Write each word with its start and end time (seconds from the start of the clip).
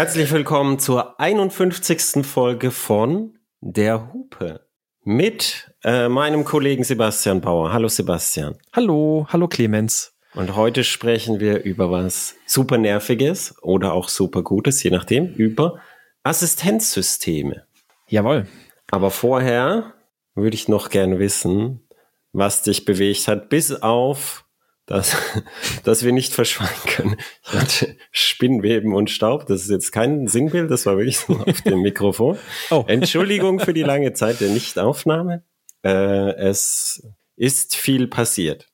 Herzlich 0.00 0.32
willkommen 0.32 0.78
zur 0.78 1.20
51. 1.20 2.24
Folge 2.24 2.70
von 2.70 3.38
Der 3.60 4.10
Hupe 4.14 4.66
mit 5.04 5.74
äh, 5.84 6.08
meinem 6.08 6.46
Kollegen 6.46 6.84
Sebastian 6.84 7.42
Bauer. 7.42 7.74
Hallo 7.74 7.86
Sebastian. 7.86 8.56
Hallo, 8.72 9.26
hallo 9.28 9.46
Clemens. 9.46 10.16
Und 10.32 10.56
heute 10.56 10.84
sprechen 10.84 11.38
wir 11.38 11.64
über 11.64 11.90
was 11.90 12.34
super 12.46 12.78
nerviges 12.78 13.54
oder 13.60 13.92
auch 13.92 14.08
super 14.08 14.42
gutes, 14.42 14.82
je 14.82 14.90
nachdem, 14.90 15.34
über 15.34 15.80
Assistenzsysteme. 16.22 17.66
Jawohl. 18.08 18.46
Aber 18.90 19.10
vorher 19.10 19.92
würde 20.34 20.54
ich 20.54 20.66
noch 20.66 20.88
gerne 20.88 21.18
wissen, 21.18 21.86
was 22.32 22.62
dich 22.62 22.86
bewegt 22.86 23.28
hat, 23.28 23.50
bis 23.50 23.70
auf 23.70 24.46
dass, 24.90 25.16
dass 25.84 26.04
wir 26.04 26.12
nicht 26.12 26.34
verschweigen 26.34 26.84
können. 26.86 27.16
Ich 27.44 27.52
hatte 27.52 27.96
Spinnweben 28.10 28.92
und 28.92 29.08
Staub. 29.08 29.46
Das 29.46 29.62
ist 29.62 29.70
jetzt 29.70 29.92
kein 29.92 30.26
Singbild, 30.26 30.70
das 30.70 30.84
war 30.84 30.98
wirklich 30.98 31.18
so 31.18 31.34
auf 31.38 31.62
dem 31.62 31.80
Mikrofon. 31.80 32.38
Oh. 32.70 32.84
Entschuldigung 32.86 33.58
für 33.58 33.72
die 33.72 33.82
lange 33.82 34.12
Zeit 34.12 34.40
der 34.40 34.50
Nichtaufnahme. 34.50 35.44
Äh, 35.84 36.34
es 36.34 37.02
ist 37.36 37.74
viel 37.74 38.06
passiert. 38.06 38.68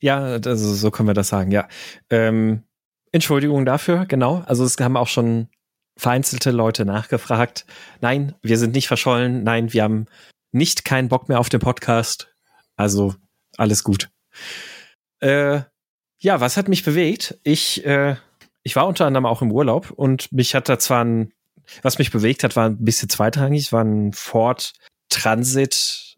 Ja, 0.00 0.18
also 0.18 0.74
so 0.74 0.90
können 0.90 1.08
wir 1.08 1.14
das 1.14 1.28
sagen, 1.28 1.50
ja. 1.50 1.68
Ähm, 2.10 2.64
Entschuldigung 3.12 3.64
dafür, 3.64 4.06
genau. 4.06 4.42
Also 4.46 4.64
es 4.64 4.76
haben 4.78 4.96
auch 4.96 5.06
schon 5.06 5.48
vereinzelte 5.96 6.50
Leute 6.50 6.84
nachgefragt. 6.84 7.66
Nein, 8.00 8.34
wir 8.42 8.58
sind 8.58 8.74
nicht 8.74 8.88
verschollen. 8.88 9.44
Nein, 9.44 9.72
wir 9.72 9.82
haben 9.82 10.06
nicht 10.52 10.84
keinen 10.84 11.08
Bock 11.08 11.28
mehr 11.28 11.40
auf 11.40 11.48
den 11.48 11.60
Podcast. 11.60 12.34
Also 12.76 13.14
alles 13.56 13.84
gut. 13.84 14.10
Äh, 15.20 15.60
ja, 16.20 16.40
was 16.40 16.56
hat 16.56 16.68
mich 16.68 16.84
bewegt? 16.84 17.38
Ich, 17.44 17.84
äh, 17.84 18.16
ich 18.62 18.76
war 18.76 18.86
unter 18.86 19.06
anderem 19.06 19.26
auch 19.26 19.42
im 19.42 19.52
Urlaub 19.52 19.90
und 19.90 20.32
mich 20.32 20.54
hat 20.54 20.68
da 20.68 20.78
zwar 20.78 21.04
ein, 21.04 21.32
was 21.82 21.98
mich 21.98 22.10
bewegt 22.10 22.44
hat, 22.44 22.56
war 22.56 22.66
ein 22.66 22.84
bisschen 22.84 23.08
zweitrangig, 23.08 23.72
war 23.72 23.84
ein 23.84 24.12
Ford 24.12 24.72
Transit 25.08 26.16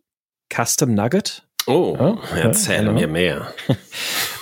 Custom 0.53 0.95
Nugget. 0.95 1.47
Oh, 1.67 1.97
ja, 1.99 2.19
erzähl 2.37 2.87
ja, 2.87 2.93
mir 2.93 3.09
mehr. 3.09 3.55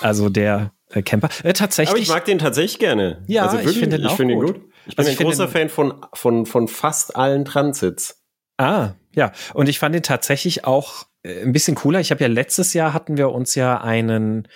Also 0.00 0.28
der 0.28 0.72
äh, 0.90 1.02
Camper. 1.02 1.28
Äh, 1.42 1.52
tatsächlich. 1.54 1.90
Aber 1.90 1.98
ich 1.98 2.08
mag 2.08 2.24
den 2.24 2.38
tatsächlich 2.38 2.78
gerne. 2.78 3.24
Ja, 3.26 3.42
also 3.42 3.56
wirklich, 3.56 3.74
ich 3.74 3.80
finde 3.80 3.98
den, 3.98 4.10
find 4.10 4.30
ihn 4.30 4.38
gut. 4.38 4.60
Ich 4.86 4.94
bin 4.94 5.06
also 5.06 5.10
ein 5.10 5.26
großer 5.26 5.48
Fan 5.48 5.68
von, 5.68 6.06
von, 6.14 6.46
von 6.46 6.68
fast 6.68 7.16
allen 7.16 7.44
Transits. 7.44 8.22
Ah, 8.58 8.92
ja. 9.12 9.32
Und 9.54 9.68
ich 9.68 9.80
fand 9.80 9.96
den 9.96 10.04
tatsächlich 10.04 10.64
auch 10.64 11.07
ein 11.24 11.52
bisschen 11.52 11.74
cooler. 11.74 12.00
Ich 12.00 12.10
habe 12.10 12.22
ja 12.22 12.28
letztes 12.28 12.74
Jahr 12.74 12.92
hatten 12.92 13.16
wir 13.16 13.30
uns 13.30 13.54
ja 13.54 13.80
einen 13.80 14.48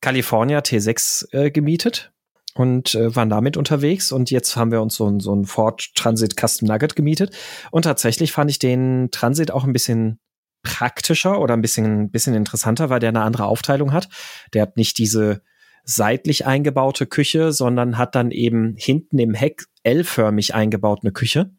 California 0.00 0.60
T6 0.60 1.32
äh, 1.32 1.50
gemietet 1.50 2.12
und 2.54 2.94
äh, 2.94 3.14
waren 3.14 3.28
damit 3.28 3.56
unterwegs 3.56 4.12
und 4.12 4.30
jetzt 4.30 4.56
haben 4.56 4.72
wir 4.72 4.80
uns 4.80 4.94
so 4.94 5.08
ein, 5.08 5.20
so 5.20 5.34
ein 5.34 5.44
Ford 5.44 5.94
Transit 5.94 6.36
Custom 6.38 6.68
Nugget 6.68 6.96
gemietet 6.96 7.36
und 7.70 7.82
tatsächlich 7.82 8.32
fand 8.32 8.50
ich 8.50 8.58
den 8.58 9.10
Transit 9.10 9.50
auch 9.50 9.64
ein 9.64 9.72
bisschen 9.72 10.18
praktischer 10.62 11.40
oder 11.40 11.54
ein 11.54 11.62
bisschen, 11.62 12.10
bisschen 12.10 12.34
interessanter, 12.34 12.90
weil 12.90 12.98
der 12.98 13.10
eine 13.10 13.22
andere 13.22 13.46
Aufteilung 13.46 13.92
hat. 13.92 14.08
Der 14.52 14.62
hat 14.62 14.76
nicht 14.76 14.98
diese 14.98 15.42
seitlich 15.84 16.46
eingebaute 16.46 17.06
Küche, 17.06 17.52
sondern 17.52 17.96
hat 17.96 18.16
dann 18.16 18.32
eben 18.32 18.74
hinten 18.76 19.18
im 19.20 19.34
Heck 19.34 19.66
L-förmig 19.84 20.54
eingebaut 20.54 21.00
eine 21.02 21.12
Küche. 21.12 21.52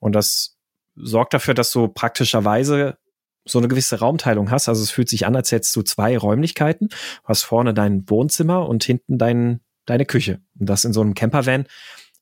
Und 0.00 0.16
das 0.16 0.58
sorgt 0.96 1.34
dafür, 1.34 1.54
dass 1.54 1.70
du 1.70 1.86
praktischerweise 1.86 2.98
so 3.44 3.58
eine 3.58 3.68
gewisse 3.68 3.98
Raumteilung 3.98 4.50
hast. 4.50 4.68
Also 4.68 4.82
es 4.82 4.90
fühlt 4.90 5.08
sich 5.08 5.26
an, 5.26 5.36
als 5.36 5.52
hättest 5.52 5.74
du 5.76 5.82
zwei 5.82 6.16
Räumlichkeiten. 6.16 6.88
Du 6.88 7.28
hast 7.28 7.42
vorne 7.42 7.74
dein 7.74 8.08
Wohnzimmer 8.08 8.68
und 8.68 8.84
hinten 8.84 9.18
dein, 9.18 9.60
deine 9.86 10.06
Küche. 10.06 10.40
Und 10.58 10.68
das 10.68 10.84
in 10.84 10.92
so 10.92 11.00
einem 11.00 11.14
Campervan. 11.14 11.66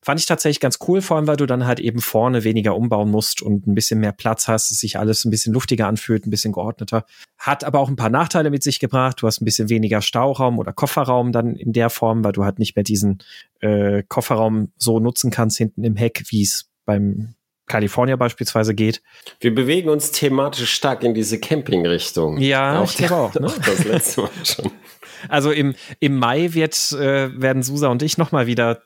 Fand 0.01 0.21
ich 0.21 0.27
tatsächlich 0.27 0.61
ganz 0.61 0.79
cool, 0.87 1.03
vor 1.03 1.17
allem 1.17 1.27
weil 1.27 1.37
du 1.37 1.47
dann 1.47 1.67
halt 1.67 1.81
eben 1.81 2.01
vorne 2.01 2.45
weniger 2.45 2.77
umbauen 2.77 3.11
musst 3.11 3.43
und 3.43 3.67
ein 3.67 3.75
bisschen 3.75 3.99
mehr 3.99 4.13
Platz 4.13 4.47
hast, 4.47 4.71
es 4.71 4.79
sich 4.79 4.97
alles 4.97 5.25
ein 5.25 5.31
bisschen 5.31 5.53
luftiger 5.53 5.89
anfühlt, 5.89 6.25
ein 6.25 6.31
bisschen 6.31 6.53
geordneter. 6.53 7.05
Hat 7.37 7.65
aber 7.65 7.81
auch 7.81 7.89
ein 7.89 7.97
paar 7.97 8.09
Nachteile 8.09 8.51
mit 8.51 8.63
sich 8.63 8.79
gebracht. 8.79 9.21
Du 9.21 9.27
hast 9.27 9.41
ein 9.41 9.45
bisschen 9.45 9.69
weniger 9.69 10.01
Stauraum 10.01 10.61
oder 10.61 10.73
Kofferraum 10.73 11.33
dann 11.33 11.57
in 11.57 11.73
der 11.73 11.91
Form, 11.91 12.23
weil 12.23 12.33
du 12.33 12.45
halt 12.45 12.61
nicht 12.61 12.77
mehr 12.77 12.85
diesen 12.85 13.19
äh, 13.61 14.05
Kofferraum 14.07 14.73
so 14.77 15.01
nutzen 15.01 15.33
kannst 15.33 15.59
hinten 15.59 15.83
im 15.83 15.97
Heck, 15.97 16.23
wie 16.29 16.43
es 16.43 16.71
beim 16.85 17.35
California 17.69 18.17
beispielsweise 18.17 18.75
geht. 18.75 19.03
Wir 19.41 19.55
bewegen 19.55 19.89
uns 19.89 20.11
thematisch 20.11 20.73
stark 20.73 21.05
in 21.05 21.15
diese 21.15 21.39
Camping-Richtung. 21.39 22.39
Ja, 22.39 22.81
auch 22.81 22.91
ich 22.91 22.97
glaube 22.97 23.15
auch. 23.15 23.35
Ne? 23.35 23.47
auch 23.47 23.59
das 23.59 23.85
letzte 23.85 24.23
Mal 24.23 24.31
schon. 24.45 24.71
Also 25.29 25.51
im, 25.51 25.75
im 25.99 26.17
Mai 26.17 26.55
wird, 26.55 26.93
äh, 26.93 27.41
werden 27.41 27.65
Susa 27.65 27.89
und 27.89 28.05
ich 28.05 28.19
nochmal 28.19 28.47
wieder 28.47 28.83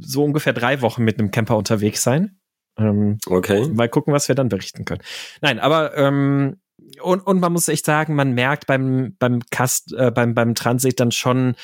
so 0.00 0.24
ungefähr 0.24 0.52
drei 0.52 0.80
Wochen 0.82 1.04
mit 1.04 1.20
einem 1.20 1.30
Camper 1.30 1.56
unterwegs 1.56 2.02
sein. 2.02 2.40
Ähm, 2.76 3.18
okay. 3.26 3.68
Mal 3.68 3.88
gucken, 3.88 4.12
was 4.12 4.26
wir 4.26 4.34
dann 4.34 4.48
berichten 4.48 4.84
können. 4.84 5.02
Nein, 5.42 5.60
aber 5.60 5.96
ähm, 5.96 6.56
und, 7.00 7.20
und 7.20 7.40
man 7.40 7.52
muss 7.52 7.68
echt 7.68 7.86
sagen, 7.86 8.14
man 8.14 8.32
merkt 8.32 8.66
beim, 8.66 9.16
beim 9.18 9.40
Cast, 9.50 9.92
äh, 9.92 10.10
beim, 10.10 10.34
beim 10.34 10.54
Transit 10.54 11.00
dann 11.00 11.12
schon 11.12 11.54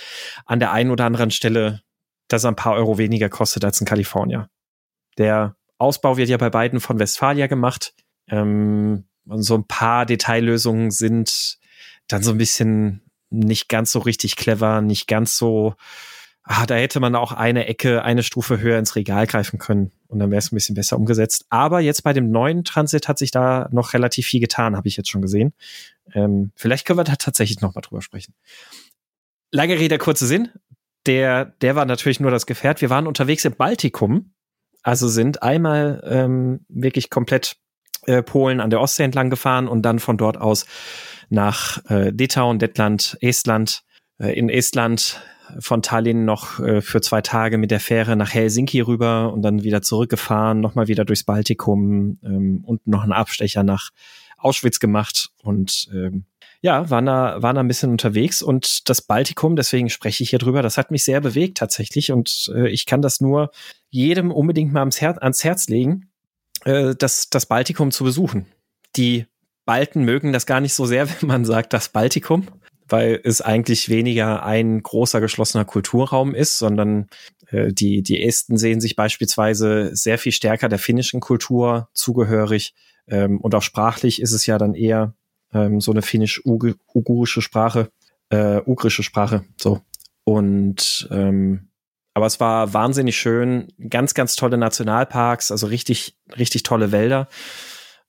an 0.47 0.59
der 0.59 0.73
einen 0.73 0.91
oder 0.91 1.05
anderen 1.05 1.31
Stelle, 1.31 1.83
dass 2.29 2.45
er 2.45 2.53
ein 2.53 2.57
paar 2.57 2.75
Euro 2.75 2.99
weniger 2.99 3.29
kostet 3.29 3.65
als 3.65 3.81
in 3.81 3.87
California. 3.87 4.49
Der 5.19 5.57
Ausbau 5.83 6.17
wird 6.17 6.29
ja 6.29 6.37
bei 6.37 6.51
beiden 6.51 6.81
von 6.81 6.99
Westfalia 6.99 7.47
gemacht. 7.49 7.95
Ähm, 8.29 9.05
und 9.27 9.43
so 9.43 9.55
ein 9.55 9.67
paar 9.67 10.07
Detaillösungen 10.07 10.91
sind 10.91 11.59
dann 12.09 12.23
so 12.23 12.33
ein 12.33 12.39
bisschen 12.39 13.03
nicht 13.31 13.69
ganz 13.69 13.93
so 13.93 13.99
richtig 13.99 14.37
clever, 14.37 14.81
nicht 14.81 15.07
ganz 15.07 15.37
so, 15.37 15.75
ah, 16.43 16.67
da 16.67 16.75
hätte 16.75 17.01
man 17.01 17.15
auch 17.15 17.33
eine 17.33 17.67
Ecke, 17.67 18.03
eine 18.03 18.23
Stufe 18.23 18.61
höher 18.61 18.79
ins 18.79 18.97
Regal 18.97 19.27
greifen 19.27 19.59
können 19.59 19.93
und 20.09 20.19
dann 20.19 20.31
wäre 20.31 20.39
es 20.39 20.53
ein 20.53 20.57
bisschen 20.57 20.75
besser 20.75 20.97
umgesetzt. 20.97 21.47
Aber 21.49 21.81
jetzt 21.81 22.03
bei 22.03 22.13
dem 22.13 22.31
neuen 22.31 22.65
Transit 22.65 23.09
hat 23.09 23.19
sich 23.19 23.31
da 23.31 23.69
noch 23.73 23.95
relativ 23.95 24.27
viel 24.27 24.41
getan, 24.41 24.77
habe 24.77 24.89
ich 24.89 24.97
jetzt 24.97 25.11
schon 25.11 25.23
gesehen. 25.23 25.53
Ähm, 26.13 26.53
vielleicht 26.57 26.87
können 26.87 26.99
wir 26.99 27.05
da 27.05 27.17
tatsächlich 27.17 27.61
noch 27.61 27.75
mal 27.75 27.81
drüber 27.81 28.03
sprechen. 28.03 28.35
Lange 29.51 29.79
Rede, 29.79 29.99
kurzer 29.99 30.27
Sinn. 30.27 30.51
Der, 31.07 31.47
der 31.47 31.75
war 31.75 31.85
natürlich 31.85 32.21
nur 32.21 32.31
das 32.31 32.47
Gefährt. 32.47 32.81
Wir 32.81 32.91
waren 32.91 33.07
unterwegs 33.07 33.45
im 33.45 33.55
Baltikum 33.55 34.33
also 34.83 35.09
sind 35.09 35.43
einmal 35.43 36.03
ähm, 36.07 36.65
wirklich 36.69 37.11
komplett 37.11 37.57
äh, 38.07 38.23
Polen 38.23 38.61
an 38.61 38.71
der 38.71 38.81
Ostsee 38.81 39.05
entlang 39.05 39.31
gefahren 39.31 39.69
und 39.69 39.83
dann 39.83 39.99
von 39.99 40.17
dort 40.17 40.37
aus 40.37 40.67
nach 41.29 41.85
äh, 41.89 42.11
Litauen, 42.11 42.59
Lettland, 42.59 43.17
Estland. 43.21 43.83
Äh, 44.19 44.39
in 44.39 44.49
Estland 44.49 45.21
von 45.59 45.83
Tallinn 45.83 46.25
noch 46.25 46.61
äh, 46.61 46.81
für 46.81 47.01
zwei 47.01 47.21
Tage 47.21 47.59
mit 47.59 47.71
der 47.71 47.81
Fähre 47.81 48.17
nach 48.17 48.33
Helsinki 48.33 48.81
rüber 48.81 49.33
und 49.33 49.43
dann 49.43 49.63
wieder 49.63 49.83
zurückgefahren, 49.83 50.61
nochmal 50.61 50.89
wieder 50.89 51.05
durchs 51.05 51.25
Baltikum 51.25 52.19
ähm, 52.25 52.63
und 52.65 52.87
noch 52.87 53.03
einen 53.03 53.13
Abstecher 53.13 53.63
nach 53.63 53.91
Auschwitz 54.39 54.81
gemacht 54.81 55.31
und 55.43 55.89
ähm, 55.93 56.25
ja, 56.63 56.89
waren 56.91 57.07
da, 57.07 57.43
waren 57.43 57.57
da 57.57 57.61
ein 57.61 57.69
bisschen 57.69 57.91
unterwegs 57.91 58.41
und 58.41 58.89
das 58.89 59.03
Baltikum, 59.03 59.57
deswegen 59.57 59.91
spreche 59.91 60.23
ich 60.23 60.31
hier 60.31 60.39
drüber, 60.39 60.63
das 60.63 60.79
hat 60.79 60.93
mich 60.93 61.05
sehr 61.05 61.21
bewegt 61.21 61.59
tatsächlich 61.59 62.13
und 62.13 62.51
äh, 62.55 62.69
ich 62.69 62.87
kann 62.87 63.03
das 63.03 63.21
nur 63.21 63.51
jedem 63.91 64.31
unbedingt 64.31 64.73
mal 64.73 64.81
ans, 64.81 65.01
Her 65.01 65.21
ans 65.21 65.43
Herz 65.43 65.69
legen, 65.69 66.09
äh, 66.65 66.95
das, 66.97 67.29
das 67.31 67.47
Baltikum 67.47 67.91
zu 67.91 68.05
besuchen. 68.05 68.47
Die 68.95 69.27
Balten 69.65 70.05
mögen 70.05 70.33
das 70.33 70.47
gar 70.47 70.61
nicht 70.61 70.75
so 70.75 70.87
sehr, 70.87 71.09
wenn 71.21 71.29
man 71.29 71.45
sagt, 71.45 71.73
das 71.73 71.89
Baltikum, 71.89 72.47
weil 72.89 73.21
es 73.25 73.41
eigentlich 73.41 73.89
weniger 73.89 74.45
ein 74.45 74.85
großer 74.85 75.21
geschlossener 75.21 75.65
Kulturraum 75.65 76.33
ist, 76.33 76.59
sondern 76.59 77.09
äh, 77.49 77.73
die, 77.73 78.05
die 78.05 78.23
Esten 78.23 78.57
sehen 78.57 78.81
sich 78.81 78.95
beispielsweise 78.95 79.97
sehr 79.97 80.17
viel 80.17 80.33
stärker 80.33 80.69
der 80.69 80.79
finnischen 80.79 81.19
Kultur 81.19 81.89
zugehörig. 81.93 82.73
Ähm, 83.09 83.41
und 83.41 83.57
auch 83.57 83.63
sprachlich 83.63 84.23
ist 84.23 84.33
es 84.33 84.47
ja 84.47 84.59
dann 84.59 84.75
eher 84.75 85.15
ähm, 85.53 85.81
so 85.81 85.93
eine 85.93 86.03
finnisch-ugurische 86.03 87.43
Sprache, 87.43 87.91
äh, 88.31 88.61
ugrische 88.65 89.03
Sprache, 89.03 89.45
so. 89.57 89.81
Und 90.25 91.09
ähm, 91.11 91.69
aber 92.15 92.27
es 92.27 92.41
war 92.41 92.75
wahnsinnig 92.75 93.17
schön, 93.17 93.73
ganz, 93.89 94.15
ganz 94.15 94.37
tolle 94.37 94.59
Nationalparks, 94.59 95.51
also 95.51 95.67
richtig, 95.67 96.17
richtig 96.37 96.63
tolle 96.63 96.93
Wälder, 96.93 97.29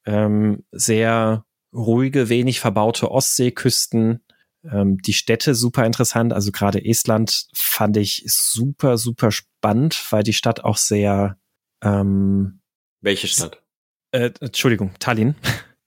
ähm, 0.05 0.65
sehr 0.71 1.45
ruhige, 1.73 2.29
wenig 2.29 2.59
verbaute 2.59 3.11
Ostseeküsten, 3.11 4.23
ähm, 4.69 4.97
die 4.97 5.13
Städte 5.13 5.55
super 5.55 5.85
interessant, 5.85 6.33
also 6.33 6.51
gerade 6.51 6.83
Estland 6.83 7.47
fand 7.53 7.97
ich 7.97 8.23
super, 8.27 8.97
super 8.97 9.31
spannend, 9.31 10.05
weil 10.11 10.23
die 10.23 10.33
Stadt 10.33 10.63
auch 10.63 10.77
sehr 10.77 11.37
ähm, 11.81 12.59
Welche 13.01 13.27
Stadt? 13.27 13.61
Äh, 14.11 14.31
Entschuldigung, 14.41 14.91
Tallinn. 14.99 15.35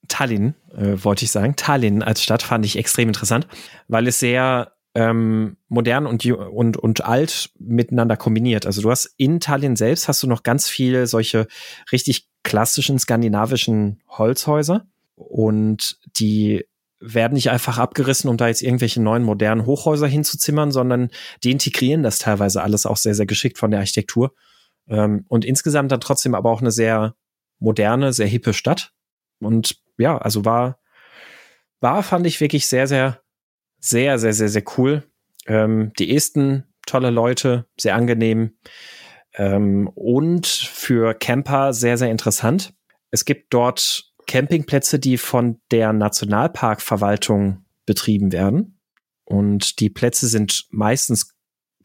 Tallinn, 0.07 0.55
äh, 0.75 0.95
wollte 1.03 1.25
ich 1.25 1.31
sagen. 1.31 1.55
Tallinn 1.55 2.03
als 2.03 2.23
Stadt 2.23 2.43
fand 2.43 2.65
ich 2.65 2.77
extrem 2.77 3.09
interessant, 3.09 3.47
weil 3.87 4.07
es 4.07 4.19
sehr 4.19 4.73
ähm, 4.95 5.57
modern 5.67 6.07
und, 6.07 6.25
und, 6.25 6.77
und 6.77 7.05
alt 7.05 7.51
miteinander 7.59 8.17
kombiniert. 8.17 8.65
Also 8.65 8.81
du 8.81 8.89
hast 8.89 9.13
in 9.17 9.39
Tallinn 9.39 9.75
selbst 9.75 10.07
hast 10.07 10.23
du 10.23 10.27
noch 10.27 10.43
ganz 10.43 10.69
viele 10.69 11.07
solche 11.07 11.47
richtig 11.91 12.27
klassischen 12.43 12.97
skandinavischen 12.97 14.01
Holzhäuser 14.09 14.87
und 15.15 15.97
die 16.17 16.65
werden 16.99 17.33
nicht 17.35 17.51
einfach 17.51 17.77
abgerissen, 17.77 18.29
um 18.29 18.37
da 18.37 18.47
jetzt 18.47 18.63
irgendwelche 18.63 19.01
neuen 19.01 19.23
modernen 19.23 19.65
Hochhäuser 19.65 20.07
hinzuzimmern, 20.07 20.71
sondern 20.71 21.09
die 21.43 21.51
integrieren 21.51 22.03
das 22.03 22.17
teilweise 22.17 22.63
alles 22.63 22.85
auch 22.85 22.97
sehr, 22.97 23.13
sehr 23.13 23.25
geschickt 23.25 23.57
von 23.57 23.71
der 23.71 23.81
Architektur. 23.81 24.33
Ähm, 24.87 25.25
und 25.27 25.45
insgesamt 25.45 25.91
dann 25.91 26.01
trotzdem 26.01 26.33
aber 26.33 26.49
auch 26.49 26.61
eine 26.61 26.71
sehr 26.71 27.15
moderne, 27.59 28.13
sehr 28.13 28.27
hippe 28.27 28.53
Stadt. 28.53 28.93
Und 29.39 29.77
ja, 29.97 30.17
also 30.17 30.45
war, 30.45 30.79
war, 31.79 32.03
fand 32.03 32.25
ich 32.25 32.41
wirklich 32.41 32.67
sehr, 32.67 32.87
sehr, 32.87 33.21
sehr, 33.79 34.19
sehr, 34.19 34.33
sehr, 34.33 34.49
sehr 34.49 34.63
cool. 34.77 35.03
Ähm, 35.45 35.91
die 35.99 36.15
Esten, 36.15 36.65
tolle 36.85 37.09
Leute, 37.09 37.65
sehr 37.79 37.95
angenehm. 37.95 38.57
Ähm, 39.33 39.87
und 39.93 40.47
für 40.47 41.13
Camper 41.13 41.73
sehr, 41.73 41.97
sehr 41.97 42.11
interessant. 42.11 42.73
Es 43.11 43.25
gibt 43.25 43.53
dort 43.53 44.11
Campingplätze, 44.25 44.99
die 44.99 45.17
von 45.17 45.61
der 45.71 45.93
Nationalparkverwaltung 45.93 47.65
betrieben 47.85 48.31
werden. 48.31 48.79
Und 49.23 49.79
die 49.79 49.89
Plätze 49.89 50.27
sind 50.27 50.65
meistens 50.69 51.35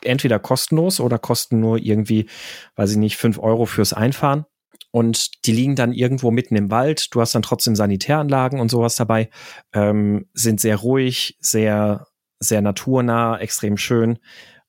entweder 0.03 0.39
kostenlos 0.39 1.01
oder 1.01 1.19
kosten 1.19 1.61
nur 1.61 1.79
irgendwie, 1.79 2.29
weiß 2.77 2.93
ich 2.93 2.97
nicht, 2.97 3.17
fünf 3.17 3.39
Euro 3.39 3.67
fürs 3.67 3.93
Einfahren. 3.93 4.47
Und 4.93 5.47
die 5.47 5.53
liegen 5.53 5.75
dann 5.75 5.93
irgendwo 5.93 6.31
mitten 6.31 6.55
im 6.55 6.71
Wald. 6.71 7.15
Du 7.15 7.21
hast 7.21 7.35
dann 7.35 7.43
trotzdem 7.43 7.75
Sanitäranlagen 7.75 8.61
und 8.61 8.71
sowas 8.71 8.95
dabei. 8.95 9.31
Ähm, 9.73 10.29
sind 10.35 10.61
sehr 10.61 10.77
ruhig, 10.77 11.37
sehr, 11.41 12.07
sehr 12.39 12.61
naturnah, 12.61 13.39
extrem 13.39 13.79
schön. 13.79 14.19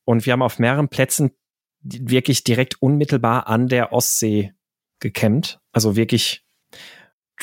Und 0.05 0.25
wir 0.25 0.33
haben 0.33 0.41
auf 0.41 0.59
mehreren 0.59 0.87
Plätzen 0.87 1.31
wirklich 1.81 2.45
direkt 2.45 2.81
unmittelbar 2.81 3.47
an 3.47 3.67
der 3.67 3.91
Ostsee 3.91 4.53
gecampt. 4.99 5.59
Also 5.73 5.97
wirklich, 5.97 6.45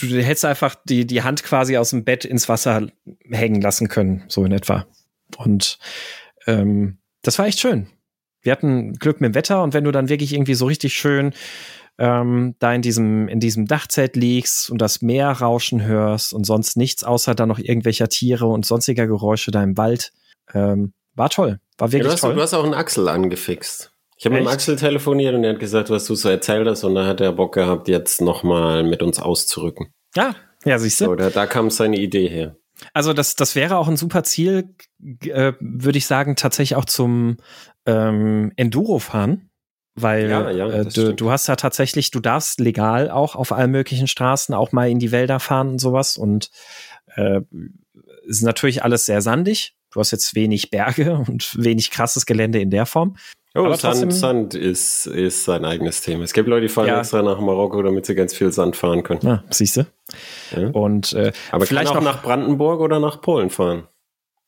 du 0.01 0.07
hättest 0.23 0.47
einfach 0.47 0.75
die, 0.89 1.07
die 1.07 1.23
Hand 1.23 1.43
quasi 1.43 1.77
aus 1.77 1.91
dem 1.91 2.05
Bett 2.05 2.25
ins 2.25 2.49
Wasser 2.49 2.89
hängen 3.31 3.61
lassen 3.61 3.89
können, 3.89 4.25
so 4.29 4.43
in 4.45 4.53
etwa. 4.53 4.87
Und 5.37 5.79
ähm, 6.47 6.99
das 7.21 7.39
war 7.39 7.47
echt 7.47 7.61
schön. 7.61 7.89
Wir 8.41 8.53
hatten 8.53 8.95
Glück 8.95 9.21
mit 9.21 9.33
dem 9.33 9.35
Wetter 9.35 9.63
und 9.63 9.75
wenn 9.75 9.85
du 9.85 9.93
dann 9.93 10.09
wirklich 10.09 10.33
irgendwie 10.33 10.55
so 10.55 10.65
richtig 10.65 10.95
schön 10.95 11.35
ähm, 11.99 12.55
da 12.59 12.73
in 12.73 12.83
diesem, 12.83 13.29
in 13.29 13.41
diesem 13.41 13.67
Dachzelt 13.67 14.17
liegst 14.17 14.71
und 14.71 14.81
das 14.81 15.03
Meer 15.03 15.31
rauschen 15.31 15.83
hörst 15.83 16.33
und 16.33 16.45
sonst 16.45 16.77
nichts 16.77 17.05
außer 17.05 17.35
dann 17.35 17.49
noch 17.49 17.59
irgendwelcher 17.59 18.09
Tiere 18.09 18.47
und 18.47 18.65
sonstiger 18.65 19.07
Geräusche 19.07 19.51
da 19.51 19.63
im 19.63 19.77
Wald, 19.77 20.13
ähm, 20.55 20.93
war 21.15 21.31
toll. 21.31 21.61
War 21.79 21.93
wirklich 21.93 22.05
ja, 22.05 22.09
du 22.09 22.13
hast, 22.13 22.21
toll. 22.21 22.35
Du 22.35 22.41
hast 22.41 22.55
auch 22.55 22.65
einen 22.65 22.75
Axel 22.75 23.09
angefixt. 23.09 23.93
Ich 24.17 24.27
habe 24.27 24.35
mit 24.35 24.45
dem 24.45 24.49
Axel 24.49 24.77
telefoniert 24.77 25.35
und 25.35 25.45
er 25.45 25.55
hat 25.55 25.61
gesagt, 25.61 25.89
was 25.89 26.05
du 26.05 26.15
so 26.15 26.29
erzählt 26.29 26.69
hast 26.69 26.85
und 26.85 26.95
da 26.95 27.07
hat 27.07 27.21
er 27.21 27.33
Bock 27.33 27.55
gehabt, 27.55 27.89
jetzt 27.89 28.21
nochmal 28.21 28.83
mit 28.83 29.03
uns 29.03 29.19
auszurücken. 29.19 29.95
Ja, 30.15 30.35
ja, 30.65 30.79
siehst 30.79 31.01
du. 31.01 31.07
So, 31.07 31.15
da, 31.15 31.31
da 31.31 31.47
kam 31.47 31.71
seine 31.71 31.97
Idee 31.97 32.29
her. 32.29 32.57
Also 32.93 33.13
das, 33.13 33.35
das 33.35 33.55
wäre 33.55 33.77
auch 33.77 33.89
ein 33.89 33.97
super 33.97 34.23
Ziel, 34.23 34.75
äh, 35.23 35.53
würde 35.61 35.99
ich 35.99 36.07
sagen, 36.07 36.37
tatsächlich 36.37 36.77
auch 36.77 36.85
zum 36.85 37.39
ähm, 37.87 38.53
Enduro-Fahren. 38.57 39.50
Weil 39.95 40.31
ja, 40.31 40.51
ja, 40.51 40.69
äh, 40.69 40.85
du, 40.85 41.15
du, 41.15 41.31
hast 41.31 41.49
ja 41.49 41.57
tatsächlich, 41.57 42.11
du 42.11 42.21
darfst 42.21 42.61
legal 42.61 43.11
auch 43.11 43.35
auf 43.35 43.53
allen 43.53 43.71
möglichen 43.71 44.07
Straßen 44.07 44.55
auch 44.55 44.73
mal 44.73 44.89
in 44.89 44.99
die 44.99 45.13
Wälder 45.13 45.41
fahren 45.41 45.69
und 45.71 45.79
sowas. 45.79 46.17
Und 46.17 46.51
äh, 47.17 47.41
ist 48.27 48.43
natürlich 48.43 48.85
alles 48.85 49.07
sehr 49.07 49.21
sandig. 49.21 49.75
Du 49.93 50.01
hast 50.01 50.13
jetzt 50.13 50.35
wenig 50.35 50.71
Berge 50.71 51.15
und 51.29 51.57
wenig 51.63 51.91
krasses 51.91 52.27
Gelände 52.27 52.61
in 52.61 52.71
der 52.71 52.87
Form. 52.87 53.17
Oh, 53.57 53.65
Aber 53.65 53.77
Sand, 53.77 54.13
Sand 54.13 54.55
ist, 54.55 55.07
ist 55.07 55.45
sein 55.45 55.65
eigenes 55.65 56.03
Thema. 56.03 56.23
Es 56.23 56.33
gibt 56.33 56.49
Leute, 56.49 56.63
die 56.63 56.69
fahren 56.69 56.87
ja. 56.87 57.01
extra 57.01 57.21
nach 57.21 57.41
Marokko, 57.41 57.83
damit 57.83 58.07
sie 58.07 58.15
ganz 58.15 58.33
viel 58.33 58.53
Sand 58.53 58.77
fahren 58.77 59.03
können. 59.03 59.21
Ja, 59.23 59.45
siehst 59.51 59.77
du. 59.77 59.87
Ja. 60.57 60.69
Und 60.69 61.13
äh, 61.15 61.33
Aber 61.51 61.67
vielleicht 61.67 61.91
auch 61.91 62.01
nach 62.01 62.23
Brandenburg 62.23 62.81
oder 62.81 63.01
nach 63.01 63.21
Polen 63.21 63.51
fahren. 63.51 63.89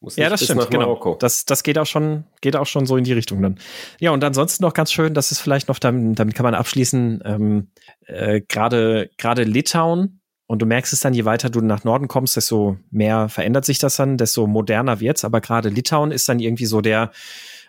Muss 0.03 0.17
ja, 0.17 0.29
das 0.29 0.45
stimmt, 0.45 0.69
genau. 0.71 1.17
Das, 1.21 1.45
das 1.45 1.63
geht 1.63 1.79
auch 1.79 1.87
schon, 1.87 2.25
geht 2.41 2.57
auch 2.57 2.67
schon 2.67 2.87
so 2.87 2.97
in 2.97 3.05
die 3.05 3.13
Richtung 3.13 3.41
dann. 3.41 3.59
Ja, 4.01 4.11
und 4.11 4.23
ansonsten 4.23 4.65
noch 4.65 4.75
ganz 4.75 4.93
schön, 4.93 5.15
das 5.15 5.31
ist 5.31 5.39
vielleicht 5.39 5.69
noch, 5.69 5.79
damit, 5.79 6.19
damit 6.19 6.35
kann 6.35 6.45
man 6.45 6.55
abschließen, 6.55 7.23
ähm, 7.25 7.69
äh, 8.07 8.41
gerade, 8.41 9.11
gerade 9.17 9.45
Litauen, 9.45 10.19
und 10.47 10.61
du 10.61 10.67
merkst 10.67 10.93
es 10.93 11.01
dann, 11.01 11.15
je 11.15 11.25
weiter 11.25 11.49
du 11.49 11.61
nach 11.61 11.85
Norden 11.85 12.09
kommst, 12.09 12.37
desto 12.37 12.77
mehr 12.91 13.31
verändert 13.31 13.65
sich 13.65 13.79
das 13.79 13.97
dann, 13.97 14.19
desto 14.19 14.47
moderner 14.47 15.01
wird's. 15.01 15.25
Aber 15.25 15.41
gerade 15.41 15.71
Litauen 15.71 16.11
ist 16.11 16.29
dann 16.29 16.41
irgendwie 16.41 16.67
so 16.67 16.83
der, 16.83 17.11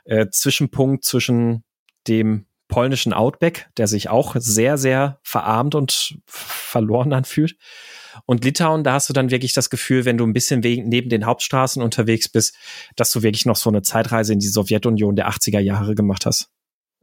äh, 0.06 0.28
Zwischenpunkt 0.30 1.06
zwischen 1.06 1.64
dem 2.08 2.46
polnischen 2.68 3.14
Outback, 3.14 3.70
der 3.78 3.88
sich 3.88 4.10
auch 4.10 4.36
sehr, 4.38 4.78
sehr 4.78 5.20
verarmt 5.24 5.76
und 5.76 6.18
verloren 6.26 7.14
anfühlt. 7.14 7.56
Und 8.26 8.44
Litauen, 8.44 8.84
da 8.84 8.94
hast 8.94 9.10
du 9.10 9.14
dann 9.14 9.32
wirklich 9.32 9.54
das 9.54 9.70
Gefühl, 9.70 10.06
wenn 10.06 10.18
du 10.18 10.26
ein 10.26 10.34
bisschen 10.34 10.60
neben 10.62 11.10
den 11.10 11.26
Hauptstraßen 11.26 11.82
unterwegs 11.82 12.30
bist, 12.30 12.56
dass 12.96 13.12
du 13.12 13.24
wirklich 13.24 13.46
noch 13.46 13.56
so 13.56 13.70
eine 13.70 13.82
Zeitreise 13.82 14.34
in 14.34 14.40
die 14.40 14.48
Sowjetunion 14.48 15.16
der 15.16 15.30
80er 15.30 15.60
Jahre 15.60 15.96
gemacht 15.96 16.26
hast. 16.26 16.50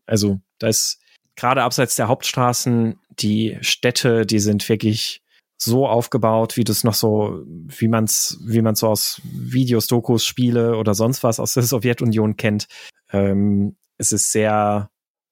Also 0.06 0.40
da 0.58 0.68
ist 0.68 0.98
gerade 1.36 1.62
abseits 1.62 1.96
der 1.96 2.08
Hauptstraßen 2.08 2.98
die 3.18 3.58
Städte, 3.60 4.26
die 4.26 4.38
sind 4.38 4.68
wirklich 4.68 5.22
so 5.56 5.86
aufgebaut, 5.86 6.56
wie 6.56 6.64
du 6.64 6.72
es 6.72 6.84
noch 6.84 6.94
so, 6.94 7.42
wie 7.46 7.88
man 7.88 8.04
es, 8.04 8.38
wie 8.46 8.62
man 8.62 8.74
so 8.74 8.88
aus 8.88 9.20
Videos, 9.24 9.86
Dokus, 9.86 10.24
Spiele 10.24 10.76
oder 10.76 10.94
sonst 10.94 11.22
was 11.22 11.38
aus 11.38 11.54
der 11.54 11.62
Sowjetunion 11.62 12.36
kennt. 12.36 12.66
Ähm, 13.12 13.76
es 13.98 14.12
ist 14.12 14.32
sehr 14.32 14.90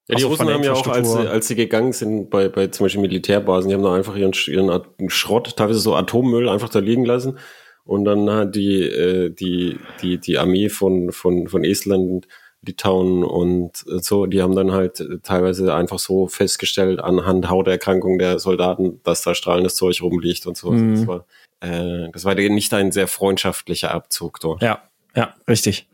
ja, 0.09 0.15
die 0.15 0.23
Russen 0.23 0.49
haben 0.49 0.63
ja 0.63 0.73
auch, 0.73 0.87
als 0.87 1.11
sie, 1.11 1.29
als 1.29 1.47
sie 1.47 1.55
gegangen 1.55 1.93
sind 1.93 2.29
bei, 2.29 2.49
bei 2.49 2.67
zum 2.67 2.85
Beispiel 2.85 3.01
Militärbasen, 3.01 3.69
die 3.69 3.75
haben 3.75 3.83
da 3.83 3.93
einfach 3.93 4.15
ihren, 4.15 4.33
ihren 4.47 5.09
Schrott, 5.09 5.55
teilweise 5.55 5.79
so 5.79 5.95
Atommüll 5.95 6.49
einfach 6.49 6.69
da 6.69 6.79
liegen 6.79 7.05
lassen. 7.05 7.37
Und 7.85 8.05
dann 8.05 8.29
hat 8.29 8.55
die, 8.55 8.81
äh, 8.81 9.29
die, 9.29 9.79
die, 10.01 10.19
die 10.19 10.37
Armee 10.37 10.69
von, 10.69 11.11
von, 11.11 11.47
von 11.47 11.63
Estland 11.63 12.27
Litauen 12.61 13.23
und 13.23 13.77
so, 13.77 14.25
die 14.25 14.41
haben 14.41 14.55
dann 14.55 14.73
halt 14.73 15.01
teilweise 15.23 15.73
einfach 15.73 15.97
so 15.97 16.27
festgestellt 16.27 16.99
anhand 16.99 17.49
Hauterkrankung 17.49 18.19
der 18.19 18.37
Soldaten, 18.39 18.99
dass 19.03 19.21
da 19.21 19.33
strahlendes 19.33 19.75
Zeug 19.75 20.01
rumliegt 20.01 20.45
und 20.45 20.57
so. 20.57 20.71
Mhm. 20.71 20.95
Das 20.95 21.07
war, 21.07 21.25
äh, 21.61 22.09
das 22.11 22.25
war 22.25 22.35
nicht 22.35 22.73
ein 22.73 22.91
sehr 22.91 23.07
freundschaftlicher 23.07 23.91
Abzug 23.91 24.39
dort. 24.41 24.61
Ja, 24.61 24.83
ja, 25.15 25.33
richtig. 25.47 25.87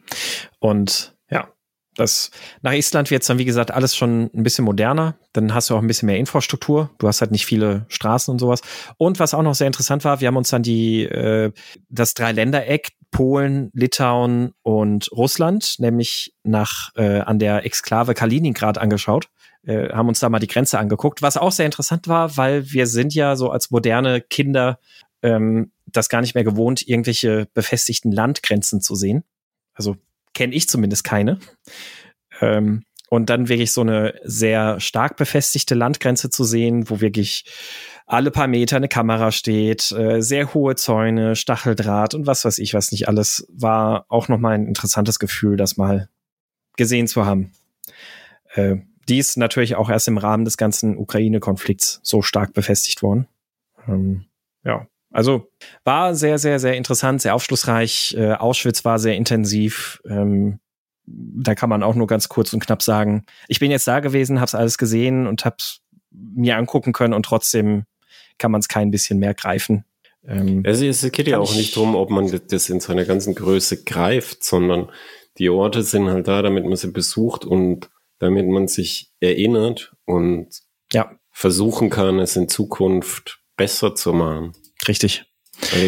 Und 0.59 1.14
das, 1.95 2.31
nach 2.61 2.73
Estland 2.73 3.09
wird 3.09 3.21
es 3.21 3.27
dann, 3.27 3.37
wie 3.37 3.45
gesagt, 3.45 3.71
alles 3.71 3.95
schon 3.95 4.29
ein 4.33 4.43
bisschen 4.43 4.65
moderner. 4.65 5.15
Dann 5.33 5.53
hast 5.53 5.69
du 5.69 5.75
auch 5.75 5.81
ein 5.81 5.87
bisschen 5.87 6.07
mehr 6.07 6.17
Infrastruktur. 6.17 6.91
Du 6.97 7.07
hast 7.07 7.21
halt 7.21 7.31
nicht 7.31 7.45
viele 7.45 7.85
Straßen 7.87 8.31
und 8.31 8.39
sowas. 8.39 8.61
Und 8.97 9.19
was 9.19 9.33
auch 9.33 9.43
noch 9.43 9.55
sehr 9.55 9.67
interessant 9.67 10.03
war, 10.03 10.19
wir 10.21 10.27
haben 10.27 10.37
uns 10.37 10.49
dann 10.49 10.63
die, 10.63 11.03
äh, 11.03 11.51
das 11.89 12.13
Dreiländereck 12.13 12.91
Polen, 13.11 13.71
Litauen 13.73 14.51
und 14.61 15.09
Russland, 15.13 15.75
nämlich 15.79 16.33
nach 16.43 16.93
äh, 16.95 17.19
an 17.21 17.39
der 17.39 17.65
Exklave 17.65 18.13
Kaliningrad 18.13 18.77
angeschaut. 18.77 19.29
Äh, 19.63 19.89
haben 19.93 20.09
uns 20.09 20.19
da 20.19 20.27
mal 20.27 20.39
die 20.39 20.47
Grenze 20.47 20.79
angeguckt, 20.79 21.21
was 21.21 21.37
auch 21.37 21.53
sehr 21.53 21.65
interessant 21.65 22.09
war, 22.09 22.35
weil 22.35 22.71
wir 22.71 22.87
sind 22.87 23.15
ja 23.15 23.37
so 23.37 23.51
als 23.51 23.71
moderne 23.71 24.19
Kinder 24.19 24.79
ähm, 25.21 25.71
das 25.85 26.09
gar 26.09 26.19
nicht 26.19 26.35
mehr 26.35 26.43
gewohnt, 26.43 26.87
irgendwelche 26.87 27.47
befestigten 27.53 28.11
Landgrenzen 28.11 28.81
zu 28.81 28.95
sehen. 28.95 29.23
Also 29.73 29.95
kenne 30.35 30.53
ich 30.53 30.69
zumindest 30.69 31.03
keine. 31.03 31.39
Ähm, 32.41 32.83
und 33.09 33.29
dann 33.29 33.49
wirklich 33.49 33.71
so 33.71 33.81
eine 33.81 34.13
sehr 34.23 34.79
stark 34.79 35.15
befestigte 35.15 35.73
Landgrenze 35.73 36.29
zu 36.29 36.43
sehen, 36.43 36.89
wo 36.89 37.01
wirklich 37.01 37.45
alle 38.07 38.29
paar 38.29 38.47
Meter 38.47 38.75
eine 38.75 38.87
Kamera 38.87 39.31
steht, 39.31 39.91
äh, 39.91 40.21
sehr 40.21 40.53
hohe 40.53 40.75
Zäune, 40.75 41.35
Stacheldraht 41.35 42.13
und 42.13 42.27
was 42.27 42.45
weiß 42.45 42.59
ich, 42.59 42.73
was 42.73 42.91
nicht 42.91 43.07
alles, 43.07 43.47
war 43.51 44.05
auch 44.09 44.27
nochmal 44.27 44.53
ein 44.53 44.67
interessantes 44.67 45.17
Gefühl, 45.17 45.57
das 45.57 45.77
mal 45.77 46.09
gesehen 46.77 47.07
zu 47.07 47.25
haben. 47.25 47.51
Äh, 48.53 48.77
dies 49.07 49.37
natürlich 49.37 49.75
auch 49.75 49.89
erst 49.89 50.07
im 50.07 50.17
Rahmen 50.17 50.45
des 50.45 50.57
ganzen 50.57 50.97
Ukraine-Konflikts 50.97 51.99
so 52.03 52.21
stark 52.21 52.53
befestigt 52.53 53.01
worden. 53.01 53.27
Ähm, 53.87 54.25
ja, 54.63 54.87
also 55.15 55.49
war 55.85 56.13
sehr, 56.13 56.37
sehr, 56.37 56.59
sehr 56.59 56.75
interessant, 56.75 57.21
sehr 57.21 57.35
aufschlussreich. 57.35 58.15
Äh, 58.17 58.33
Auschwitz 58.33 58.83
war 58.83 58.99
sehr 58.99 59.15
intensiv. 59.15 60.01
Ähm, 60.05 60.59
da 61.05 61.55
kann 61.55 61.69
man 61.69 61.83
auch 61.83 61.95
nur 61.95 62.07
ganz 62.07 62.27
kurz 62.27 62.51
und 62.51 62.59
knapp 62.59 62.81
sagen, 62.81 63.25
ich 63.47 63.59
bin 63.59 63.71
jetzt 63.71 63.87
da 63.87 64.01
gewesen, 64.01 64.41
hab's 64.41 64.55
alles 64.55 64.77
gesehen 64.77 65.25
und 65.25 65.45
hab's 65.45 65.81
mir 66.11 66.57
angucken 66.57 66.91
können 66.91 67.13
und 67.13 67.23
trotzdem 67.23 67.85
kann 68.37 68.51
man 68.51 68.59
es 68.59 68.67
kein 68.67 68.91
bisschen 68.91 69.19
mehr 69.19 69.33
greifen. 69.33 69.85
Ähm, 70.27 70.63
also 70.65 70.85
es 70.85 71.09
geht 71.11 71.27
ja 71.27 71.39
auch 71.39 71.55
nicht 71.55 71.77
darum, 71.77 71.95
ob 71.95 72.09
man 72.09 72.29
das 72.49 72.69
in 72.69 72.81
seiner 72.81 73.05
ganzen 73.05 73.35
Größe 73.35 73.83
greift, 73.83 74.43
sondern 74.43 74.91
die 75.37 75.49
Orte 75.49 75.83
sind 75.83 76.09
halt 76.09 76.27
da, 76.27 76.41
damit 76.41 76.65
man 76.65 76.75
sie 76.75 76.91
besucht 76.91 77.45
und 77.45 77.89
damit 78.19 78.47
man 78.47 78.67
sich 78.67 79.13
erinnert 79.21 79.95
und 80.05 80.47
ja. 80.91 81.11
versuchen 81.31 81.89
kann, 81.89 82.19
es 82.19 82.35
in 82.35 82.49
Zukunft 82.49 83.39
besser 83.55 83.95
zu 83.95 84.11
machen. 84.11 84.53
Richtig. 84.87 85.25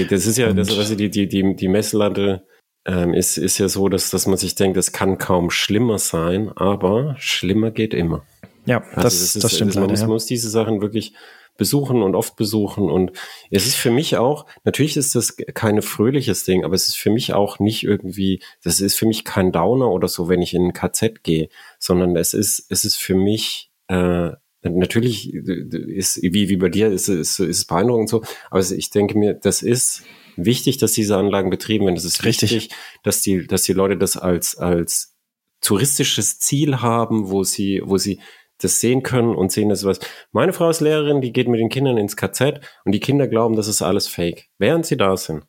Das 0.10 0.25
ist 0.25 0.38
ja, 0.38 0.54
das, 0.54 0.75
also 0.77 0.96
die, 0.96 1.10
die, 1.10 1.27
die, 1.27 1.56
die 1.56 1.68
Messlatte 1.68 2.46
ähm, 2.86 3.13
ist, 3.13 3.38
ist 3.38 3.58
ja 3.58 3.68
so, 3.68 3.89
dass, 3.89 4.10
dass 4.10 4.27
man 4.27 4.38
sich 4.38 4.56
denkt, 4.56 4.77
es 4.77 4.94
kann 4.94 5.18
kaum 5.18 5.50
schlimmer 5.50 6.00
sein, 6.00 6.51
aber 6.56 7.16
schlimmer 7.20 7.72
geht 7.72 7.94
immer. 7.94 8.25
Ja, 8.66 8.80
also 8.80 9.01
das, 9.01 9.04
das, 9.04 9.36
ist, 9.36 9.44
das 9.44 9.56
stimmt. 9.56 9.77
Also 9.77 10.06
man 10.06 10.10
muss, 10.10 10.30
ja. 10.30 10.36
diese 10.36 10.50
Sachen 10.50 10.82
wirklich 10.82 11.13
besuchen 11.58 12.04
und 12.04 12.16
oft 12.16 12.36
besuchen. 12.36 12.89
Und 12.89 13.12
es 13.50 13.66
ist 13.66 13.75
für 13.75 13.92
mich 13.92 14.18
auch, 14.18 14.46
natürlich 14.63 14.96
ist 14.96 15.16
das 15.16 15.36
keine 15.38 15.82
fröhliches 15.82 16.44
Ding, 16.44 16.63
aber 16.63 16.75
es 16.75 16.88
ist 16.88 16.98
für 16.98 17.10
mich 17.10 17.34
auch 17.34 17.60
nicht 17.60 17.84
irgendwie, 17.84 18.42
das 18.63 18.80
ist 18.80 18.98
für 18.98 19.08
mich 19.08 19.25
kein 19.25 19.51
Downer 19.51 19.89
oder 19.89 20.08
so, 20.08 20.30
wenn 20.30 20.42
ich 20.42 20.54
in 20.54 20.68
ein 20.68 20.74
KZ 20.74 21.24
gehe, 21.24 21.50
sondern 21.80 22.16
es 22.16 22.34
ist, 22.34 22.68
es 22.70 22.86
ist 22.86 22.96
für 22.96 23.16
mich 23.16 23.72
äh, 23.88 24.32
natürlich 24.70 25.34
ist, 25.34 26.22
wie, 26.22 26.50
wie 26.50 26.58
bei 26.58 26.70
dir, 26.70 26.88
ist, 26.88 27.08
ist, 27.08 27.40
ist 27.40 27.58
es 27.58 27.66
beeindruckend 27.66 28.10
so. 28.10 28.24
Aber 28.50 28.60
ich 28.60 28.90
denke 28.90 29.18
mir, 29.18 29.34
das 29.34 29.62
ist 29.62 30.04
wichtig, 30.36 30.78
dass 30.78 30.94
diese 30.94 31.18
Anlagen 31.18 31.50
betrieben 31.50 31.86
werden. 31.86 31.96
Das 31.96 32.06
ist 32.06 32.24
Richtig. 32.24 32.52
wichtig, 32.52 32.76
dass 33.04 33.22
die, 33.22 33.48
dass 33.48 33.64
die 33.64 33.74
Leute 33.74 33.98
das 33.98 34.18
als, 34.18 34.58
als 34.58 35.16
touristisches 35.62 36.40
Ziel 36.40 36.82
haben, 36.82 37.30
wo 37.30 37.44
sie, 37.44 37.82
wo 37.84 37.98
sie 37.98 38.20
das 38.60 38.80
sehen 38.80 39.04
können 39.04 39.36
und 39.36 39.52
sehen, 39.52 39.70
dass 39.70 39.84
was. 39.84 40.00
Meine 40.32 40.54
Frau 40.54 40.70
ist 40.70 40.82
Lehrerin, 40.82 41.22
die 41.22 41.34
geht 41.34 41.48
mit 41.48 41.60
den 41.60 41.70
Kindern 41.70 41.98
ins 41.98 42.16
KZ 42.16 42.60
und 42.86 42.92
die 42.92 43.00
Kinder 43.00 43.28
glauben, 43.28 43.56
das 43.56 43.68
ist 43.68 43.82
alles 43.82 44.08
Fake, 44.08 44.48
während 44.58 44.86
sie 44.86 44.98
da 44.98 45.16
sind. 45.18 45.44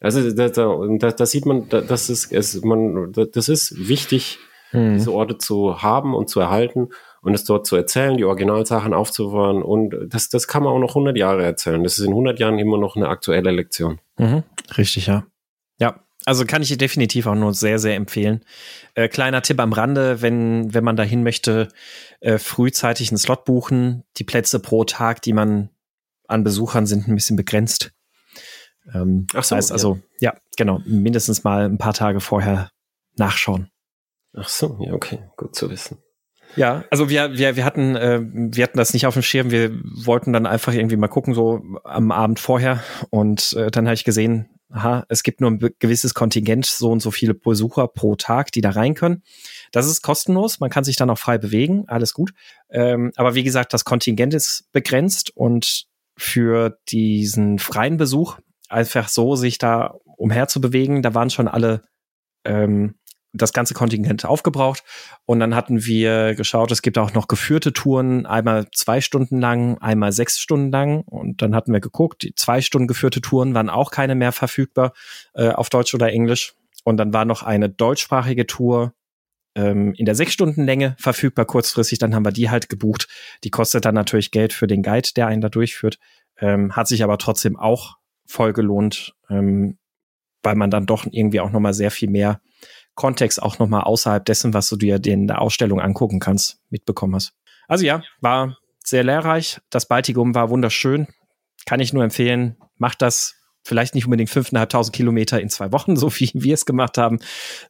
Also 0.00 0.30
da, 0.32 0.48
da, 0.48 1.12
da 1.12 1.26
sieht 1.26 1.46
man, 1.46 1.68
das 1.68 2.10
ist, 2.10 2.32
es, 2.32 2.62
man, 2.62 3.12
das 3.12 3.48
ist 3.48 3.88
wichtig, 3.88 4.38
hm. 4.70 4.94
diese 4.94 5.12
Orte 5.12 5.38
zu 5.38 5.82
haben 5.82 6.14
und 6.14 6.28
zu 6.28 6.40
erhalten 6.40 6.88
und 7.24 7.34
es 7.34 7.44
dort 7.44 7.66
zu 7.66 7.74
erzählen, 7.74 8.16
die 8.16 8.24
Originalsachen 8.24 8.92
aufzubewahren 8.92 9.62
und 9.62 9.94
das, 10.08 10.28
das 10.28 10.46
kann 10.46 10.62
man 10.62 10.72
auch 10.72 10.78
noch 10.78 10.90
100 10.90 11.16
Jahre 11.16 11.42
erzählen. 11.42 11.82
Das 11.82 11.98
ist 11.98 12.04
in 12.04 12.10
100 12.10 12.38
Jahren 12.38 12.58
immer 12.58 12.78
noch 12.78 12.96
eine 12.96 13.08
aktuelle 13.08 13.50
Lektion. 13.50 13.98
Mhm. 14.18 14.42
Richtig, 14.76 15.06
ja. 15.06 15.24
Ja, 15.80 16.04
also 16.26 16.44
kann 16.44 16.60
ich 16.60 16.68
dir 16.68 16.76
definitiv 16.76 17.26
auch 17.26 17.34
nur 17.34 17.54
sehr, 17.54 17.78
sehr 17.78 17.96
empfehlen. 17.96 18.44
Äh, 18.94 19.08
kleiner 19.08 19.40
Tipp 19.40 19.58
am 19.58 19.72
Rande, 19.72 20.20
wenn, 20.20 20.74
wenn 20.74 20.84
man 20.84 20.96
dahin 20.96 21.22
möchte, 21.22 21.68
äh, 22.20 22.36
frühzeitig 22.36 23.10
einen 23.10 23.18
Slot 23.18 23.46
buchen. 23.46 24.04
Die 24.18 24.24
Plätze 24.24 24.60
pro 24.60 24.84
Tag, 24.84 25.22
die 25.22 25.32
man 25.32 25.70
an 26.28 26.44
Besuchern 26.44 26.86
sind, 26.86 27.08
ein 27.08 27.14
bisschen 27.14 27.36
begrenzt. 27.36 27.92
Ähm, 28.92 29.26
Ach 29.32 29.44
so, 29.44 29.56
heißt 29.56 29.72
also, 29.72 29.98
ja. 30.20 30.32
ja, 30.32 30.40
genau, 30.58 30.82
mindestens 30.84 31.42
mal 31.42 31.64
ein 31.64 31.78
paar 31.78 31.94
Tage 31.94 32.20
vorher 32.20 32.70
nachschauen. 33.16 33.70
Ach 34.34 34.48
so, 34.48 34.78
ja, 34.80 34.92
okay, 34.92 35.20
gut 35.36 35.54
zu 35.54 35.70
wissen. 35.70 36.03
Ja, 36.56 36.84
also 36.90 37.08
wir, 37.08 37.36
wir, 37.36 37.56
wir 37.56 37.64
hatten, 37.64 37.96
äh, 37.96 38.20
wir 38.22 38.64
hatten 38.64 38.78
das 38.78 38.92
nicht 38.92 39.06
auf 39.06 39.14
dem 39.14 39.22
Schirm. 39.22 39.50
Wir 39.50 39.72
wollten 39.82 40.32
dann 40.32 40.46
einfach 40.46 40.72
irgendwie 40.72 40.96
mal 40.96 41.08
gucken, 41.08 41.34
so 41.34 41.62
am 41.84 42.12
Abend 42.12 42.38
vorher. 42.38 42.82
Und 43.10 43.52
äh, 43.54 43.70
dann 43.70 43.86
habe 43.86 43.94
ich 43.94 44.04
gesehen, 44.04 44.48
aha, 44.70 45.04
es 45.08 45.22
gibt 45.22 45.40
nur 45.40 45.50
ein 45.50 45.70
gewisses 45.78 46.14
Kontingent, 46.14 46.66
so 46.66 46.90
und 46.90 47.00
so 47.00 47.10
viele 47.10 47.34
Besucher 47.34 47.88
pro 47.88 48.16
Tag, 48.16 48.52
die 48.52 48.60
da 48.60 48.70
rein 48.70 48.94
können. 48.94 49.22
Das 49.72 49.86
ist 49.86 50.02
kostenlos, 50.02 50.60
man 50.60 50.70
kann 50.70 50.84
sich 50.84 50.96
dann 50.96 51.10
auch 51.10 51.18
frei 51.18 51.38
bewegen, 51.38 51.84
alles 51.86 52.12
gut. 52.12 52.32
Ähm, 52.70 53.12
aber 53.16 53.34
wie 53.34 53.44
gesagt, 53.44 53.72
das 53.72 53.84
Kontingent 53.84 54.34
ist 54.34 54.64
begrenzt 54.72 55.30
und 55.36 55.86
für 56.16 56.78
diesen 56.88 57.58
freien 57.58 57.96
Besuch 57.96 58.38
einfach 58.68 59.08
so 59.08 59.36
sich 59.36 59.58
da 59.58 59.94
umher 60.16 60.48
zu 60.48 60.60
bewegen, 60.60 61.02
da 61.02 61.14
waren 61.14 61.30
schon 61.30 61.48
alle 61.48 61.82
ähm, 62.44 62.96
das 63.34 63.52
ganze 63.52 63.74
Kontingent 63.74 64.24
aufgebraucht. 64.24 64.84
Und 65.26 65.40
dann 65.40 65.54
hatten 65.54 65.84
wir 65.84 66.34
geschaut, 66.34 66.70
es 66.70 66.82
gibt 66.82 66.96
auch 66.98 67.12
noch 67.12 67.28
geführte 67.28 67.72
Touren, 67.72 68.26
einmal 68.26 68.68
zwei 68.72 69.00
Stunden 69.00 69.40
lang, 69.40 69.78
einmal 69.78 70.12
sechs 70.12 70.38
Stunden 70.38 70.70
lang. 70.70 71.02
Und 71.02 71.42
dann 71.42 71.54
hatten 71.54 71.72
wir 71.72 71.80
geguckt, 71.80 72.22
die 72.22 72.34
zwei 72.34 72.60
Stunden 72.60 72.86
geführte 72.86 73.20
Touren 73.20 73.54
waren 73.54 73.68
auch 73.68 73.90
keine 73.90 74.14
mehr 74.14 74.32
verfügbar 74.32 74.92
äh, 75.34 75.48
auf 75.48 75.68
Deutsch 75.68 75.94
oder 75.94 76.10
Englisch. 76.12 76.54
Und 76.84 76.96
dann 76.98 77.12
war 77.12 77.24
noch 77.24 77.42
eine 77.42 77.68
deutschsprachige 77.68 78.46
Tour 78.46 78.94
ähm, 79.56 79.94
in 79.94 80.04
der 80.04 80.14
sechs 80.14 80.32
Stunden 80.32 80.64
Länge 80.64 80.94
verfügbar 80.98 81.44
kurzfristig. 81.44 81.98
Dann 81.98 82.14
haben 82.14 82.24
wir 82.24 82.32
die 82.32 82.50
halt 82.50 82.68
gebucht. 82.68 83.08
Die 83.42 83.50
kostet 83.50 83.84
dann 83.84 83.94
natürlich 83.94 84.30
Geld 84.30 84.52
für 84.52 84.66
den 84.66 84.82
Guide, 84.82 85.10
der 85.16 85.26
einen 85.26 85.40
da 85.40 85.48
durchführt. 85.48 85.98
Ähm, 86.38 86.76
hat 86.76 86.88
sich 86.88 87.02
aber 87.02 87.18
trotzdem 87.18 87.56
auch 87.56 87.96
voll 88.26 88.52
gelohnt, 88.52 89.14
ähm, 89.30 89.78
weil 90.42 90.56
man 90.56 90.70
dann 90.70 90.86
doch 90.86 91.06
irgendwie 91.10 91.40
auch 91.40 91.50
noch 91.50 91.60
mal 91.60 91.74
sehr 91.74 91.90
viel 91.90 92.10
mehr 92.10 92.40
Kontext 92.94 93.42
auch 93.42 93.58
nochmal 93.58 93.82
außerhalb 93.82 94.24
dessen, 94.24 94.54
was 94.54 94.68
du 94.68 94.76
dir 94.76 95.04
in 95.04 95.26
der 95.26 95.40
Ausstellung 95.40 95.80
angucken 95.80 96.20
kannst, 96.20 96.58
mitbekommen 96.70 97.14
hast. 97.14 97.32
Also 97.68 97.84
ja, 97.84 98.02
war 98.20 98.56
sehr 98.84 99.04
lehrreich. 99.04 99.60
Das 99.70 99.86
Baltikum 99.86 100.34
war 100.34 100.50
wunderschön. 100.50 101.08
Kann 101.66 101.80
ich 101.80 101.92
nur 101.92 102.04
empfehlen. 102.04 102.56
Macht 102.76 103.02
das 103.02 103.36
vielleicht 103.64 103.94
nicht 103.94 104.04
unbedingt 104.04 104.30
5.500 104.30 104.92
Kilometer 104.92 105.40
in 105.40 105.48
zwei 105.48 105.72
Wochen, 105.72 105.96
so 105.96 106.12
wie 106.14 106.30
wir 106.34 106.54
es 106.54 106.66
gemacht 106.66 106.98
haben. 106.98 107.18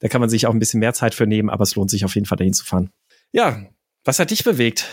Da 0.01 0.09
kann 0.09 0.21
man 0.21 0.31
sich 0.31 0.47
auch 0.47 0.53
ein 0.53 0.59
bisschen 0.59 0.81
mehr 0.81 0.95
Zeit 0.95 1.15
für 1.15 1.27
nehmen, 1.27 1.51
aber 1.51 1.63
es 1.63 1.77
lohnt 1.77 1.91
sich 1.91 2.05
auf 2.05 2.15
jeden 2.15 2.27
Fall 2.27 2.37
dahin 2.37 2.55
zu 2.55 2.65
fahren. 2.65 2.91
Ja, 3.33 3.63
was 4.05 4.19
hat 4.19 4.31
dich 4.31 4.45
bewegt? 4.45 4.87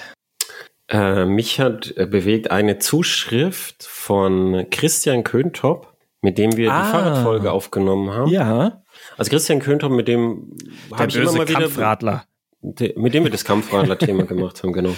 Äh, 0.87 1.25
mich 1.25 1.59
hat 1.59 1.93
äh, 1.97 2.05
bewegt 2.05 2.51
eine 2.51 2.79
Zuschrift 2.79 3.83
von 3.83 4.67
Christian 4.69 5.23
Köntop, 5.23 5.95
mit 6.21 6.37
dem 6.37 6.57
wir 6.57 6.71
ah, 6.71 6.83
die 6.83 6.91
Fahrradfolge 6.91 7.51
aufgenommen 7.51 8.11
haben. 8.11 8.29
Ja. 8.29 8.80
Also 9.21 9.29
Christian 9.29 9.59
Könther, 9.59 9.87
mit 9.89 10.07
dem 10.07 10.51
habe 10.93 11.07
ich 11.07 11.15
immer 11.15 11.31
mal 11.31 11.47
wieder 11.47 11.59
Kampfradler. 11.59 12.23
mit 12.63 13.13
dem 13.13 13.23
wir 13.23 13.29
das 13.29 13.45
Kampfradler-Thema 13.45 14.23
gemacht 14.27 14.63
haben, 14.63 14.73
genau. 14.73 14.95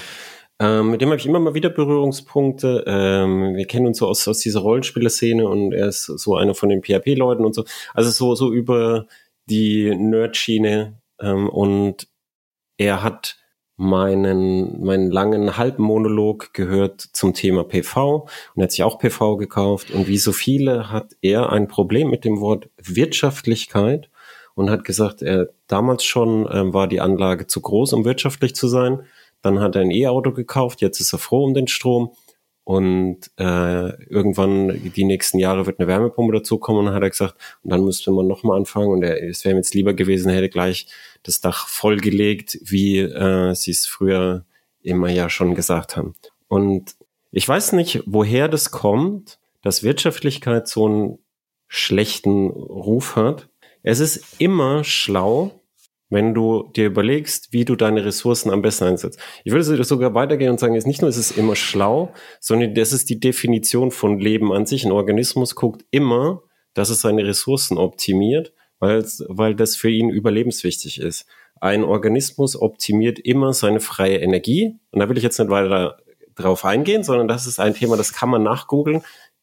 Ähm, 0.59 0.91
mit 0.91 1.01
dem 1.01 1.09
habe 1.09 1.19
ich 1.19 1.25
immer 1.25 1.41
mal 1.41 1.55
wieder 1.55 1.69
Berührungspunkte. 1.69 2.85
Ähm, 2.87 3.53
wir 3.57 3.67
kennen 3.67 3.85
uns 3.85 3.97
so 3.97 4.07
aus, 4.07 4.25
aus 4.25 4.39
dieser 4.39 4.61
Rollenspieler-Szene 4.61 5.45
und 5.45 5.73
er 5.73 5.89
ist 5.89 6.05
so 6.05 6.37
einer 6.37 6.55
von 6.55 6.69
den 6.69 6.81
PHP-Leuten 6.81 7.43
und 7.43 7.53
so. 7.53 7.65
Also 7.93 8.11
so, 8.11 8.33
so 8.33 8.53
über 8.53 9.07
die 9.47 9.93
Nerd-Schiene. 9.93 11.01
Ähm, 11.19 11.49
und 11.49 12.07
er 12.77 13.03
hat 13.03 13.35
meinen, 13.75 14.85
meinen 14.85 15.11
langen 15.11 15.57
Halbmonolog 15.57 16.53
gehört 16.53 17.01
zum 17.01 17.33
Thema 17.33 17.65
PV 17.65 18.29
und 18.55 18.61
er 18.61 18.63
hat 18.63 18.71
sich 18.71 18.83
auch 18.83 18.99
PV 18.99 19.35
gekauft. 19.35 19.91
Und 19.91 20.07
wie 20.07 20.17
so 20.17 20.31
viele 20.31 20.89
hat 20.89 21.11
er 21.21 21.51
ein 21.51 21.67
Problem 21.67 22.09
mit 22.09 22.23
dem 22.23 22.39
Wort 22.39 22.69
Wirtschaftlichkeit 22.77 24.09
und 24.55 24.69
hat 24.69 24.83
gesagt, 24.83 25.21
er 25.21 25.49
damals 25.67 26.03
schon 26.03 26.47
äh, 26.47 26.73
war 26.73 26.87
die 26.87 27.01
Anlage 27.01 27.47
zu 27.47 27.61
groß, 27.61 27.93
um 27.93 28.05
wirtschaftlich 28.05 28.55
zu 28.55 28.67
sein. 28.67 29.01
Dann 29.41 29.59
hat 29.59 29.75
er 29.75 29.81
ein 29.81 29.91
E-Auto 29.91 30.31
gekauft, 30.31 30.81
jetzt 30.81 30.99
ist 30.99 31.13
er 31.13 31.19
froh 31.19 31.43
um 31.43 31.53
den 31.53 31.67
Strom 31.67 32.13
und 32.63 33.29
äh, 33.37 34.05
irgendwann 34.05 34.93
die 34.95 35.03
nächsten 35.03 35.37
Jahre 35.37 35.65
wird 35.65 35.79
eine 35.79 35.87
Wärmepumpe 35.87 36.33
dazukommen 36.33 36.87
und 36.87 36.93
hat 36.93 37.03
er 37.03 37.09
gesagt, 37.09 37.35
und 37.61 37.71
dann 37.71 37.83
müsste 37.83 38.11
man 38.11 38.27
nochmal 38.27 38.57
anfangen 38.57 38.89
und 38.89 39.03
er, 39.03 39.21
es 39.21 39.43
wäre 39.43 39.53
ihm 39.53 39.57
jetzt 39.57 39.73
lieber 39.73 39.93
gewesen, 39.93 40.29
er 40.29 40.37
hätte 40.37 40.49
gleich 40.49 40.87
das 41.23 41.41
Dach 41.41 41.67
vollgelegt, 41.67 42.59
wie 42.63 42.99
äh, 42.99 43.53
sie 43.53 43.71
es 43.71 43.85
früher 43.85 44.45
immer 44.81 45.09
ja 45.09 45.29
schon 45.29 45.55
gesagt 45.55 45.97
haben. 45.97 46.15
Und 46.47 46.95
ich 47.31 47.47
weiß 47.47 47.73
nicht, 47.73 48.03
woher 48.05 48.47
das 48.47 48.71
kommt, 48.71 49.39
dass 49.61 49.83
Wirtschaftlichkeit 49.83 50.67
so 50.67 50.85
einen 50.85 51.19
schlechten 51.67 52.49
Ruf 52.49 53.15
hat. 53.15 53.49
Es 53.83 53.99
ist 53.99 54.39
immer 54.39 54.83
schlau, 54.83 55.51
wenn 56.09 56.33
du 56.33 56.71
dir 56.75 56.85
überlegst, 56.85 57.51
wie 57.51 57.65
du 57.65 57.75
deine 57.75 58.05
Ressourcen 58.05 58.51
am 58.51 58.61
besten 58.61 58.85
einsetzt. 58.85 59.19
Ich 59.43 59.51
würde 59.51 59.83
sogar 59.83 60.13
weitergehen 60.13 60.51
und 60.51 60.59
sagen, 60.59 60.75
jetzt 60.75 60.87
nicht 60.87 61.01
nur 61.01 61.09
ist 61.09 61.17
es 61.17 61.31
immer 61.31 61.55
schlau, 61.55 62.13
sondern 62.39 62.75
das 62.75 62.93
ist 62.93 63.09
die 63.09 63.19
Definition 63.19 63.91
von 63.91 64.19
Leben 64.19 64.53
an 64.53 64.65
sich. 64.65 64.85
Ein 64.85 64.91
Organismus 64.91 65.55
guckt 65.55 65.85
immer, 65.91 66.43
dass 66.73 66.89
es 66.89 67.01
seine 67.01 67.25
Ressourcen 67.25 67.77
optimiert, 67.77 68.53
weil, 68.79 69.03
weil 69.27 69.55
das 69.55 69.75
für 69.75 69.89
ihn 69.89 70.09
überlebenswichtig 70.09 70.99
ist. 70.99 71.25
Ein 71.59 71.83
Organismus 71.83 72.55
optimiert 72.55 73.19
immer 73.19 73.53
seine 73.53 73.79
freie 73.79 74.17
Energie. 74.19 74.75
Und 74.91 74.99
da 74.99 75.09
will 75.09 75.17
ich 75.17 75.23
jetzt 75.23 75.39
nicht 75.39 75.49
weiter 75.49 75.97
drauf 76.35 76.65
eingehen, 76.65 77.03
sondern 77.03 77.27
das 77.27 77.47
ist 77.47 77.59
ein 77.59 77.73
Thema, 77.73 77.97
das 77.97 78.13
kann 78.13 78.29
man 78.29 78.43
nachgoogeln. 78.43 79.01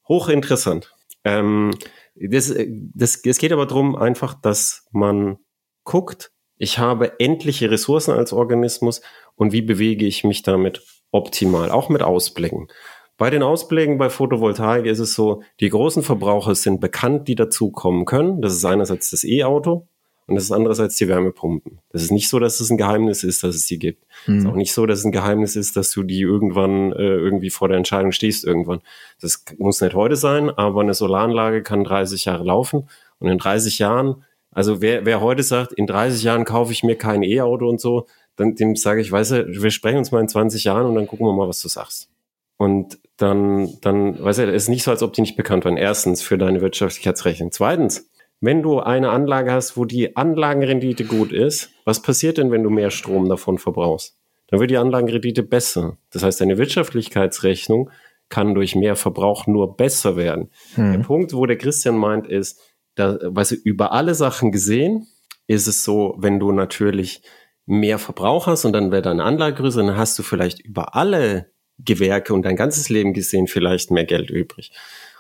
Hochinteressant. 0.09 0.93
Ähm, 1.25 1.73
das, 2.21 2.55
das, 2.95 3.21
es 3.25 3.39
geht 3.39 3.53
aber 3.53 3.67
darum 3.67 3.97
einfach, 3.97 4.35
dass 4.35 4.87
man 4.93 5.39
guckt, 5.85 6.33
ich 6.57 6.79
habe 6.79 7.19
endliche 7.19 7.71
Ressourcen 7.71 8.13
als 8.13 8.33
Organismus 8.33 9.01
und 9.35 9.53
wie 9.53 9.63
bewege 9.63 10.07
ich 10.07 10.25
mich 10.25 10.43
damit 10.43 10.83
optimal, 11.11 11.71
auch 11.71 11.89
mit 11.89 12.03
Ausblicken. 12.03 12.69
Bei 13.17 13.31
den 13.31 13.43
Ausblicken 13.43 13.99
bei 13.99 14.11
Photovoltaik 14.11 14.87
ist 14.87 14.99
es 14.99 15.15
so, 15.15 15.43
die 15.61 15.69
großen 15.69 16.03
Verbraucher 16.03 16.55
sind 16.55 16.81
bekannt, 16.81 17.29
die 17.29 17.35
dazukommen 17.35 18.05
können. 18.05 18.41
Das 18.41 18.55
ist 18.55 18.65
einerseits 18.65 19.11
das 19.11 19.25
E-Auto 19.25 19.89
und 20.31 20.37
das 20.37 20.45
ist 20.45 20.53
andererseits 20.53 20.97
die 20.97 21.09
Wärmepumpen. 21.09 21.81
Das 21.91 22.03
ist 22.03 22.13
nicht 22.13 22.29
so, 22.29 22.39
dass 22.39 22.61
es 22.61 22.71
ein 22.71 22.79
Geheimnis 22.79 23.25
ist, 23.25 23.43
dass 23.43 23.55
es 23.55 23.67
sie 23.67 23.79
gibt. 23.79 24.05
Es 24.23 24.35
ist 24.35 24.45
hm. 24.45 24.51
auch 24.51 24.55
nicht 24.55 24.73
so, 24.73 24.87
dass 24.87 25.01
es 25.01 25.05
ein 25.05 25.13
Geheimnis 25.13 25.57
ist, 25.57 25.77
dass 25.77 25.91
du 25.91 26.03
die 26.03 26.21
irgendwann 26.21 26.93
äh, 26.93 27.03
irgendwie 27.03 27.51
vor 27.51 27.69
der 27.69 27.77
Entscheidung 27.77 28.13
stehst 28.13 28.45
irgendwann. 28.45 28.81
Das 29.21 29.45
muss 29.59 29.81
nicht 29.81 29.95
heute 29.95 30.17
sein, 30.17 30.49
aber 30.49 30.81
eine 30.81 30.95
Solaranlage 30.95 31.63
kann 31.63 31.85
30 31.85 32.25
Jahre 32.25 32.45
laufen 32.45 32.89
und 33.19 33.29
in 33.29 33.39
30 33.39 33.79
Jahren 33.79 34.25
also 34.53 34.81
wer, 34.81 35.07
wer 35.07 35.21
heute 35.21 35.43
sagt, 35.43 35.73
in 35.73 35.87
30 35.87 36.25
Jahren 36.25 36.45
kaufe 36.45 36.73
ich 36.73 36.83
mir 36.83 36.97
kein 36.97 37.23
E-Auto 37.23 37.69
und 37.69 37.81
so, 37.81 38.07
dann 38.37 38.57
dem 38.57 38.75
sage 38.75 39.01
ich, 39.01 39.13
weißt 39.13 39.31
du, 39.31 39.47
wir 39.49 39.71
sprechen 39.71 39.99
uns 39.99 40.11
mal 40.11 40.21
in 40.21 40.29
20 40.29 40.65
Jahren 40.65 40.87
und 40.87 40.95
dann 40.97 41.07
gucken 41.07 41.27
wir 41.27 41.33
mal, 41.33 41.49
was 41.49 41.61
du 41.61 41.69
sagst. 41.69 42.09
Und 42.57 42.99
dann, 43.17 43.79
dann, 43.81 44.23
weißt 44.23 44.41
du, 44.41 44.53
es 44.53 44.65
ist 44.65 44.69
nicht 44.69 44.83
so, 44.83 44.91
als 44.91 45.03
ob 45.03 45.13
die 45.13 45.21
nicht 45.21 45.37
bekannt 45.37 45.65
waren. 45.65 45.77
Erstens 45.77 46.21
für 46.21 46.37
deine 46.37 46.61
Wirtschaftlichkeitsrechnung. 46.61 47.53
Zweitens, 47.53 48.11
wenn 48.41 48.63
du 48.63 48.81
eine 48.81 49.11
Anlage 49.11 49.53
hast, 49.53 49.77
wo 49.77 49.85
die 49.85 50.17
Anlagenrendite 50.17 51.05
gut 51.05 51.33
ist, 51.33 51.71
was 51.85 52.01
passiert 52.01 52.39
denn, 52.39 52.51
wenn 52.51 52.63
du 52.63 52.71
mehr 52.71 52.91
Strom 52.91 53.29
davon 53.29 53.59
verbrauchst? 53.59 54.17
Dann 54.49 54.61
wird 54.61 54.71
die 54.71 54.79
Anlagenrendite 54.79 55.43
besser. 55.43 55.99
Das 56.11 56.23
heißt, 56.23 56.41
deine 56.41 56.59
Wirtschaftlichkeitsrechnung 56.59 57.91
kann 58.29 58.55
durch 58.55 58.75
mehr 58.75 58.97
Verbrauch 58.97 59.47
nur 59.47 59.77
besser 59.77 60.17
werden. 60.17 60.51
Hm. 60.75 60.93
Der 60.93 60.99
Punkt, 61.01 61.35
wo 61.35 61.47
der 61.47 61.59
Christian 61.59 61.97
meint, 61.97 62.27
ist, 62.27 62.61
da, 62.95 63.19
weißt 63.23 63.53
du, 63.53 63.55
über 63.57 63.93
alle 63.93 64.15
Sachen 64.15 64.53
gesehen 64.53 65.07
ist 65.47 65.67
es 65.67 65.85
so, 65.85 66.15
wenn 66.19 66.39
du 66.39 66.53
natürlich 66.53 67.23
mehr 67.67 67.99
Verbrauch 67.99 68.47
hast 68.47 68.65
und 68.65 68.73
dann 68.73 68.91
wird 68.91 69.07
deine 69.07 69.25
Anlage 69.25 69.57
größer, 69.57 69.83
dann 69.83 69.97
hast 69.97 70.19
du 70.19 70.23
vielleicht 70.23 70.61
über 70.61 70.95
alle 70.95 71.53
Gewerke 71.79 72.35
und 72.35 72.43
dein 72.43 72.57
ganzes 72.57 72.89
Leben 72.89 73.15
gesehen 73.15 73.47
vielleicht 73.47 73.91
mehr 73.91 74.05
Geld 74.05 74.31
übrig. 74.31 74.73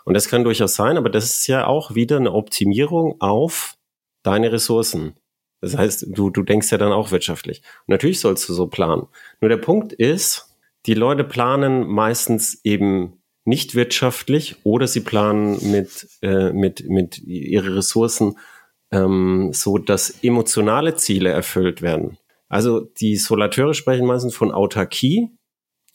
Und 0.04 0.14
das 0.14 0.28
kann 0.28 0.44
durchaus 0.44 0.74
sein, 0.74 0.96
aber 0.96 1.10
das 1.10 1.24
ist 1.24 1.46
ja 1.46 1.66
auch 1.66 1.94
wieder 1.94 2.16
eine 2.16 2.32
Optimierung 2.32 3.20
auf 3.20 3.76
deine 4.22 4.52
Ressourcen. 4.52 5.14
Das 5.60 5.76
heißt, 5.76 6.06
du, 6.08 6.30
du 6.30 6.42
denkst 6.42 6.70
ja 6.70 6.78
dann 6.78 6.92
auch 6.92 7.10
wirtschaftlich. 7.10 7.62
Und 7.86 7.92
natürlich 7.92 8.20
sollst 8.20 8.48
du 8.48 8.54
so 8.54 8.66
planen. 8.66 9.06
Nur 9.40 9.48
der 9.48 9.58
Punkt 9.58 9.92
ist, 9.92 10.56
die 10.86 10.94
Leute 10.94 11.24
planen 11.24 11.86
meistens 11.86 12.60
eben 12.64 13.22
nicht 13.44 13.74
wirtschaftlich 13.74 14.56
oder 14.64 14.86
sie 14.86 15.00
planen 15.00 15.58
mit, 15.70 16.08
äh, 16.22 16.52
mit, 16.52 16.88
mit 16.88 17.18
ihre 17.18 17.76
Ressourcen 17.76 18.38
ähm, 18.90 19.50
so, 19.52 19.78
dass 19.78 20.22
emotionale 20.22 20.94
Ziele 20.94 21.30
erfüllt 21.30 21.82
werden. 21.82 22.18
Also 22.48 22.80
die 22.80 23.16
Solateure 23.16 23.74
sprechen 23.74 24.06
meistens 24.06 24.34
von 24.34 24.52
Autarkie. 24.52 25.30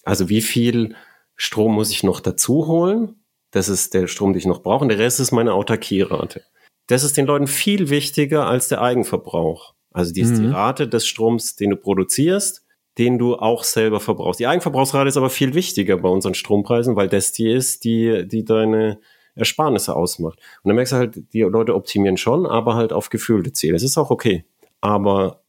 Also 0.04 0.30
wie 0.30 0.42
viel 0.42 0.96
Strom 1.36 1.74
muss 1.74 1.92
ich 1.92 2.04
noch 2.04 2.20
dazu 2.20 2.68
holen? 2.68 3.25
Das 3.56 3.70
ist 3.70 3.94
der 3.94 4.08
Strom, 4.08 4.34
den 4.34 4.40
ich 4.40 4.46
noch 4.46 4.62
brauche. 4.62 4.84
Und 4.84 4.90
der 4.90 5.00
Rest 5.00 5.20
ist 5.20 5.32
meine 5.32 5.54
Autarkierate. 5.54 6.44
Das 6.88 7.04
ist 7.04 7.16
den 7.16 7.26
Leuten 7.26 7.48
viel 7.48 7.90
wichtiger 7.90 8.48
als 8.48 8.68
der 8.68 8.82
Eigenverbrauch. 8.82 9.74
Also 9.92 10.12
die 10.12 10.22
ist 10.22 10.38
mhm. 10.38 10.42
die 10.42 10.48
Rate 10.48 10.88
des 10.90 11.08
Stroms, 11.08 11.56
den 11.56 11.70
du 11.70 11.78
produzierst 11.78 12.66
den 12.98 13.18
du 13.18 13.36
auch 13.36 13.64
selber 13.64 14.00
verbrauchst. 14.00 14.40
Die 14.40 14.48
Eigenverbrauchsrate 14.48 15.10
ist 15.10 15.18
aber 15.18 15.30
viel 15.30 15.54
wichtiger 15.54 15.98
bei 15.98 16.10
unseren 16.10 16.34
Strompreisen, 16.34 16.96
weil 16.96 17.10
das 17.10 17.34
die 17.34 17.52
ist, 17.52 17.84
die, 17.84 18.26
die 18.28 18.46
deine 18.46 19.00
Ersparnisse 19.36 19.96
ausmacht. 19.96 20.40
Und 20.64 20.70
dann 20.70 20.76
merkst 20.76 20.94
du 20.94 20.98
halt, 20.98 21.34
die 21.34 21.42
Leute 21.42 21.76
optimieren 21.76 22.16
schon, 22.16 22.46
aber 22.46 22.76
halt 22.76 22.94
auf 22.94 23.10
gefühlte 23.10 23.52
Ziele. 23.52 23.76
Es 23.76 23.84
ist 23.84 23.98
auch 23.98 24.12
okay. 24.12 24.46
Aber 24.80 25.42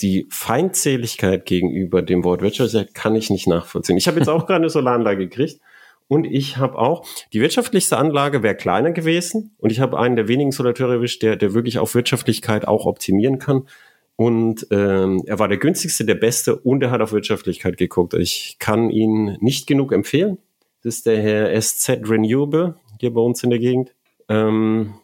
die 0.00 0.26
Feindseligkeit 0.30 1.44
gegenüber 1.44 2.00
dem 2.00 2.24
Wort 2.24 2.40
Wirtschaft 2.40 2.94
kann 2.94 3.14
ich 3.14 3.28
nicht 3.28 3.46
nachvollziehen. 3.46 3.98
Ich 3.98 4.08
habe 4.08 4.18
jetzt 4.18 4.28
auch 4.28 4.46
gerade 4.46 4.62
eine 4.62 4.70
Solaranlage 4.70 5.28
gekriegt 5.28 5.60
und 6.08 6.24
ich 6.24 6.56
habe 6.56 6.78
auch, 6.78 7.06
die 7.32 7.40
wirtschaftlichste 7.40 7.96
Anlage 7.96 8.42
wäre 8.42 8.54
kleiner 8.54 8.92
gewesen 8.92 9.54
und 9.58 9.70
ich 9.72 9.80
habe 9.80 9.98
einen 9.98 10.16
der 10.16 10.28
wenigen 10.28 10.52
Solateure 10.52 10.94
erwischt, 10.94 11.22
der, 11.22 11.36
der 11.36 11.52
wirklich 11.52 11.78
auf 11.78 11.94
Wirtschaftlichkeit 11.94 12.68
auch 12.68 12.86
optimieren 12.86 13.38
kann. 13.38 13.66
Und 14.14 14.66
ähm, 14.70 15.22
er 15.26 15.38
war 15.38 15.48
der 15.48 15.58
günstigste, 15.58 16.04
der 16.04 16.14
beste 16.14 16.56
und 16.56 16.82
er 16.82 16.90
hat 16.90 17.02
auf 17.02 17.12
Wirtschaftlichkeit 17.12 17.76
geguckt. 17.76 18.14
Ich 18.14 18.56
kann 18.58 18.88
ihn 18.88 19.36
nicht 19.40 19.66
genug 19.66 19.92
empfehlen. 19.92 20.38
Das 20.82 20.96
ist 20.96 21.06
der 21.06 21.20
Herr 21.20 21.60
SZ 21.60 22.08
Renewable 22.08 22.76
hier 22.98 23.12
bei 23.12 23.20
uns 23.20 23.42
in 23.42 23.50
der 23.50 23.58
Gegend. 23.58 23.94
Ähm, 24.28 24.94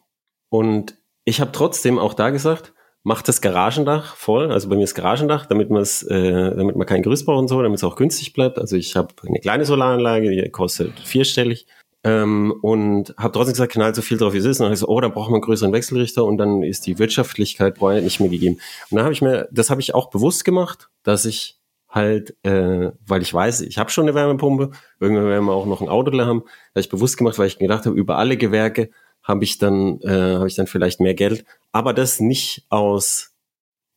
und 0.49 0.97
ich 1.25 1.41
habe 1.41 1.53
trotzdem 1.53 1.99
auch 1.99 2.15
da 2.15 2.31
gesagt, 2.31 2.73
macht 3.05 3.29
das 3.29 3.41
Garagendach 3.41 4.17
voll. 4.17 4.53
Also 4.53 4.69
bei 4.69 4.77
mir 4.77 4.85
ist 4.85 4.95
Garagendach, 4.95 5.47
damit 5.47 5.71
man 5.71 5.83
es, 5.83 6.03
äh, 6.05 6.55
damit 6.55 6.77
man 6.77 6.87
kein 6.87 7.03
Gerüst 7.03 7.27
braucht 7.27 7.39
und 7.39 7.49
so, 7.49 7.61
damit 7.63 7.79
es 7.79 7.85
auch 7.85 7.97
günstig 7.97 8.33
bleibt. 8.33 8.59
Also 8.59 8.77
ich 8.77 8.95
habe 8.97 9.09
eine 9.27 9.41
kleine 9.41 9.65
Solaranlage, 9.65 10.31
die 10.31 10.51
kostet 10.51 10.99
vierstellig. 11.01 11.67
Ähm, 12.05 12.53
und 12.63 13.15
habe 13.17 13.33
trotzdem 13.33 13.53
gesagt, 13.53 13.73
knallt 13.73 13.95
so 13.95 14.03
viel 14.03 14.19
drauf 14.19 14.33
wie 14.33 14.39
es 14.39 14.45
ist. 14.45 14.59
Und 14.59 14.65
dann 14.65 14.67
habe 14.67 14.75
ich 14.75 14.81
so, 14.81 14.89
oh, 14.89 15.01
da 15.01 15.09
braucht 15.09 15.31
man 15.31 15.37
einen 15.37 15.43
größeren 15.43 15.73
Wechselrichter 15.73 16.25
und 16.25 16.37
dann 16.37 16.63
ist 16.63 16.87
die 16.87 16.99
Wirtschaftlichkeit 16.99 17.81
nicht 17.81 18.21
mehr 18.21 18.29
gegeben. 18.29 18.57
Und 18.91 18.97
dann 18.97 19.05
habe 19.05 19.13
ich 19.13 19.23
mir, 19.23 19.49
das 19.53 19.71
habe 19.71 19.81
ich 19.81 19.95
auch 19.95 20.11
bewusst 20.11 20.45
gemacht, 20.45 20.89
dass 21.05 21.25
ich 21.25 21.59
halt, 21.89 22.37
äh, 22.43 22.91
weil 23.07 23.23
ich 23.23 23.33
weiß, 23.33 23.61
ich 23.61 23.79
habe 23.79 23.91
schon 23.91 24.05
eine 24.05 24.15
Wärmepumpe, 24.15 24.71
irgendwann 24.99 25.27
werden 25.27 25.45
wir 25.45 25.53
auch 25.53 25.67
noch 25.67 25.81
ein 25.81 25.89
Auto 25.89 26.11
haben, 26.13 26.41
habe 26.41 26.81
ich 26.81 26.89
bewusst 26.89 27.19
gemacht, 27.19 27.39
weil 27.39 27.47
ich 27.47 27.59
gedacht 27.59 27.87
habe, 27.87 27.97
über 27.97 28.17
alle 28.17 28.37
Gewerke 28.37 28.91
habe 29.23 29.45
ich 29.45 29.59
dann, 29.59 30.01
äh, 30.03 30.37
habe 30.37 30.49
ich 30.49 30.57
dann 30.57 30.67
vielleicht 30.67 31.01
mehr 31.01 31.15
Geld, 31.15 31.45
aber 31.71 31.93
das 31.93 32.21
nicht 32.21 32.67
aus, 32.69 33.33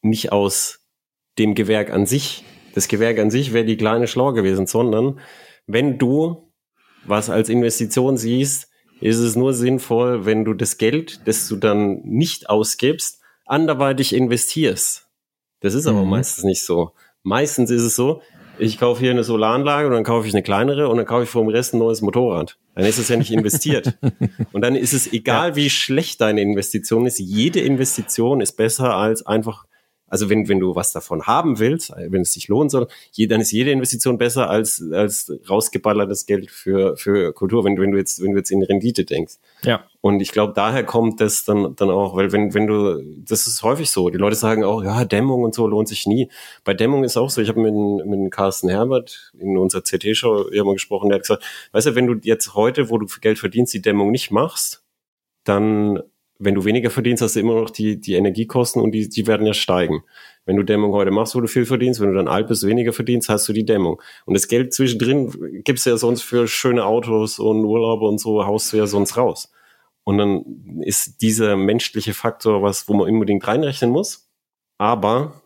nicht 0.02 0.32
aus 0.32 0.80
dem 1.38 1.56
Gewerk 1.56 1.92
an 1.92 2.06
sich. 2.06 2.44
Das 2.74 2.88
Gewerk 2.88 3.20
an 3.20 3.32
sich 3.32 3.54
wäre 3.54 3.66
die 3.66 3.78
kleine 3.78 4.08
Schlau 4.08 4.34
gewesen, 4.34 4.68
sondern 4.68 5.20
wenn 5.66 5.98
du 5.98 6.52
was 7.06 7.30
als 7.30 7.50
Investition 7.50 8.18
siehst, 8.18 8.70
ist 9.02 9.18
es 9.18 9.36
nur 9.36 9.54
sinnvoll, 9.54 10.26
wenn 10.26 10.46
du 10.46 10.54
das 10.54 10.78
Geld, 10.78 11.22
das 11.28 11.48
du 11.48 11.56
dann 11.56 12.02
nicht 12.04 12.50
ausgibst, 12.50 13.22
anderweitig 13.46 14.14
investierst. 14.14 15.08
Das 15.60 15.74
ist 15.74 15.88
aber 15.88 16.04
mhm. 16.04 16.12
meistens 16.12 16.44
nicht 16.44 16.64
so. 16.64 16.92
Meistens 17.24 17.72
ist 17.72 17.84
es 17.84 17.96
so, 17.96 18.22
ich 18.58 18.78
kaufe 18.78 19.02
hier 19.02 19.12
eine 19.12 19.24
Solaranlage 19.24 19.88
und 19.88 19.94
dann 19.94 20.04
kaufe 20.04 20.28
ich 20.28 20.34
eine 20.34 20.44
kleinere 20.44 20.88
und 20.90 20.98
dann 20.98 21.06
kaufe 21.06 21.24
ich 21.24 21.30
vom 21.30 21.48
Rest 21.48 21.74
ein 21.74 21.80
neues 21.80 22.02
Motorrad. 22.02 22.58
Dann 22.76 22.86
ist 22.86 22.98
es 22.98 23.10
ja 23.10 23.18
nicht 23.18 23.32
investiert. 23.32 23.98
und 24.52 24.62
dann 24.62 24.76
ist 24.76 24.94
es 24.94 25.12
egal, 25.12 25.50
ja. 25.50 25.56
wie 25.56 25.70
schlecht 25.70 26.22
deine 26.22 26.42
Investition 26.42 27.06
ist. 27.06 27.20
Jede 27.20 27.62
Investition 27.62 28.42
ist 28.42 28.54
besser 28.54 28.96
als 28.96 29.26
einfach 29.26 29.66
also 30.08 30.30
wenn, 30.30 30.48
wenn 30.48 30.60
du 30.60 30.76
was 30.76 30.92
davon 30.92 31.24
haben 31.24 31.60
willst, 31.60 31.92
wenn 31.96 32.22
es 32.22 32.34
sich 32.34 32.48
lohnen 32.48 32.70
soll, 32.70 32.88
dann 33.18 33.42
ist 33.42 33.52
jede 33.52 33.72
Investition 33.72 34.18
besser 34.18 34.50
als, 34.50 34.84
als 34.92 35.32
rausgeballertes 35.50 36.26
Geld 36.26 36.52
für, 36.52 36.96
für 36.98 37.34
Kultur, 37.34 37.66
wenn, 37.66 37.78
wenn 37.80 37.92
du 37.92 37.98
jetzt, 37.98 38.22
wenn 38.22 38.32
du 38.32 38.38
jetzt 38.38 38.52
in 38.52 38.64
Rendite 38.64 39.06
denkst. 39.06 39.36
Ja. 39.64 39.84
Und 40.02 40.20
ich 40.20 40.32
glaube, 40.32 40.54
daher 40.54 40.84
kommt 40.84 41.20
das 41.20 41.46
dann, 41.46 41.76
dann 41.76 41.90
auch, 41.90 42.16
weil 42.16 42.32
wenn, 42.32 42.54
wenn 42.54 42.68
du, 42.68 43.02
das 43.26 43.48
ist 43.48 43.64
häufig 43.64 43.90
so, 43.90 44.10
die 44.10 44.18
Leute 44.18 44.36
sagen 44.36 44.64
auch, 44.64 44.84
ja, 44.84 45.04
Dämmung 45.06 45.44
und 45.44 45.56
so 45.56 45.66
lohnt 45.68 45.88
sich 45.88 46.06
nie. 46.06 46.30
Bei 46.64 46.76
Dämmung 46.76 47.04
ist 47.04 47.18
auch 47.18 47.30
so, 47.30 47.42
ich 47.42 47.50
habe 47.50 47.60
mit, 47.60 48.06
mit 48.06 48.32
Carsten 48.32 48.70
Herbert 48.70 49.32
in 49.40 49.58
unserer 49.58 49.82
CT-Show 49.82 50.50
mal 50.64 50.74
gesprochen, 50.74 51.10
der 51.10 51.16
hat 51.16 51.24
gesagt, 51.24 51.44
weißt 51.72 51.88
du, 51.88 51.96
wenn 51.96 52.08
du 52.08 52.16
jetzt 52.22 52.54
heute, 52.54 52.90
wo 52.90 52.98
du 52.98 53.08
Geld 53.22 53.40
verdienst, 53.40 53.74
die 53.74 53.82
Dämmung 53.82 54.12
nicht 54.12 54.32
machst, 54.32 54.84
dann 55.44 56.02
wenn 56.38 56.56
du 56.56 56.66
weniger 56.66 56.90
verdienst, 56.90 57.24
hast 57.24 57.36
du 57.36 57.40
immer 57.40 57.56
noch 57.56 57.70
die, 57.70 58.00
die 58.00 58.14
Energiekosten 58.14 58.82
und 58.82 58.92
die, 58.92 59.08
die 59.08 59.28
werden 59.28 59.48
ja 59.48 59.54
steigen. 59.54 60.04
Wenn 60.46 60.58
du 60.58 60.64
Dämmung 60.64 60.92
heute 60.92 61.12
machst, 61.12 61.34
wo 61.36 61.42
du 61.42 61.48
viel 61.48 61.66
verdienst, 61.66 62.02
wenn 62.02 62.10
du 62.10 62.16
dann 62.16 62.28
alt 62.28 62.48
bist, 62.48 62.68
weniger 62.68 62.94
verdienst, 62.94 63.30
hast 63.30 63.48
du 63.48 63.54
die 63.54 63.66
Dämmung. 63.66 64.02
Und 64.26 64.34
das 64.34 64.48
Geld 64.48 64.74
zwischendrin 64.74 65.64
gibt's 65.64 65.86
ja 65.86 65.98
sonst 65.98 66.24
für 66.24 66.48
schöne 66.48 66.86
Autos 66.86 67.40
und 67.40 67.64
Urlaube 67.64 68.06
und 68.06 68.20
so, 68.20 68.46
haust 68.46 68.74
du 68.74 68.78
ja 68.78 68.86
sonst 68.86 69.18
raus. 69.18 69.52
Und 70.04 70.18
dann 70.18 70.82
ist 70.82 71.22
dieser 71.22 71.56
menschliche 71.56 72.14
Faktor 72.14 72.62
was, 72.62 72.88
wo 72.88 72.94
man 72.94 73.10
unbedingt 73.10 73.48
reinrechnen 73.48 73.90
muss. 73.90 74.30
Aber 74.78 75.42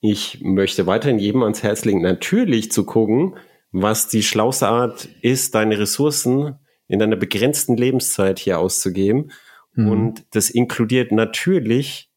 ich 0.00 0.40
möchte 0.42 0.86
weiterhin 0.86 1.18
jedem 1.18 1.44
ans 1.44 1.62
Herz 1.62 1.84
legen, 1.84 2.02
natürlich 2.02 2.72
zu 2.72 2.84
gucken, 2.84 3.36
was 3.70 4.08
die 4.08 4.22
schlauste 4.22 4.68
Art 4.68 5.08
ist, 5.22 5.54
deine 5.54 5.78
Ressourcen 5.78 6.56
in 6.88 6.98
deiner 6.98 7.16
begrenzten 7.16 7.76
Lebenszeit 7.76 8.38
hier 8.38 8.58
auszugeben 8.58 9.30
Mhm. 9.74 9.88
Und 9.88 10.24
das 10.30 10.50
inkludiert 10.50 11.12
natürlich 11.12 12.10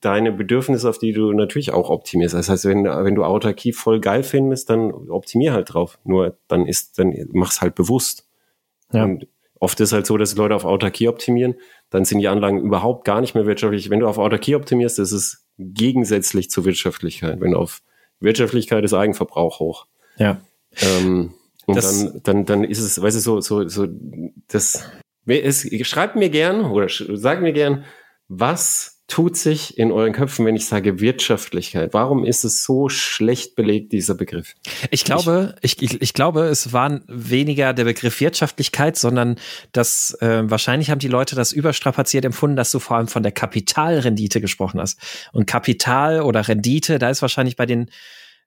deine 0.00 0.32
Bedürfnisse, 0.32 0.88
auf 0.88 0.98
die 0.98 1.12
du 1.12 1.32
natürlich 1.32 1.72
auch 1.72 1.88
optimierst. 1.88 2.34
Das 2.34 2.48
heißt, 2.48 2.64
wenn, 2.64 2.84
wenn 2.84 3.14
du 3.14 3.24
Autarkie 3.24 3.72
voll 3.72 4.00
geil 4.00 4.24
findest, 4.24 4.68
dann 4.68 4.90
optimier 4.92 5.52
halt 5.52 5.72
drauf. 5.72 5.98
Nur 6.04 6.36
dann 6.48 6.66
ist, 6.66 6.98
dann 6.98 7.14
mach's 7.32 7.60
halt 7.60 7.74
bewusst. 7.76 8.26
Ja. 8.92 9.04
Und 9.04 9.28
oft 9.60 9.78
ist 9.80 9.92
halt 9.92 10.06
so, 10.06 10.16
dass 10.16 10.36
Leute 10.36 10.56
auf 10.56 10.64
Autarkie 10.64 11.08
optimieren, 11.08 11.54
dann 11.88 12.04
sind 12.04 12.18
die 12.18 12.28
Anlagen 12.28 12.60
überhaupt 12.60 13.04
gar 13.04 13.20
nicht 13.20 13.34
mehr 13.34 13.46
wirtschaftlich. 13.46 13.90
Wenn 13.90 14.00
du 14.00 14.08
auf 14.08 14.18
Autarkie 14.18 14.56
optimierst, 14.56 14.98
ist 14.98 15.12
es 15.12 15.46
gegensätzlich 15.58 16.50
zur 16.50 16.64
Wirtschaftlichkeit. 16.64 17.40
Wenn 17.40 17.52
du 17.52 17.58
auf 17.58 17.82
Wirtschaftlichkeit 18.18 18.84
ist 18.84 18.94
Eigenverbrauch 18.94 19.60
hoch. 19.60 19.86
Ja. 20.16 20.40
Ähm, 20.80 21.34
und 21.66 21.76
das 21.76 22.00
dann, 22.04 22.22
dann, 22.22 22.44
dann 22.44 22.64
ist 22.64 22.80
es, 22.80 23.00
weißt 23.00 23.16
du, 23.16 23.20
so, 23.20 23.40
so, 23.40 23.68
so, 23.68 23.86
das, 24.48 24.90
schreibt 25.84 26.16
mir 26.16 26.30
gern 26.30 26.64
oder 26.64 26.88
sagt 26.88 27.42
mir 27.42 27.52
gern, 27.52 27.84
was 28.28 29.02
tut 29.12 29.36
sich 29.36 29.76
in 29.76 29.92
euren 29.92 30.14
Köpfen, 30.14 30.46
wenn 30.46 30.56
ich 30.56 30.64
sage 30.64 30.98
Wirtschaftlichkeit? 30.98 31.92
Warum 31.92 32.24
ist 32.24 32.44
es 32.44 32.64
so 32.64 32.88
schlecht 32.88 33.56
belegt, 33.56 33.92
dieser 33.92 34.14
Begriff? 34.14 34.54
Ich 34.90 35.04
glaube, 35.04 35.54
ich, 35.60 35.82
ich, 35.82 36.00
ich 36.00 36.14
glaube, 36.14 36.44
es 36.44 36.72
war 36.72 37.02
weniger 37.08 37.74
der 37.74 37.84
Begriff 37.84 38.20
Wirtschaftlichkeit, 38.20 38.96
sondern 38.96 39.36
dass 39.72 40.16
äh, 40.22 40.48
wahrscheinlich 40.48 40.88
haben 40.88 40.98
die 40.98 41.08
Leute 41.08 41.36
das 41.36 41.52
überstrapaziert 41.52 42.24
empfunden, 42.24 42.56
dass 42.56 42.70
du 42.70 42.78
vor 42.78 42.96
allem 42.96 43.08
von 43.08 43.22
der 43.22 43.32
Kapitalrendite 43.32 44.40
gesprochen 44.40 44.80
hast. 44.80 44.98
Und 45.32 45.44
Kapital 45.44 46.22
oder 46.22 46.48
Rendite, 46.48 46.98
da 46.98 47.10
ist 47.10 47.20
wahrscheinlich 47.20 47.56
bei 47.56 47.66
den, 47.66 47.90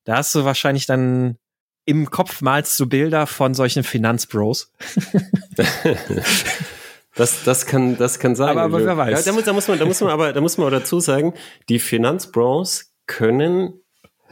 da 0.03 0.17
hast 0.17 0.33
du 0.33 0.45
wahrscheinlich 0.45 0.87
dann 0.87 1.37
im 1.85 2.09
Kopf 2.09 2.41
malst 2.41 2.79
du 2.79 2.87
Bilder 2.87 3.27
von 3.27 3.53
solchen 3.53 3.83
Finanzbros. 3.83 4.71
Das, 7.17 7.45
das 7.45 7.65
kann, 7.65 7.97
das 7.97 8.19
kann 8.19 8.35
sein. 8.35 8.49
Aber, 8.49 8.63
aber 8.63 8.85
wer 8.85 8.97
weiß. 8.97 9.25
Ja, 9.25 9.31
da, 9.31 9.35
muss, 9.35 9.45
da 9.45 9.53
muss 9.53 9.69
man, 9.69 9.79
da 9.79 9.85
muss 9.85 10.01
man 10.01 10.09
aber, 10.09 10.33
da 10.33 10.41
muss 10.41 10.57
man 10.57 10.69
dazu 10.69 10.99
sagen, 10.99 11.33
die 11.69 11.79
Finanzbros 11.79 12.91
können 13.05 13.79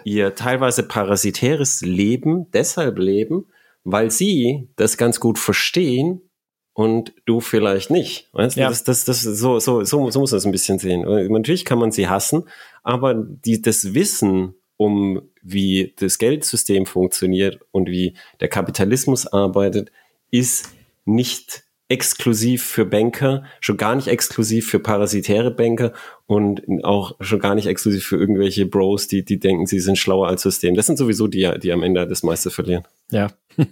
ihr 0.04 0.36
teilweise 0.36 0.84
parasitäres 0.84 1.80
Leben 1.80 2.52
deshalb 2.52 3.00
leben, 3.00 3.46
weil 3.86 4.12
sie 4.12 4.68
das 4.76 4.98
ganz 4.98 5.22
gut 5.22 5.40
verstehen 5.40 6.30
und 6.74 7.14
du 7.26 7.40
vielleicht 7.40 7.90
nicht. 7.90 8.28
Weißt? 8.34 8.58
Ja. 8.58 8.68
Das, 8.68 8.84
das, 8.84 9.06
das, 9.06 9.22
so, 9.22 9.60
so, 9.60 9.86
so, 9.86 10.10
so 10.10 10.20
muss 10.20 10.32
man 10.32 10.38
es 10.38 10.46
ein 10.46 10.52
bisschen 10.52 10.78
sehen. 10.78 11.04
Natürlich 11.32 11.64
kann 11.64 11.80
man 11.80 11.92
sie 11.92 12.10
hassen, 12.10 12.44
aber 12.82 13.14
die, 13.14 13.62
das 13.62 13.94
Wissen 13.94 14.56
um 14.76 15.22
wie 15.44 15.94
das 15.98 16.18
Geldsystem 16.18 16.86
funktioniert 16.86 17.60
und 17.72 17.90
wie 17.90 18.16
der 18.40 18.48
Kapitalismus 18.48 19.28
arbeitet, 19.28 19.92
ist 20.32 20.70
nicht 21.06 21.64
exklusiv 21.90 22.64
für 22.64 22.86
Banker, 22.86 23.44
schon 23.60 23.78
gar 23.78 23.96
nicht 23.96 24.08
exklusiv 24.08 24.68
für 24.68 24.80
parasitäre 24.80 25.52
Banker 25.52 25.94
und 26.26 26.64
auch 26.84 27.16
schon 27.20 27.40
gar 27.40 27.54
nicht 27.54 27.68
exklusiv 27.68 28.06
für 28.06 28.18
irgendwelche 28.18 28.66
Bros, 28.66 29.08
die, 29.08 29.24
die 29.24 29.38
denken, 29.40 29.68
sie 29.68 29.80
sind 29.80 29.98
schlauer 29.98 30.28
als 30.28 30.42
System. 30.42 30.74
Das 30.74 30.88
sind 30.88 30.98
sowieso 30.98 31.28
die, 31.28 31.52
die 31.62 31.72
am 31.72 31.84
Ende 31.84 32.08
das 32.08 32.24
meiste 32.24 32.50
verlieren. 32.50 32.84
Ja. 33.12 33.28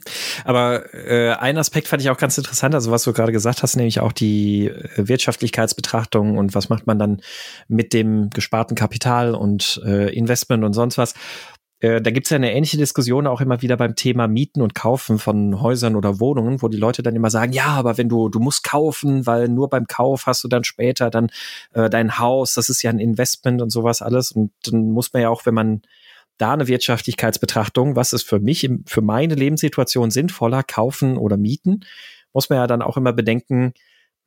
Aber 0.45 0.93
äh, 0.93 1.31
ein 1.31 1.57
Aspekt 1.57 1.87
fand 1.87 2.03
ich 2.03 2.11
auch 2.11 2.17
ganz 2.17 2.37
interessant, 2.37 2.75
also 2.75 2.91
was 2.91 3.03
du 3.03 3.13
gerade 3.13 3.31
gesagt 3.31 3.63
hast, 3.63 3.75
nämlich 3.75 3.99
auch 4.01 4.11
die 4.11 4.67
äh, 4.67 5.07
Wirtschaftlichkeitsbetrachtung 5.07 6.37
und 6.37 6.53
was 6.53 6.69
macht 6.69 6.85
man 6.85 6.99
dann 6.99 7.21
mit 7.67 7.91
dem 7.93 8.29
gesparten 8.29 8.75
Kapital 8.75 9.33
und 9.33 9.81
äh, 9.83 10.13
Investment 10.13 10.63
und 10.63 10.73
sonst 10.73 10.99
was. 10.99 11.15
Äh, 11.81 11.99
da 11.99 12.11
gibt 12.11 12.27
es 12.27 12.29
ja 12.29 12.35
eine 12.35 12.53
ähnliche 12.53 12.77
Diskussion 12.77 13.27
auch 13.27 13.41
immer 13.41 13.61
wieder 13.61 13.75
beim 13.75 13.95
Thema 13.95 14.27
Mieten 14.27 14.61
und 14.61 14.75
Kaufen 14.75 15.17
von 15.17 15.59
Häusern 15.61 15.95
oder 15.95 16.19
Wohnungen, 16.19 16.61
wo 16.61 16.67
die 16.67 16.77
Leute 16.77 17.03
dann 17.03 17.15
immer 17.15 17.31
sagen, 17.31 17.51
ja, 17.51 17.65
aber 17.65 17.97
wenn 17.97 18.07
du, 18.07 18.29
du 18.29 18.39
musst 18.39 18.63
kaufen, 18.63 19.25
weil 19.25 19.49
nur 19.49 19.69
beim 19.69 19.87
Kauf 19.87 20.27
hast 20.27 20.43
du 20.43 20.47
dann 20.47 20.63
später 20.63 21.09
dann 21.09 21.29
äh, 21.73 21.89
dein 21.89 22.19
Haus, 22.19 22.53
das 22.53 22.69
ist 22.69 22.83
ja 22.83 22.91
ein 22.91 22.99
Investment 22.99 23.61
und 23.61 23.71
sowas 23.71 24.01
alles. 24.01 24.31
Und 24.31 24.51
dann 24.63 24.91
muss 24.91 25.11
man 25.11 25.23
ja 25.23 25.29
auch, 25.29 25.45
wenn 25.45 25.55
man 25.55 25.81
da 26.37 26.53
eine 26.53 26.67
Wirtschaftlichkeitsbetrachtung, 26.67 27.95
was 27.95 28.13
ist 28.13 28.27
für 28.27 28.39
mich, 28.39 28.63
im, 28.63 28.85
für 28.87 29.01
meine 29.01 29.35
Lebenssituation 29.35 30.11
sinnvoller, 30.11 30.63
kaufen 30.63 31.17
oder 31.17 31.37
mieten, 31.37 31.81
muss 32.31 32.49
man 32.49 32.59
ja 32.59 32.67
dann 32.67 32.81
auch 32.81 32.97
immer 32.97 33.13
bedenken, 33.13 33.73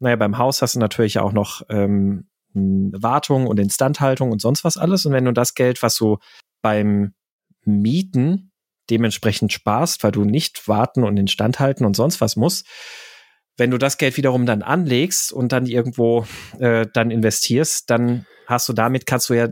naja, 0.01 0.17
beim 0.17 0.39
Haus 0.39 0.61
hast 0.61 0.75
du 0.75 0.81
natürlich 0.81 1.21
auch 1.21 1.33
noch 1.33 1.63
ähm, 1.71 2.27
Wartung 2.53 3.47
und 3.47 3.59
Instandhaltung 3.61 4.33
und 4.33 4.41
sonst 4.41 4.65
was 4.65 4.77
alles. 4.77 5.07
Und 5.07 5.13
wenn 5.13 5.25
du 5.25 5.33
das 5.33 5.55
Geld, 5.55 5.83
was 5.83 5.97
du 5.97 6.19
beim 6.63 7.15
Mieten 7.67 8.53
dementsprechend 8.91 9.53
sparst, 9.53 10.03
weil 10.05 10.13
du 10.13 10.25
nicht 10.25 10.69
warten 10.69 11.05
und 11.05 11.17
instand 11.17 11.61
halten 11.61 11.85
und 11.85 11.97
sonst 11.97 12.21
was 12.21 12.37
musst. 12.37 12.67
Wenn 13.57 13.71
du 13.71 13.79
das 13.79 13.99
Geld 13.99 14.17
wiederum 14.17 14.47
dann 14.47 14.63
anlegst 14.63 15.33
und 15.33 15.53
dann 15.53 15.67
irgendwo 15.67 16.27
äh, 16.59 16.87
dann 16.93 17.11
investierst, 17.11 17.89
dann 17.89 18.27
hast 18.47 18.69
du 18.69 18.73
damit 18.73 19.07
kannst 19.07 19.31
du 19.31 19.35
ja 19.35 19.49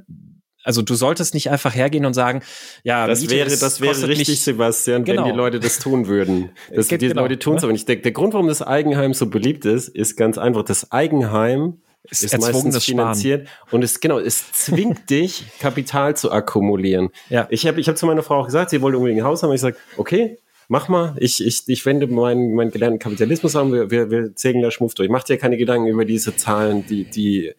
also 0.64 0.83
du 0.83 0.94
solltest 0.94 1.35
nicht 1.35 1.51
einfach 1.51 1.75
hergehen 1.75 2.07
und 2.07 2.14
sagen, 2.14 2.42
ja, 2.85 3.07
das 3.07 3.20
Miete, 3.20 3.35
wäre, 3.35 3.51
das 3.51 3.81
wäre 3.81 4.09
richtig, 4.09 4.29
mich, 4.29 4.40
Sebastian, 4.42 5.05
genau. 5.05 5.25
wenn 5.25 5.33
die 5.33 5.37
Leute 5.37 5.61
das 5.61 5.79
tun 5.79 6.07
würden. 6.07 6.51
Das, 6.75 6.88
die 6.88 6.98
genau, 6.98 7.22
Leute 7.22 7.38
tun 7.38 7.57
es 7.57 7.62
ne? 7.62 7.66
aber 7.66 7.72
nicht. 7.72 7.88
Der, 7.88 7.96
der 7.96 8.12
Grund, 8.12 8.33
warum 8.33 8.46
das 8.46 8.62
Eigenheim 8.62 9.12
so 9.12 9.27
beliebt 9.29 9.64
ist, 9.64 9.88
ist 9.88 10.16
ganz 10.16 10.38
einfach. 10.38 10.62
Das 10.62 10.92
Eigenheim 10.92 11.83
ist, 12.11 12.25
ist 12.25 12.41
meistens 12.41 12.85
finanziert 12.85 13.49
Sparen. 13.49 13.69
und 13.71 13.85
es 13.85 14.01
genau, 14.01 14.19
es 14.19 14.53
zwingt 14.53 15.09
dich 15.11 15.45
Kapital 15.61 16.17
zu 16.17 16.33
akkumulieren. 16.33 17.11
Ja. 17.29 17.47
Ich 17.51 17.67
habe 17.67 17.81
ich 17.81 17.88
hab 17.88 17.97
zu 17.97 18.07
meiner 18.07 18.23
Frau 18.23 18.41
auch 18.41 18.47
gesagt, 18.47 18.71
sie 18.71 18.83
wollte 18.83 18.99
unbedingt 18.99 19.21
ein 19.21 19.27
Haus 19.27 19.43
haben. 19.43 19.53
Ich 19.53 19.61
sage, 19.61 19.77
okay, 19.97 20.38
mach 20.69 20.88
mal. 20.88 21.15
Ich, 21.19 21.45
ich, 21.45 21.62
ich 21.67 21.87
wende 21.87 22.07
meinen 22.09 22.55
mein 22.55 22.71
gelernten 22.71 22.99
Kapitalismus 22.99 23.55
an. 23.55 23.73
Wir, 23.73 23.91
wir, 23.91 24.11
wir 24.11 24.33
sägen 24.35 24.62
da 24.62 24.71
Schmuff 24.71 24.95
durch. 24.95 25.09
Mach 25.09 25.23
dir 25.23 25.38
keine 25.38 25.57
Gedanken 25.57 25.87
über 25.87 26.05
diese 26.05 26.35
Zahlen, 26.37 26.85
die 26.87 27.05
die 27.05 27.53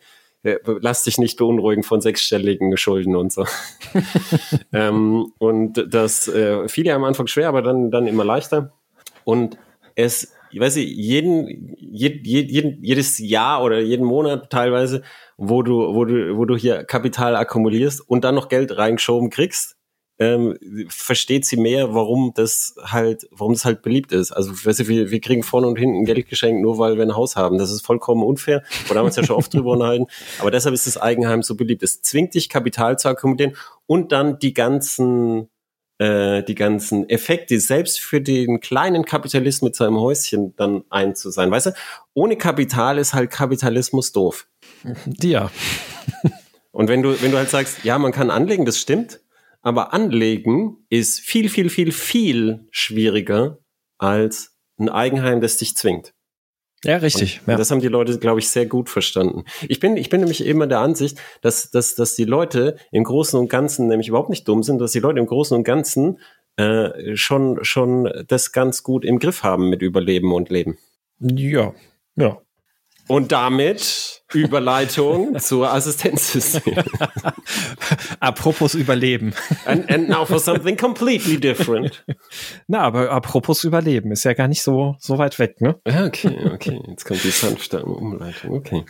äh, 0.44 0.58
lass 0.66 1.04
dich 1.04 1.18
nicht 1.18 1.38
beunruhigen 1.38 1.84
von 1.84 2.02
sechsstelligen 2.02 2.76
Schulden 2.76 3.16
und 3.16 3.32
so. 3.32 3.46
ähm, 4.74 5.32
und 5.38 5.86
das 5.90 6.28
äh, 6.28 6.68
fiel 6.68 6.86
ja 6.86 6.96
am 6.96 7.06
Anfang 7.06 7.28
schwer, 7.28 7.48
aber 7.48 7.62
dann 7.62 7.92
dann 7.92 8.08
immer 8.08 8.26
leichter. 8.26 8.74
Und 9.24 9.58
es 9.96 10.34
ich 10.54 10.60
weiß 10.60 10.76
nicht, 10.76 10.96
jeden, 10.96 11.76
jed, 11.78 12.26
jeden, 12.26 12.84
jedes 12.84 13.18
Jahr 13.18 13.64
oder 13.64 13.80
jeden 13.80 14.06
Monat 14.06 14.50
teilweise, 14.50 15.02
wo 15.38 15.64
du, 15.64 15.96
wo 15.96 16.06
du, 16.06 16.38
wo 16.38 16.46
du 16.46 16.56
hier 16.56 16.84
Kapital 16.84 17.36
akkumulierst 17.36 18.08
und 18.08 18.24
dann 18.24 18.36
noch 18.36 18.50
Geld 18.50 18.78
reingeschoben 18.78 19.30
kriegst, 19.30 19.78
ähm, 20.20 20.58
versteht 20.90 21.46
sie 21.46 21.58
mehr, 21.58 21.94
warum 21.94 22.34
das 22.36 22.76
halt, 22.84 23.28
warum 23.32 23.54
das 23.54 23.66
halt 23.66 23.82
beliebt 23.82 24.12
ist. 24.12 24.32
Also, 24.32 24.52
weißt 24.52 24.82
du, 24.82 24.88
wir, 24.88 25.10
wir 25.10 25.20
kriegen 25.20 25.42
vorne 25.42 25.68
und 25.68 25.78
hinten 25.78 26.06
Geld 26.06 26.30
geschenkt, 26.30 26.62
nur 26.62 26.78
weil 26.78 26.98
wir 26.98 27.04
ein 27.04 27.16
Haus 27.16 27.36
haben. 27.36 27.58
Das 27.58 27.72
ist 27.72 27.86
vollkommen 27.86 28.24
unfair. 28.24 28.64
Da 28.88 28.90
haben 28.90 28.98
wir 28.98 29.04
uns 29.06 29.16
ja 29.16 29.24
schon 29.24 29.36
oft 29.36 29.54
drüber 29.54 29.72
unterhalten. 29.72 30.06
Aber 30.40 30.52
deshalb 30.52 30.76
ist 30.76 30.86
das 30.86 30.98
Eigenheim 30.98 31.42
so 31.42 31.56
beliebt. 31.56 31.82
Es 31.82 32.02
zwingt 32.02 32.36
dich, 32.36 32.48
Kapital 32.48 33.00
zu 33.00 33.10
akkumulieren 33.10 33.56
und 33.88 34.12
dann 34.12 34.38
die 34.38 34.54
ganzen 34.54 35.50
äh, 36.04 36.44
die 36.44 36.56
ganzen 36.56 37.10
Effekte 37.10 37.60
selbst 37.62 38.02
für 38.02 38.20
den 38.20 38.60
kleinen 38.60 39.06
Kapitalist 39.06 39.64
mit 39.64 39.76
seinem 39.76 39.98
Häuschen 39.98 40.54
dann 40.58 40.84
ein 40.90 41.16
zu 41.16 41.32
sein. 41.32 41.50
Weißt 41.50 41.68
du, 41.68 41.72
ohne 42.14 42.36
Kapital 42.36 42.98
ist 42.98 43.14
halt 43.14 43.32
Kapitalismus 43.32 44.12
doof. 44.12 44.48
Ja. 45.22 45.50
Und 46.72 46.90
wenn 46.90 47.04
du, 47.04 47.22
wenn 47.22 47.32
du 47.32 47.38
halt 47.38 47.50
sagst, 47.50 47.84
ja, 47.84 47.98
man 48.00 48.12
kann 48.12 48.32
anlegen, 48.32 48.66
das 48.66 48.80
stimmt, 48.80 49.22
aber 49.62 49.94
anlegen 49.94 50.86
ist 50.90 51.22
viel, 51.22 51.48
viel, 51.48 51.70
viel, 51.70 51.94
viel 51.94 52.68
schwieriger 52.72 53.60
als 53.98 54.58
ein 54.78 54.90
Eigenheim, 54.90 55.40
das 55.40 55.56
dich 55.58 55.78
zwingt. 55.78 56.14
Ja, 56.84 56.98
richtig. 56.98 57.42
Ja. 57.48 57.56
Das 57.56 57.72
haben 57.72 57.80
die 57.80 57.88
Leute, 57.88 58.18
glaube 58.20 58.40
ich, 58.40 58.50
sehr 58.50 58.66
gut 58.66 58.90
verstanden. 58.90 59.46
Ich 59.68 59.80
bin, 59.80 59.96
ich 59.96 60.10
bin 60.10 60.20
nämlich 60.20 60.46
immer 60.46 60.68
der 60.68 60.80
Ansicht, 60.80 61.18
dass, 61.42 61.72
dass, 61.72 61.96
dass 61.96 62.16
die 62.16 62.26
Leute 62.26 62.76
im 62.92 63.04
Großen 63.04 63.40
und 63.40 63.50
Ganzen 63.50 63.88
nämlich 63.88 64.10
überhaupt 64.10 64.30
nicht 64.30 64.48
dumm 64.48 64.64
sind, 64.64 64.80
dass 64.80 64.92
die 64.92 65.00
Leute 65.00 65.20
im 65.20 65.26
Großen 65.26 65.56
und 65.56 65.64
Ganzen 65.64 66.20
äh, 66.58 67.16
schon, 67.16 67.64
schon 67.64 68.12
das 68.28 68.52
ganz 68.52 68.84
gut 68.84 69.06
im 69.06 69.20
Griff 69.20 69.44
haben 69.44 69.70
mit 69.70 69.82
Überleben 69.82 70.34
und 70.34 70.50
Leben. 70.50 70.78
Ja, 71.20 71.74
ja. 72.16 72.42
Und 73.08 73.32
damit 73.32 74.24
Überleitung 74.34 75.38
zur 75.40 75.72
Assistenzsystem. 75.72 76.76
apropos 78.20 78.76
Überleben. 78.76 79.34
And, 79.66 79.90
and, 79.92 80.10
now 80.10 80.26
for 80.26 80.40
something 80.40 80.78
completely 80.78 81.38
different. 81.38 82.04
Na, 82.68 82.82
aber 82.82 83.12
apropos 83.12 83.64
Überleben 83.64 84.12
ist 84.12 84.24
ja 84.24 84.34
gar 84.34 84.48
nicht 84.48 84.64
so, 84.64 84.96
so 85.00 85.18
weit 85.18 85.38
weg, 85.40 85.60
ne? 85.60 85.80
Ja, 85.88 86.06
okay, 86.06 86.50
okay. 86.54 86.80
Jetzt 86.88 87.06
kommt 87.06 87.24
die 87.24 87.32
sanfte 87.32 87.84
Umleitung. 87.84 88.52
Okay. 88.52 88.86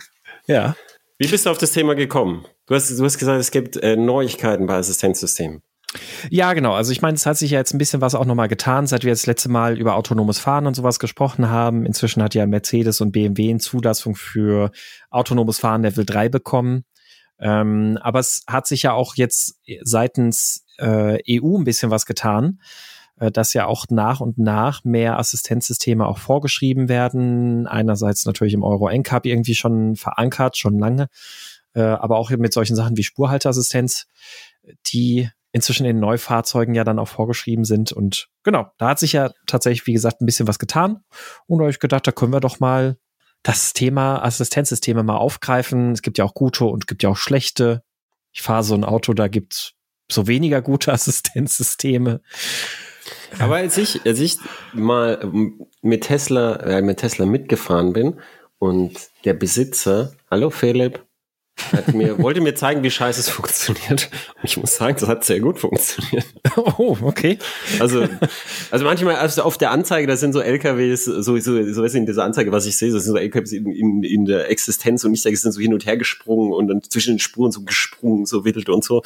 Ja. 0.46 0.76
Wie 1.18 1.28
bist 1.28 1.46
du 1.46 1.50
auf 1.50 1.58
das 1.58 1.72
Thema 1.72 1.94
gekommen? 1.94 2.44
Du 2.66 2.74
hast, 2.74 2.90
du 2.90 3.04
hast 3.04 3.18
gesagt, 3.18 3.40
es 3.40 3.50
gibt 3.50 3.76
äh, 3.76 3.96
Neuigkeiten 3.96 4.66
bei 4.66 4.76
Assistenzsystemen. 4.76 5.62
Ja, 6.30 6.52
genau. 6.52 6.74
Also 6.74 6.92
ich 6.92 7.02
meine, 7.02 7.14
es 7.14 7.26
hat 7.26 7.36
sich 7.36 7.52
ja 7.52 7.58
jetzt 7.58 7.74
ein 7.74 7.78
bisschen 7.78 8.00
was 8.00 8.14
auch 8.14 8.24
nochmal 8.24 8.48
getan, 8.48 8.86
seit 8.86 9.04
wir 9.04 9.12
das 9.12 9.26
letzte 9.26 9.48
Mal 9.48 9.78
über 9.78 9.94
autonomes 9.94 10.38
Fahren 10.38 10.66
und 10.66 10.74
sowas 10.74 10.98
gesprochen 10.98 11.48
haben. 11.48 11.86
Inzwischen 11.86 12.22
hat 12.22 12.34
ja 12.34 12.46
Mercedes 12.46 13.00
und 13.00 13.12
BMW 13.12 13.50
eine 13.50 13.58
Zulassung 13.58 14.16
für 14.16 14.70
autonomes 15.10 15.58
Fahren 15.58 15.82
Level 15.82 16.04
3 16.04 16.28
bekommen. 16.28 16.84
Ähm, 17.38 17.98
aber 18.00 18.20
es 18.20 18.42
hat 18.46 18.66
sich 18.66 18.82
ja 18.82 18.92
auch 18.92 19.16
jetzt 19.16 19.60
seitens 19.82 20.64
äh, 20.78 21.18
EU 21.40 21.58
ein 21.58 21.64
bisschen 21.64 21.90
was 21.90 22.06
getan, 22.06 22.60
äh, 23.18 23.30
dass 23.30 23.52
ja 23.54 23.66
auch 23.66 23.86
nach 23.90 24.20
und 24.20 24.38
nach 24.38 24.84
mehr 24.84 25.18
Assistenzsysteme 25.18 26.06
auch 26.06 26.18
vorgeschrieben 26.18 26.88
werden. 26.88 27.66
Einerseits 27.66 28.24
natürlich 28.24 28.54
im 28.54 28.62
Euro 28.62 28.88
NCAP 28.88 29.26
irgendwie 29.26 29.54
schon 29.54 29.96
verankert, 29.96 30.56
schon 30.56 30.78
lange, 30.78 31.08
äh, 31.74 31.82
aber 31.82 32.16
auch 32.16 32.30
mit 32.30 32.52
solchen 32.52 32.76
Sachen 32.76 32.96
wie 32.96 33.02
Spurhalteassistenz, 33.02 34.06
die 34.86 35.28
inzwischen 35.54 35.86
in 35.86 36.00
Neufahrzeugen 36.00 36.74
ja 36.74 36.82
dann 36.82 36.98
auch 36.98 37.06
vorgeschrieben 37.06 37.64
sind. 37.64 37.92
Und 37.92 38.26
genau, 38.42 38.66
da 38.76 38.88
hat 38.88 38.98
sich 38.98 39.12
ja 39.12 39.30
tatsächlich, 39.46 39.86
wie 39.86 39.92
gesagt, 39.92 40.20
ein 40.20 40.26
bisschen 40.26 40.48
was 40.48 40.58
getan. 40.58 41.04
Und 41.46 41.58
da 41.58 41.62
habe 41.62 41.70
ich 41.70 41.78
gedacht, 41.78 42.06
da 42.06 42.12
können 42.12 42.32
wir 42.32 42.40
doch 42.40 42.58
mal 42.58 42.98
das 43.44 43.72
Thema 43.72 44.24
Assistenzsysteme 44.24 45.04
mal 45.04 45.16
aufgreifen. 45.16 45.92
Es 45.92 46.02
gibt 46.02 46.18
ja 46.18 46.24
auch 46.24 46.34
gute 46.34 46.64
und 46.64 46.82
es 46.82 46.86
gibt 46.88 47.04
ja 47.04 47.10
auch 47.10 47.16
schlechte. 47.16 47.84
Ich 48.32 48.42
fahre 48.42 48.64
so 48.64 48.74
ein 48.74 48.82
Auto, 48.82 49.14
da 49.14 49.28
gibt's 49.28 49.74
so 50.10 50.26
weniger 50.26 50.60
gute 50.60 50.92
Assistenzsysteme. 50.92 52.20
Aber 53.38 53.56
als 53.56 53.78
ich, 53.78 54.04
als 54.04 54.18
ich 54.18 54.38
mal 54.72 55.30
mit 55.82 56.02
Tesla, 56.02 56.56
äh, 56.56 56.82
mit 56.82 56.98
Tesla 56.98 57.26
mitgefahren 57.26 57.92
bin 57.92 58.18
und 58.58 59.08
der 59.24 59.34
Besitzer, 59.34 60.14
hallo 60.32 60.50
Philipp, 60.50 61.06
mir, 61.92 62.18
wollte 62.18 62.40
mir 62.40 62.54
zeigen, 62.54 62.82
wie 62.82 62.90
scheiße 62.90 63.20
es 63.20 63.28
funktioniert. 63.30 64.10
Und 64.36 64.44
ich 64.44 64.56
muss 64.56 64.76
sagen, 64.76 64.96
das 64.98 65.08
hat 65.08 65.24
sehr 65.24 65.40
gut 65.40 65.58
funktioniert. 65.58 66.26
Oh, 66.56 66.96
okay. 67.02 67.38
Also, 67.80 68.06
also 68.70 68.84
manchmal, 68.84 69.16
also 69.16 69.42
auf 69.42 69.58
der 69.58 69.72
Anzeige, 69.72 70.06
da 70.06 70.16
sind 70.16 70.32
so 70.32 70.40
LKWs, 70.40 71.04
so, 71.04 71.20
so, 71.20 71.40
so 71.40 71.82
weißt 71.82 71.94
du, 71.94 71.98
in 71.98 72.06
dieser 72.06 72.24
Anzeige, 72.24 72.52
was 72.52 72.66
ich 72.66 72.76
sehe, 72.76 72.92
das 72.92 73.04
sind 73.04 73.12
so 73.12 73.18
LKWs 73.18 73.52
in, 73.52 73.66
in, 73.72 74.02
in 74.04 74.24
der 74.24 74.50
Existenz 74.50 75.02
und 75.04 75.12
ich 75.12 75.22
sage, 75.22 75.34
es 75.34 75.42
sind 75.42 75.52
so 75.52 75.60
hin 75.60 75.74
und 75.74 75.84
her 75.84 75.96
gesprungen 75.96 76.52
und 76.52 76.68
dann 76.68 76.82
zwischen 76.82 77.14
den 77.14 77.18
Spuren 77.18 77.50
so 77.50 77.62
gesprungen, 77.62 78.24
so 78.24 78.44
wild 78.44 78.68
und 78.68 78.84
so. 78.84 79.02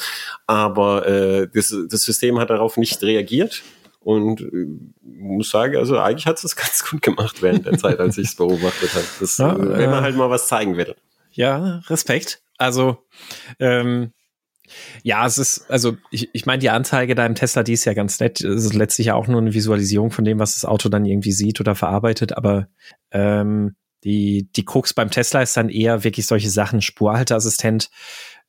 Aber 0.46 1.06
äh, 1.06 1.48
das, 1.52 1.74
das 1.88 2.02
System 2.02 2.38
hat 2.38 2.50
darauf 2.50 2.76
nicht 2.76 3.02
reagiert. 3.02 3.62
Und 4.00 4.40
äh, 4.40 4.66
muss 5.02 5.50
sagen, 5.50 5.76
also 5.76 5.98
eigentlich 5.98 6.26
hat 6.26 6.36
es 6.36 6.42
das 6.42 6.56
ganz 6.56 6.84
gut 6.88 7.02
gemacht 7.02 7.42
während 7.42 7.66
der 7.66 7.78
Zeit, 7.78 7.98
als 7.98 8.18
ich 8.18 8.28
es 8.28 8.34
beobachtet 8.36 8.94
habe. 8.94 9.06
Das, 9.20 9.38
ja, 9.38 9.54
äh, 9.54 9.78
wenn 9.78 9.90
man 9.90 10.02
halt 10.02 10.16
mal 10.16 10.30
was 10.30 10.48
zeigen 10.48 10.76
will. 10.76 10.94
Ja, 11.30 11.78
Respekt. 11.88 12.42
Also, 12.56 12.98
ähm, 13.60 14.12
ja, 15.02 15.26
es 15.26 15.38
ist, 15.38 15.70
also 15.70 15.96
ich, 16.10 16.28
ich 16.34 16.46
meine, 16.46 16.58
die 16.58 16.70
Anzeige 16.70 17.14
da 17.14 17.24
im 17.24 17.34
Tesla, 17.34 17.62
die 17.62 17.72
ist 17.72 17.84
ja 17.84 17.94
ganz 17.94 18.20
nett. 18.20 18.40
Es 18.40 18.64
ist 18.64 18.74
letztlich 18.74 19.08
ja 19.08 19.14
auch 19.14 19.26
nur 19.26 19.40
eine 19.40 19.54
Visualisierung 19.54 20.10
von 20.10 20.24
dem, 20.24 20.38
was 20.38 20.54
das 20.54 20.64
Auto 20.64 20.88
dann 20.88 21.04
irgendwie 21.04 21.32
sieht 21.32 21.60
oder 21.60 21.74
verarbeitet, 21.74 22.36
aber 22.36 22.68
ähm, 23.10 23.76
die, 24.04 24.48
die 24.54 24.64
Krux 24.64 24.94
beim 24.94 25.10
Tesla 25.10 25.42
ist 25.42 25.56
dann 25.56 25.70
eher 25.70 26.04
wirklich 26.04 26.26
solche 26.26 26.50
Sachen, 26.50 26.82
Spurhalteassistent, 26.82 27.90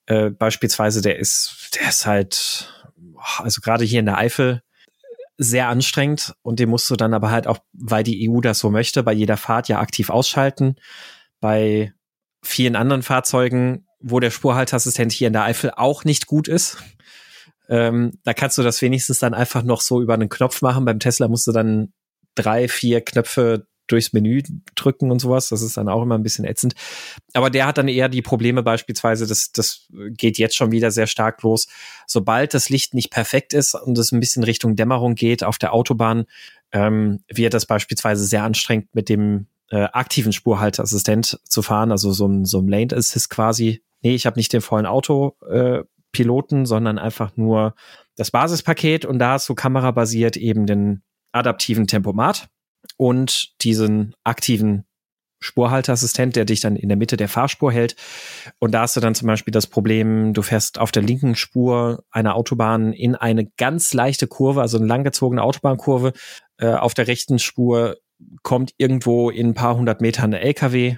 äh, 0.05 0.29
beispielsweise, 0.29 1.01
der 1.01 1.19
ist, 1.19 1.69
der 1.79 1.89
ist 1.89 2.05
halt, 2.05 2.73
also 3.37 3.61
gerade 3.61 3.85
hier 3.85 3.99
in 3.99 4.05
der 4.05 4.17
Eifel, 4.17 4.61
sehr 5.37 5.69
anstrengend 5.69 6.35
und 6.41 6.59
den 6.59 6.69
musst 6.69 6.89
du 6.89 6.97
dann 6.97 7.13
aber 7.13 7.31
halt 7.31 7.47
auch, 7.47 7.59
weil 7.71 8.03
die 8.03 8.29
EU 8.29 8.41
das 8.41 8.59
so 8.59 8.69
möchte, 8.69 9.03
bei 9.03 9.13
jeder 9.13 9.37
Fahrt 9.37 9.69
ja 9.69 9.79
aktiv 9.79 10.09
ausschalten. 10.09 10.75
Bei 11.39 11.93
vielen 12.49 12.75
anderen 12.75 13.03
Fahrzeugen, 13.03 13.85
wo 13.99 14.19
der 14.19 14.31
Spurhalteassistent 14.31 15.11
hier 15.11 15.27
in 15.27 15.33
der 15.33 15.43
Eifel 15.43 15.71
auch 15.75 16.03
nicht 16.03 16.25
gut 16.25 16.47
ist, 16.47 16.77
ähm, 17.69 18.13
da 18.23 18.33
kannst 18.33 18.57
du 18.57 18.63
das 18.63 18.81
wenigstens 18.81 19.19
dann 19.19 19.33
einfach 19.33 19.63
noch 19.63 19.81
so 19.81 20.01
über 20.01 20.15
einen 20.15 20.29
Knopf 20.29 20.61
machen. 20.61 20.85
Beim 20.85 20.99
Tesla 20.99 21.27
musst 21.27 21.45
du 21.45 21.51
dann 21.51 21.93
drei, 22.35 22.67
vier 22.67 23.01
Knöpfe 23.01 23.67
durchs 23.85 24.13
Menü 24.13 24.41
drücken 24.75 25.11
und 25.11 25.19
sowas. 25.19 25.49
Das 25.49 25.61
ist 25.61 25.77
dann 25.77 25.89
auch 25.89 26.01
immer 26.01 26.17
ein 26.17 26.23
bisschen 26.23 26.45
ätzend. 26.45 26.73
Aber 27.33 27.49
der 27.49 27.67
hat 27.67 27.77
dann 27.77 27.87
eher 27.87 28.09
die 28.09 28.21
Probleme 28.21 28.63
beispielsweise, 28.63 29.27
das, 29.27 29.51
das 29.51 29.87
geht 30.09 30.37
jetzt 30.37 30.55
schon 30.55 30.71
wieder 30.71 30.91
sehr 30.91 31.07
stark 31.07 31.41
los. 31.43 31.67
Sobald 32.07 32.53
das 32.53 32.69
Licht 32.69 32.93
nicht 32.93 33.11
perfekt 33.11 33.53
ist 33.53 33.75
und 33.75 33.97
es 33.97 34.11
ein 34.11 34.19
bisschen 34.19 34.43
Richtung 34.43 34.75
Dämmerung 34.75 35.15
geht 35.15 35.43
auf 35.43 35.57
der 35.57 35.73
Autobahn, 35.73 36.25
ähm, 36.71 37.23
wird 37.31 37.53
das 37.53 37.65
beispielsweise 37.65 38.25
sehr 38.25 38.43
anstrengend 38.43 38.93
mit 38.93 39.09
dem 39.09 39.47
äh, 39.69 39.83
aktiven 39.83 40.33
Spurhalteassistent 40.33 41.39
zu 41.43 41.61
fahren, 41.61 41.91
also 41.91 42.11
so 42.11 42.27
ein, 42.27 42.45
so 42.45 42.59
ein 42.59 42.67
Lane 42.67 42.95
Assist 42.95 43.29
quasi. 43.29 43.83
Nee, 44.01 44.15
ich 44.15 44.25
habe 44.25 44.39
nicht 44.39 44.53
den 44.53 44.61
vollen 44.61 44.85
Autopiloten, 44.85 46.63
äh, 46.63 46.65
sondern 46.65 46.97
einfach 46.97 47.35
nur 47.37 47.75
das 48.15 48.31
Basispaket 48.31 49.05
und 49.05 49.19
da 49.19 49.33
hast 49.33 49.47
du 49.49 49.55
kamerabasiert 49.55 50.37
eben 50.37 50.65
den 50.65 51.03
adaptiven 51.31 51.87
Tempomat 51.87 52.49
und 52.97 53.61
diesen 53.61 54.15
aktiven 54.23 54.85
Spurhalteassistent, 55.41 56.35
der 56.35 56.45
dich 56.45 56.59
dann 56.59 56.75
in 56.75 56.89
der 56.89 56.97
Mitte 56.97 57.15
der 57.15 57.29
Fahrspur 57.29 57.71
hält. 57.71 57.95
Und 58.59 58.71
da 58.71 58.81
hast 58.81 58.97
du 58.97 58.99
dann 58.99 59.15
zum 59.15 59.27
Beispiel 59.27 59.53
das 59.53 59.67
Problem, 59.67 60.33
du 60.33 60.41
fährst 60.41 60.79
auf 60.79 60.91
der 60.91 61.03
linken 61.03 61.35
Spur 61.35 62.03
einer 62.11 62.35
Autobahn 62.35 62.91
in 62.91 63.15
eine 63.15 63.45
ganz 63.57 63.93
leichte 63.93 64.27
Kurve, 64.27 64.61
also 64.61 64.77
eine 64.77 64.87
langgezogene 64.87 65.41
Autobahnkurve. 65.41 66.11
Äh, 66.57 66.73
auf 66.73 66.93
der 66.93 67.07
rechten 67.07 67.39
Spur 67.39 67.97
kommt 68.43 68.73
irgendwo 68.77 69.29
in 69.29 69.47
ein 69.47 69.53
paar 69.53 69.75
hundert 69.75 70.01
Metern 70.01 70.33
ein 70.33 70.41
LKW 70.41 70.97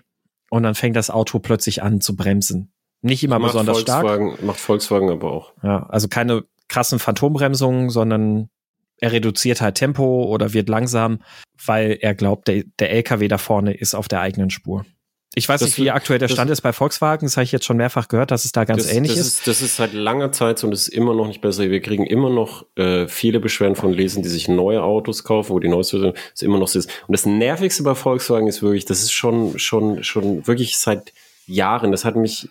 und 0.49 0.63
dann 0.63 0.75
fängt 0.75 0.95
das 0.95 1.09
Auto 1.09 1.39
plötzlich 1.39 1.83
an 1.83 2.01
zu 2.01 2.15
bremsen. 2.15 2.71
Nicht 3.01 3.23
immer 3.23 3.39
macht 3.39 3.53
besonders 3.53 3.77
Volkswagen, 3.77 4.31
stark. 4.31 4.43
Macht 4.43 4.59
Volkswagen 4.59 5.09
aber 5.09 5.31
auch. 5.31 5.53
Ja, 5.63 5.87
also 5.87 6.07
keine 6.07 6.43
krassen 6.67 6.99
Phantombremsungen, 6.99 7.89
sondern 7.89 8.49
er 8.97 9.11
reduziert 9.11 9.61
halt 9.61 9.75
Tempo 9.75 10.25
oder 10.25 10.53
wird 10.53 10.69
langsam, 10.69 11.19
weil 11.65 11.97
er 11.99 12.13
glaubt, 12.13 12.47
der, 12.47 12.63
der 12.79 12.91
LKW 12.91 13.27
da 13.27 13.37
vorne 13.37 13.73
ist 13.73 13.95
auf 13.95 14.07
der 14.07 14.21
eigenen 14.21 14.51
Spur. 14.51 14.85
Ich 15.33 15.47
weiß 15.47 15.61
das 15.61 15.69
nicht, 15.69 15.77
wie 15.77 15.91
aktuell 15.91 16.19
der 16.19 16.27
Stand 16.27 16.51
ist 16.51 16.59
bei 16.59 16.73
Volkswagen. 16.73 17.25
Das 17.25 17.37
habe 17.37 17.45
ich 17.45 17.53
jetzt 17.53 17.63
schon 17.63 17.77
mehrfach 17.77 18.09
gehört, 18.09 18.31
dass 18.31 18.43
es 18.43 18.51
da 18.51 18.65
ganz 18.65 18.83
das, 18.83 18.93
ähnlich 18.93 19.13
das 19.13 19.19
ist. 19.19 19.27
ist. 19.27 19.47
Das 19.47 19.61
ist 19.61 19.77
seit 19.77 19.93
langer 19.93 20.33
Zeit 20.33 20.59
so 20.59 20.67
und 20.67 20.73
es 20.73 20.89
ist 20.89 20.93
immer 20.93 21.13
noch 21.13 21.27
nicht 21.27 21.39
besser. 21.39 21.69
Wir 21.69 21.81
kriegen 21.81 22.05
immer 22.05 22.29
noch 22.29 22.65
äh, 22.75 23.07
viele 23.07 23.39
Beschwerden 23.39 23.77
von 23.77 23.93
Lesen, 23.93 24.23
die 24.23 24.29
sich 24.29 24.49
neue 24.49 24.83
Autos 24.83 25.23
kaufen, 25.23 25.51
wo 25.51 25.59
die 25.59 25.69
neueste 25.69 25.99
Version 25.99 26.15
ist 26.33 26.43
immer 26.43 26.59
noch 26.59 26.67
so 26.67 26.79
ist. 26.79 26.89
Und 27.07 27.13
das 27.13 27.25
Nervigste 27.25 27.83
bei 27.83 27.95
Volkswagen 27.95 28.47
ist 28.47 28.61
wirklich, 28.61 28.83
das 28.83 29.03
ist 29.03 29.13
schon, 29.13 29.57
schon, 29.57 30.03
schon 30.03 30.45
wirklich 30.47 30.77
seit 30.77 31.13
Jahren. 31.47 31.91
Das 31.91 32.03
hat 32.03 32.17
mich 32.17 32.49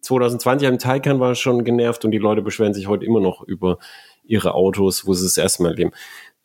2020 0.00 0.66
am 0.66 0.78
Taycan 0.78 1.20
war 1.20 1.34
schon 1.34 1.62
genervt 1.62 2.06
und 2.06 2.10
die 2.10 2.18
Leute 2.18 2.40
beschweren 2.40 2.72
sich 2.72 2.86
heute 2.86 3.04
immer 3.04 3.20
noch 3.20 3.42
über 3.42 3.78
ihre 4.24 4.54
Autos, 4.54 5.06
wo 5.06 5.14
sie 5.14 5.26
es 5.26 5.36
erstmal 5.36 5.74
leben. 5.74 5.90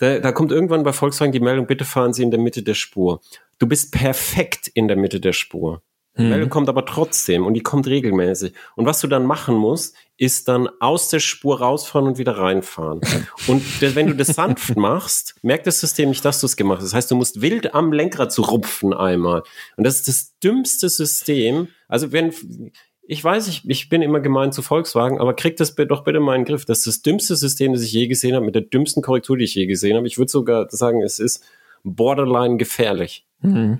Da, 0.03 0.19
da 0.19 0.33
kommt 0.33 0.51
irgendwann 0.51 0.83
bei 0.83 0.91
Volkswagen 0.91 1.31
die 1.31 1.39
Meldung, 1.39 1.65
bitte 1.65 1.85
fahren 1.85 2.11
Sie 2.11 2.23
in 2.23 2.31
der 2.31 2.39
Mitte 2.39 2.61
der 2.61 2.73
Spur. 2.73 3.21
Du 3.57 3.67
bist 3.67 3.93
perfekt 3.93 4.67
in 4.67 4.89
der 4.89 4.97
Mitte 4.97 5.21
der 5.21 5.31
Spur. 5.31 5.81
Die 6.17 6.23
mhm. 6.23 6.29
Meldung 6.29 6.49
kommt 6.49 6.67
aber 6.67 6.85
trotzdem 6.85 7.45
und 7.45 7.53
die 7.53 7.63
kommt 7.63 7.87
regelmäßig. 7.87 8.53
Und 8.75 8.85
was 8.85 8.99
du 8.99 9.07
dann 9.07 9.25
machen 9.25 9.55
musst, 9.55 9.95
ist 10.17 10.49
dann 10.49 10.67
aus 10.81 11.07
der 11.07 11.21
Spur 11.21 11.59
rausfahren 11.59 12.05
und 12.05 12.17
wieder 12.17 12.37
reinfahren. 12.37 12.99
Und 13.47 13.63
wenn 13.95 14.07
du 14.07 14.13
das 14.13 14.27
sanft 14.27 14.75
machst, 14.75 15.35
merkt 15.41 15.67
das 15.67 15.79
System 15.79 16.09
nicht, 16.09 16.25
dass 16.25 16.41
du 16.41 16.47
es 16.47 16.57
gemacht 16.57 16.79
hast. 16.79 16.87
Das 16.87 16.93
heißt, 16.93 17.09
du 17.09 17.15
musst 17.15 17.41
wild 17.41 17.73
am 17.73 17.93
Lenkrad 17.93 18.33
zu 18.33 18.41
rupfen 18.41 18.93
einmal. 18.93 19.43
Und 19.77 19.85
das 19.85 19.95
ist 19.95 20.07
das 20.09 20.37
dümmste 20.43 20.89
System. 20.89 21.69
Also 21.87 22.11
wenn, 22.11 22.33
ich 23.05 23.23
weiß, 23.23 23.47
ich, 23.47 23.69
ich 23.69 23.89
bin 23.89 24.01
immer 24.01 24.19
gemein 24.19 24.51
zu 24.51 24.61
Volkswagen, 24.61 25.19
aber 25.19 25.33
kriegt 25.33 25.59
das 25.59 25.75
doch 25.75 26.03
bitte 26.03 26.19
mal 26.19 26.35
in 26.35 26.41
den 26.41 26.47
Griff. 26.47 26.65
Das 26.65 26.79
ist 26.79 26.87
das 26.87 27.01
dümmste 27.01 27.35
System, 27.35 27.73
das 27.73 27.83
ich 27.83 27.91
je 27.91 28.07
gesehen 28.07 28.35
habe, 28.35 28.45
mit 28.45 28.55
der 28.55 28.61
dümmsten 28.61 29.03
Korrektur, 29.03 29.37
die 29.37 29.43
ich 29.43 29.55
je 29.55 29.65
gesehen 29.65 29.97
habe. 29.97 30.07
Ich 30.07 30.17
würde 30.17 30.31
sogar 30.31 30.67
sagen, 30.69 31.01
es 31.01 31.19
ist 31.19 31.43
borderline 31.83 32.57
gefährlich. 32.57 33.27
Mhm. 33.41 33.79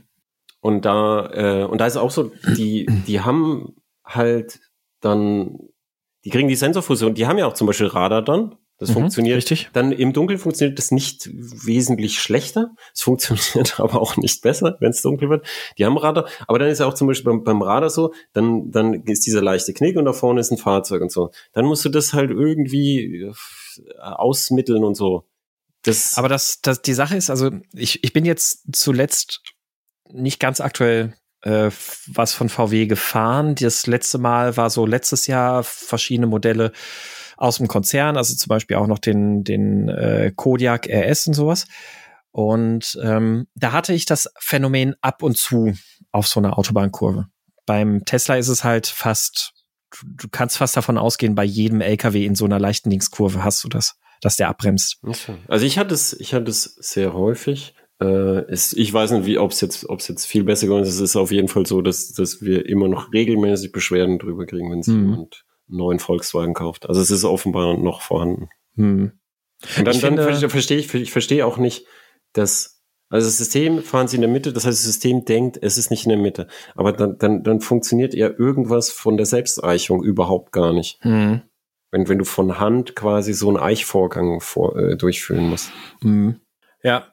Und 0.60 0.86
da, 0.86 1.30
äh, 1.34 1.64
und 1.66 1.80
da 1.80 1.88
ist 1.88 1.98
auch 1.98 2.12
so, 2.12 2.32
die, 2.58 2.86
die 3.08 3.22
haben 3.22 3.76
halt 4.06 4.60
dann, 5.00 5.60
die 6.26 6.30
kriegen 6.30 6.48
die 6.48 6.56
Sensorfusion, 6.56 7.14
die 7.14 7.28
haben 7.28 7.38
ja 7.38 7.48
auch 7.48 7.54
zum 7.54 7.68
Beispiel 7.68 7.88
Radar 7.88 8.22
dann, 8.22 8.56
das 8.80 8.90
mhm, 8.90 8.94
funktioniert. 8.94 9.38
Richtig. 9.38 9.70
Dann 9.74 9.92
im 9.92 10.14
Dunkeln 10.14 10.40
funktioniert 10.40 10.78
das 10.78 10.92
nicht 10.92 11.30
wesentlich 11.32 12.20
schlechter. 12.20 12.72
Es 12.94 13.02
funktioniert 13.02 13.80
aber 13.80 14.02
auch 14.02 14.18
nicht 14.18 14.42
besser, 14.42 14.78
wenn 14.80 14.92
es 14.92 15.02
dunkel 15.02 15.30
wird. 15.30 15.46
Die 15.78 15.86
haben 15.86 15.98
Radar, 15.98 16.28
aber 16.48 16.60
dann 16.60 16.70
ist 16.70 16.80
ja 16.80 16.88
auch 16.88 16.94
zum 16.94 17.08
Beispiel 17.08 17.32
beim, 17.32 17.44
beim 17.44 17.62
Radar 17.62 17.90
so, 17.90 18.14
dann, 18.34 18.72
dann 18.72 18.94
ist 19.04 19.26
dieser 19.26 19.42
leichte 19.42 19.74
Knick 19.74 19.98
und 19.98 20.06
da 20.06 20.14
vorne 20.14 20.40
ist 20.40 20.52
ein 20.52 20.58
Fahrzeug 20.58 21.02
und 21.02 21.12
so. 21.12 21.32
Dann 21.54 21.66
musst 21.66 21.86
du 21.86 21.90
das 21.90 22.14
halt 22.14 22.32
irgendwie 22.32 23.24
äh, 23.24 23.34
ausmitteln 24.00 24.84
und 24.84 24.96
so. 24.96 25.26
Das 25.84 26.18
aber 26.18 26.30
das, 26.30 26.62
das, 26.62 26.82
die 26.82 26.94
Sache 26.94 27.18
ist, 27.18 27.30
also 27.30 27.52
ich, 27.74 28.04
ich 28.04 28.14
bin 28.14 28.26
jetzt 28.26 28.76
zuletzt 28.76 29.42
nicht 30.10 30.40
ganz 30.40 30.62
aktuell 30.62 31.14
äh, 31.42 31.70
was 32.08 32.34
von 32.34 32.50
VW 32.50 32.88
gefahren. 32.88 33.56
Das 33.56 33.86
letzte 33.86 34.18
Mal 34.18 34.58
war 34.58 34.70
so 34.70 34.86
letztes 34.86 35.28
Jahr 35.28 35.64
verschiedene 35.64 36.28
Modelle 36.28 36.72
aus 37.44 37.58
dem 37.58 37.68
Konzern, 37.68 38.16
also 38.16 38.34
zum 38.36 38.48
Beispiel 38.48 38.78
auch 38.78 38.88
noch 38.88 39.00
den, 39.00 39.44
den 39.44 39.90
äh, 39.90 40.32
Kodiak 40.34 40.88
RS 40.88 41.28
und 41.28 41.34
sowas. 41.34 41.68
Und 42.32 42.98
ähm, 43.04 43.48
da 43.54 43.74
hatte 43.74 43.94
ich 43.94 44.06
das 44.06 44.32
Phänomen 44.40 44.96
ab 45.02 45.22
und 45.22 45.38
zu 45.38 45.74
auf 46.14 46.26
so 46.26 46.40
einer 46.40 46.58
Autobahnkurve. 46.58 47.28
Beim 47.66 48.06
Tesla 48.06 48.38
ist 48.38 48.48
es 48.48 48.64
halt 48.64 48.88
fast, 48.88 49.52
du 50.02 50.30
kannst 50.32 50.58
fast 50.58 50.78
davon 50.78 50.98
ausgehen, 50.98 51.36
bei 51.36 51.44
jedem 51.44 51.82
LKW 51.82 52.26
in 52.26 52.36
so 52.36 52.46
einer 52.46 52.60
leichten 52.60 52.90
Linkskurve 52.90 53.44
hast 53.44 53.62
du 53.66 53.68
das, 53.68 53.96
dass 54.22 54.38
der 54.38 54.48
abbremst. 54.48 55.00
Also 55.50 55.66
ich 55.66 55.78
hatte 55.78 55.94
es, 55.94 56.14
ich 56.14 56.34
hatte 56.34 56.50
es 56.50 56.64
sehr 56.64 57.14
häufig. 57.14 57.76
Äh, 58.02 58.50
ist, 58.50 58.72
ich 58.72 58.94
weiß 58.94 59.12
nicht, 59.12 59.26
wie, 59.26 59.38
ob 59.38 59.52
es 59.52 59.60
jetzt, 59.60 59.90
ob 59.90 60.00
es 60.00 60.08
jetzt 60.08 60.26
viel 60.26 60.46
besser 60.46 60.68
geworden 60.68 60.84
ist. 60.84 60.96
Es 60.96 61.02
ist 61.02 61.18
auf 61.18 61.32
jeden 61.32 61.50
Fall 61.50 61.66
so, 61.66 61.82
dass, 61.82 62.14
dass 62.14 62.42
wir 62.42 62.68
immer 62.68 62.88
noch 62.88 63.12
regelmäßig 63.12 63.74
Beschwerden 63.74 64.18
drüber 64.18 64.46
kriegen, 64.46 64.72
wenn 64.72 64.80
es 64.80 64.88
mhm. 64.88 65.12
jemand 65.12 65.46
neuen 65.68 66.00
Volkswagen 66.00 66.54
kauft. 66.54 66.88
Also 66.88 67.02
es 67.02 67.12
ist 67.12 67.24
offenbar 67.24 67.78
noch 67.78 68.02
vorhanden. 68.02 68.50
Hm. 68.76 69.12
Und 69.78 69.88
dann, 69.88 70.00
dann 70.00 70.18
finde, 70.18 70.50
verstehe 70.50 70.78
ich, 70.78 70.94
ich 70.94 71.12
verstehe 71.12 71.46
auch 71.46 71.58
nicht, 71.58 71.86
dass 72.34 72.74
also 73.10 73.28
das 73.28 73.38
System 73.38 73.84
fahren 73.84 74.08
sie 74.08 74.16
in 74.16 74.22
der 74.22 74.30
Mitte, 74.30 74.54
das 74.54 74.66
heißt, 74.66 74.80
das 74.80 74.86
System 74.86 75.24
denkt, 75.24 75.60
es 75.62 75.78
ist 75.78 75.92
nicht 75.92 76.06
in 76.06 76.10
der 76.10 76.18
Mitte. 76.18 76.48
Aber 76.74 76.92
dann, 76.94 77.18
dann, 77.20 77.44
dann 77.44 77.62
funktioniert 77.62 78.16
ja 78.16 78.28
irgendwas 78.28 78.90
von 78.90 79.18
der 79.18 79.28
Selbsteichung 79.28 80.04
überhaupt 80.04 80.52
gar 80.52 80.74
nicht. 80.74 80.98
Hm. 81.04 81.44
Wenn, 81.92 82.10
wenn 82.10 82.18
du 82.18 82.26
von 82.26 82.60
Hand 82.60 82.96
quasi 82.96 83.34
so 83.34 83.50
einen 83.50 83.58
Eichvorgang 83.58 84.42
vor, 84.42 84.76
äh, 84.78 84.98
durchführen 84.98 85.48
musst. 85.48 85.72
Hm. 86.02 86.40
Ja. 86.82 87.12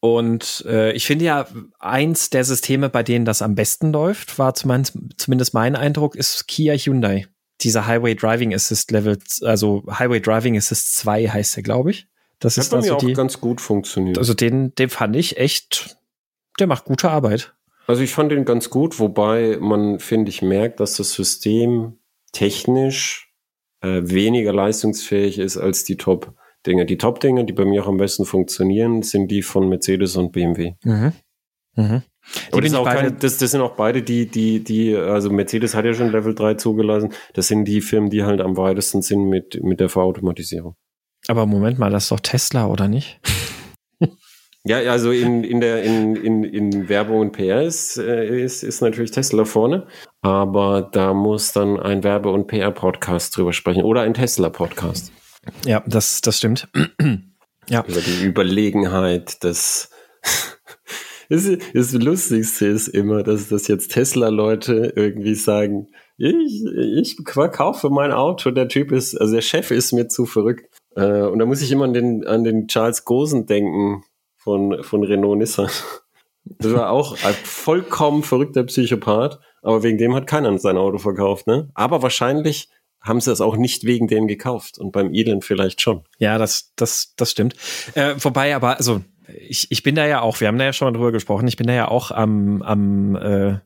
Und 0.00 0.64
äh, 0.66 0.92
ich 0.92 1.06
finde 1.06 1.26
ja, 1.26 1.46
eins 1.78 2.30
der 2.30 2.44
Systeme, 2.44 2.88
bei 2.88 3.02
denen 3.02 3.26
das 3.26 3.42
am 3.42 3.54
besten 3.54 3.92
läuft, 3.92 4.38
war 4.38 4.54
zumindest 4.54 5.52
mein 5.52 5.76
Eindruck, 5.76 6.16
ist 6.16 6.48
Kia 6.48 6.72
Hyundai 6.72 7.26
dieser 7.64 7.86
Highway 7.86 8.14
Driving 8.14 8.54
Assist 8.54 8.90
Level, 8.90 9.18
also 9.42 9.84
Highway 9.88 10.20
Driving 10.20 10.56
Assist 10.56 10.96
2 10.96 11.28
heißt 11.28 11.56
der, 11.56 11.62
glaube 11.62 11.90
ich. 11.90 12.08
Das 12.38 12.56
Hat 12.56 12.64
ist 12.64 12.70
bei 12.70 12.78
also 12.78 12.88
mir 12.88 12.96
auch 12.96 13.00
die, 13.00 13.12
ganz 13.12 13.40
gut 13.40 13.60
funktioniert. 13.60 14.18
Also 14.18 14.34
den, 14.34 14.74
den 14.74 14.88
fand 14.88 15.14
ich 15.16 15.36
echt, 15.36 15.96
der 16.58 16.66
macht 16.66 16.84
gute 16.84 17.10
Arbeit. 17.10 17.54
Also 17.86 18.02
ich 18.02 18.12
fand 18.12 18.32
den 18.32 18.44
ganz 18.44 18.70
gut, 18.70 18.98
wobei 18.98 19.58
man, 19.60 19.98
finde 19.98 20.30
ich, 20.30 20.42
merkt, 20.42 20.80
dass 20.80 20.96
das 20.96 21.12
System 21.12 21.98
technisch 22.32 23.32
äh, 23.80 24.00
weniger 24.04 24.52
leistungsfähig 24.52 25.38
ist 25.38 25.56
als 25.56 25.84
die 25.84 25.96
Top-Dinge. 25.96 26.86
Die 26.86 26.98
Top-Dinge, 26.98 27.44
die 27.44 27.52
bei 27.52 27.64
mir 27.64 27.82
auch 27.82 27.88
am 27.88 27.96
besten 27.96 28.24
funktionieren, 28.24 29.02
sind 29.02 29.28
die 29.28 29.42
von 29.42 29.68
Mercedes 29.68 30.16
und 30.16 30.32
BMW. 30.32 30.74
Mhm. 30.84 31.12
Mhm. 31.74 32.02
Aber 32.50 32.60
das, 32.60 32.72
kein, 32.72 33.18
das, 33.18 33.38
das, 33.38 33.50
sind 33.50 33.60
auch 33.60 33.76
beide 33.76 34.02
die, 34.02 34.26
die, 34.26 34.62
die, 34.62 34.96
also 34.96 35.30
Mercedes 35.30 35.74
hat 35.74 35.84
ja 35.84 35.94
schon 35.94 36.12
Level 36.12 36.34
3 36.34 36.54
zugelassen. 36.54 37.12
Das 37.34 37.48
sind 37.48 37.64
die 37.64 37.80
Firmen, 37.80 38.10
die 38.10 38.24
halt 38.24 38.40
am 38.40 38.56
weitesten 38.56 39.02
sind 39.02 39.28
mit, 39.28 39.62
mit 39.62 39.80
der 39.80 39.88
Verautomatisierung. 39.88 40.76
Aber 41.28 41.46
Moment 41.46 41.78
mal, 41.78 41.90
das 41.90 42.04
ist 42.04 42.12
doch 42.12 42.20
Tesla, 42.20 42.66
oder 42.66 42.88
nicht? 42.88 43.20
ja, 44.64 44.78
also 44.90 45.10
in, 45.10 45.44
in 45.44 45.60
der, 45.60 45.82
in, 45.82 46.16
in, 46.16 46.44
in 46.44 46.88
Werbung 46.88 47.20
und 47.20 47.32
PR 47.32 47.62
ist, 47.62 47.96
äh, 47.98 48.42
ist, 48.42 48.62
ist 48.62 48.80
natürlich 48.80 49.10
Tesla 49.10 49.44
vorne. 49.44 49.86
Aber 50.20 50.82
da 50.82 51.14
muss 51.14 51.52
dann 51.52 51.78
ein 51.78 52.02
Werbe- 52.04 52.30
und 52.30 52.46
PR-Podcast 52.46 53.36
drüber 53.36 53.52
sprechen 53.52 53.82
oder 53.82 54.02
ein 54.02 54.14
Tesla-Podcast. 54.14 55.12
Ja, 55.64 55.82
das, 55.86 56.20
das 56.20 56.38
stimmt. 56.38 56.68
ja. 57.68 57.84
Über 57.86 58.00
die 58.00 58.24
Überlegenheit 58.24 59.42
des 59.42 59.90
das, 61.28 61.50
das 61.74 61.92
Lustigste 61.92 62.66
ist 62.66 62.88
immer, 62.88 63.22
dass 63.22 63.48
das 63.48 63.68
jetzt 63.68 63.92
Tesla-Leute 63.92 64.92
irgendwie 64.96 65.34
sagen, 65.34 65.88
ich, 66.18 66.64
ich 66.64 67.24
kaufe 67.24 67.90
mein 67.90 68.12
Auto, 68.12 68.50
der 68.50 68.68
Typ 68.68 68.92
ist, 68.92 69.16
also 69.16 69.34
der 69.34 69.42
Chef 69.42 69.70
ist 69.70 69.92
mir 69.92 70.08
zu 70.08 70.26
verrückt. 70.26 70.68
Äh, 70.94 71.22
und 71.22 71.38
da 71.38 71.46
muss 71.46 71.62
ich 71.62 71.72
immer 71.72 71.84
an 71.84 71.92
den, 71.94 72.26
an 72.26 72.44
den 72.44 72.68
Charles 72.68 73.04
Gosen 73.04 73.46
denken 73.46 74.04
von, 74.36 74.82
von 74.82 75.02
Renault 75.04 75.38
Nissan. 75.38 75.70
Das 76.44 76.72
war 76.72 76.90
auch 76.90 77.12
ein 77.24 77.34
vollkommen 77.44 78.22
verrückter 78.22 78.64
Psychopath, 78.64 79.38
aber 79.62 79.82
wegen 79.82 79.98
dem 79.98 80.14
hat 80.14 80.26
keiner 80.26 80.56
sein 80.58 80.76
Auto 80.76 80.98
verkauft, 80.98 81.46
ne? 81.46 81.70
Aber 81.74 82.02
wahrscheinlich 82.02 82.68
haben 83.00 83.20
sie 83.20 83.30
das 83.30 83.40
auch 83.40 83.56
nicht 83.56 83.84
wegen 83.84 84.06
dem 84.06 84.26
gekauft 84.26 84.78
und 84.78 84.92
beim 84.92 85.12
Elend 85.12 85.44
vielleicht 85.44 85.80
schon. 85.80 86.04
Ja, 86.18 86.38
das, 86.38 86.72
das, 86.76 87.14
das 87.16 87.30
stimmt. 87.30 87.54
Äh, 87.94 88.14
wobei 88.18 88.54
aber, 88.54 88.76
also 88.76 89.02
ich, 89.28 89.70
ich 89.70 89.82
bin 89.82 89.94
da 89.94 90.06
ja 90.06 90.20
auch, 90.20 90.40
wir 90.40 90.48
haben 90.48 90.58
da 90.58 90.64
ja 90.64 90.72
schon 90.72 90.86
mal 90.86 90.96
drüber 90.96 91.12
gesprochen, 91.12 91.48
ich 91.48 91.56
bin 91.56 91.66
da 91.66 91.72
ja 91.72 91.88
auch 91.88 92.10
am, 92.10 92.62
am 92.62 93.16
äh, 93.16 93.58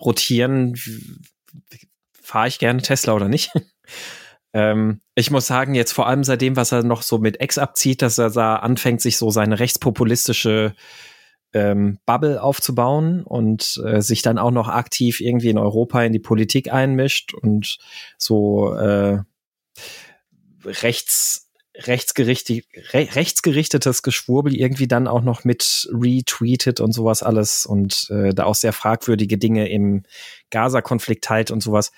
Rotieren, 0.00 0.76
fahre 2.12 2.48
ich 2.48 2.58
gerne 2.58 2.82
Tesla 2.82 3.14
oder 3.14 3.28
nicht. 3.28 3.50
ähm, 4.52 5.00
ich 5.14 5.30
muss 5.30 5.46
sagen, 5.46 5.74
jetzt 5.74 5.92
vor 5.92 6.06
allem 6.06 6.24
seitdem, 6.24 6.56
was 6.56 6.72
er 6.72 6.82
noch 6.82 7.02
so 7.02 7.18
mit 7.18 7.40
Ex 7.40 7.58
abzieht, 7.58 8.02
dass 8.02 8.18
er 8.18 8.30
da 8.30 8.56
anfängt, 8.56 9.00
sich 9.00 9.16
so 9.18 9.30
seine 9.30 9.58
rechtspopulistische 9.58 10.74
ähm, 11.52 11.98
Bubble 12.04 12.42
aufzubauen 12.42 13.22
und 13.22 13.80
äh, 13.84 14.02
sich 14.02 14.22
dann 14.22 14.38
auch 14.38 14.50
noch 14.50 14.68
aktiv 14.68 15.20
irgendwie 15.20 15.50
in 15.50 15.58
Europa 15.58 16.02
in 16.02 16.12
die 16.12 16.18
Politik 16.18 16.72
einmischt 16.72 17.32
und 17.32 17.78
so 18.18 18.74
äh, 18.74 19.20
rechts 20.64 21.43
rechtsgerichtet, 21.76 22.64
re 22.92 23.08
rechtsgerichtetes 23.14 24.02
Geschwurbel 24.02 24.54
irgendwie 24.54 24.86
dann 24.86 25.08
auch 25.08 25.22
noch 25.22 25.44
mit 25.44 25.88
retweetet 25.92 26.80
und 26.80 26.92
sowas 26.92 27.22
alles 27.22 27.66
und 27.66 28.08
äh, 28.10 28.32
da 28.32 28.44
auch 28.44 28.54
sehr 28.54 28.72
fragwürdige 28.72 29.38
Dinge 29.38 29.68
im 29.68 30.04
Gaza-Konflikt 30.50 31.24
teilt 31.24 31.50
und 31.50 31.62
sowas. 31.62 31.90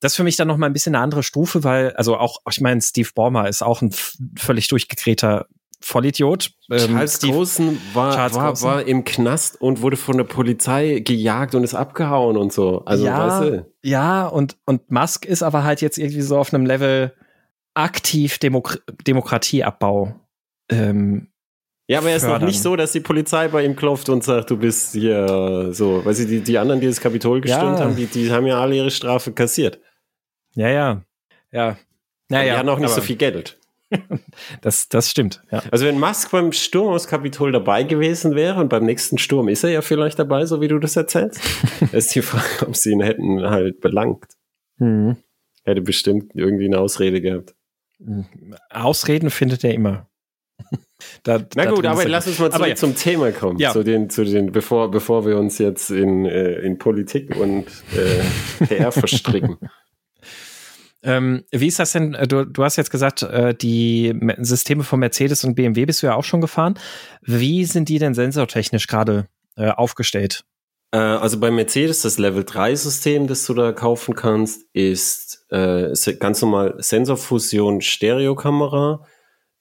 Das 0.00 0.12
ist 0.12 0.16
für 0.16 0.24
mich 0.24 0.36
dann 0.36 0.48
noch 0.48 0.56
mal 0.56 0.66
ein 0.66 0.72
bisschen 0.72 0.94
eine 0.94 1.02
andere 1.02 1.22
Stufe, 1.22 1.64
weil, 1.64 1.92
also 1.94 2.16
auch, 2.16 2.38
ich 2.48 2.60
meine, 2.60 2.80
Steve 2.80 3.10
Ballmer 3.14 3.48
ist 3.48 3.62
auch 3.62 3.82
ein 3.82 3.92
völlig 4.36 4.68
durchgedrehter 4.68 5.46
Vollidiot. 5.80 6.52
Ähm, 6.70 6.78
Charles 6.78 7.16
Steve, 7.16 7.32
Großen 7.32 7.80
war, 7.94 8.14
Charles 8.14 8.36
war, 8.36 8.48
Großen. 8.48 8.68
war 8.68 8.86
im 8.86 9.04
Knast 9.04 9.60
und 9.60 9.82
wurde 9.82 9.96
von 9.96 10.16
der 10.16 10.24
Polizei 10.24 11.00
gejagt 11.00 11.54
und 11.54 11.64
ist 11.64 11.74
abgehauen 11.74 12.36
und 12.36 12.52
so. 12.52 12.84
Also, 12.84 13.06
ja, 13.06 13.26
weißt 13.26 13.50
du? 13.52 13.66
Ja, 13.82 14.26
und, 14.26 14.56
und 14.64 14.90
Musk 14.90 15.24
ist 15.24 15.42
aber 15.42 15.64
halt 15.64 15.80
jetzt 15.80 15.98
irgendwie 15.98 16.22
so 16.22 16.38
auf 16.38 16.52
einem 16.52 16.66
Level 16.66 17.12
aktiv 17.78 18.38
Demok 18.38 18.82
Demokratieabbau. 19.06 20.14
Ähm, 20.70 21.28
ja, 21.86 21.98
aber 21.98 22.10
er 22.10 22.16
ist 22.16 22.22
fördern. 22.22 22.42
noch 22.42 22.48
nicht 22.48 22.60
so, 22.60 22.76
dass 22.76 22.92
die 22.92 23.00
Polizei 23.00 23.48
bei 23.48 23.64
ihm 23.64 23.74
klopft 23.74 24.10
und 24.10 24.22
sagt, 24.22 24.50
du 24.50 24.58
bist 24.58 24.92
hier 24.92 25.70
so. 25.72 26.04
Weil 26.04 26.14
sie 26.14 26.26
die, 26.26 26.40
die 26.40 26.58
anderen, 26.58 26.80
die 26.80 26.86
das 26.86 27.00
Kapitol 27.00 27.40
gestürmt 27.40 27.78
ja. 27.78 27.84
haben, 27.84 27.96
die, 27.96 28.06
die 28.06 28.30
haben 28.30 28.46
ja 28.46 28.60
alle 28.60 28.76
ihre 28.76 28.90
Strafe 28.90 29.32
kassiert. 29.32 29.80
Ja, 30.54 30.68
ja. 30.68 31.02
Ja. 31.50 31.78
Naja, 32.28 32.52
die 32.52 32.58
hatten 32.58 32.68
auch 32.68 32.78
nicht 32.78 32.90
so 32.90 33.00
viel 33.00 33.16
Geld. 33.16 33.58
das, 34.60 34.90
das 34.90 35.10
stimmt. 35.10 35.42
Ja. 35.50 35.62
Also 35.70 35.86
wenn 35.86 35.98
Musk 35.98 36.30
beim 36.30 36.52
Sturm 36.52 36.88
aus 36.88 37.06
Kapitol 37.06 37.52
dabei 37.52 37.84
gewesen 37.84 38.34
wäre 38.34 38.60
und 38.60 38.68
beim 38.68 38.84
nächsten 38.84 39.16
Sturm 39.16 39.48
ist 39.48 39.64
er 39.64 39.70
ja 39.70 39.80
vielleicht 39.80 40.18
dabei, 40.18 40.44
so 40.44 40.60
wie 40.60 40.68
du 40.68 40.78
das 40.78 40.94
erzählst, 40.94 41.40
ist 41.92 42.14
die 42.14 42.20
Frage, 42.20 42.66
ob 42.66 42.76
sie 42.76 42.90
ihn 42.92 43.00
hätten 43.00 43.48
halt 43.48 43.80
belangt. 43.80 44.26
Mhm. 44.76 45.16
Hätte 45.64 45.80
bestimmt 45.80 46.32
irgendwie 46.34 46.66
eine 46.66 46.78
Ausrede 46.78 47.22
gehabt. 47.22 47.54
Ausreden 48.70 49.30
findet 49.30 49.64
er 49.64 49.74
immer. 49.74 50.08
Da, 51.22 51.40
Na 51.54 51.66
gut, 51.66 51.86
aber 51.86 52.08
lass 52.08 52.26
uns 52.26 52.40
mal 52.40 52.50
zurück 52.50 52.66
ja. 52.66 52.74
zum 52.74 52.96
Thema 52.96 53.30
kommen. 53.30 53.56
Ja. 53.60 53.72
Zu 53.72 53.84
den, 53.84 54.10
zu 54.10 54.24
den, 54.24 54.50
bevor, 54.50 54.90
bevor 54.90 55.24
wir 55.24 55.38
uns 55.38 55.58
jetzt 55.58 55.90
in, 55.90 56.26
äh, 56.26 56.54
in 56.54 56.78
Politik 56.78 57.36
und 57.36 57.66
äh, 57.94 58.66
PR 58.66 58.90
verstricken. 58.90 59.58
Ähm, 61.02 61.44
wie 61.52 61.68
ist 61.68 61.78
das 61.78 61.92
denn? 61.92 62.16
Du, 62.26 62.44
du 62.44 62.64
hast 62.64 62.76
jetzt 62.76 62.90
gesagt, 62.90 63.22
äh, 63.22 63.54
die 63.54 64.18
Systeme 64.38 64.82
von 64.82 64.98
Mercedes 64.98 65.44
und 65.44 65.54
BMW 65.54 65.86
bist 65.86 66.02
du 66.02 66.08
ja 66.08 66.16
auch 66.16 66.24
schon 66.24 66.40
gefahren. 66.40 66.74
Wie 67.22 67.64
sind 67.64 67.88
die 67.88 68.00
denn 68.00 68.14
sensortechnisch 68.14 68.88
gerade 68.88 69.28
äh, 69.56 69.70
aufgestellt? 69.70 70.44
Äh, 70.90 70.98
also 70.98 71.38
bei 71.38 71.50
Mercedes, 71.50 72.02
das 72.02 72.18
Level 72.18 72.44
3 72.44 72.74
System, 72.74 73.26
das 73.26 73.44
du 73.46 73.54
da 73.54 73.72
kaufen 73.72 74.14
kannst, 74.14 74.62
ist 74.72 75.46
äh, 75.50 75.92
ganz 76.18 76.42
normal 76.42 76.76
Sensorfusion 76.78 77.80
Stereokamera, 77.80 79.06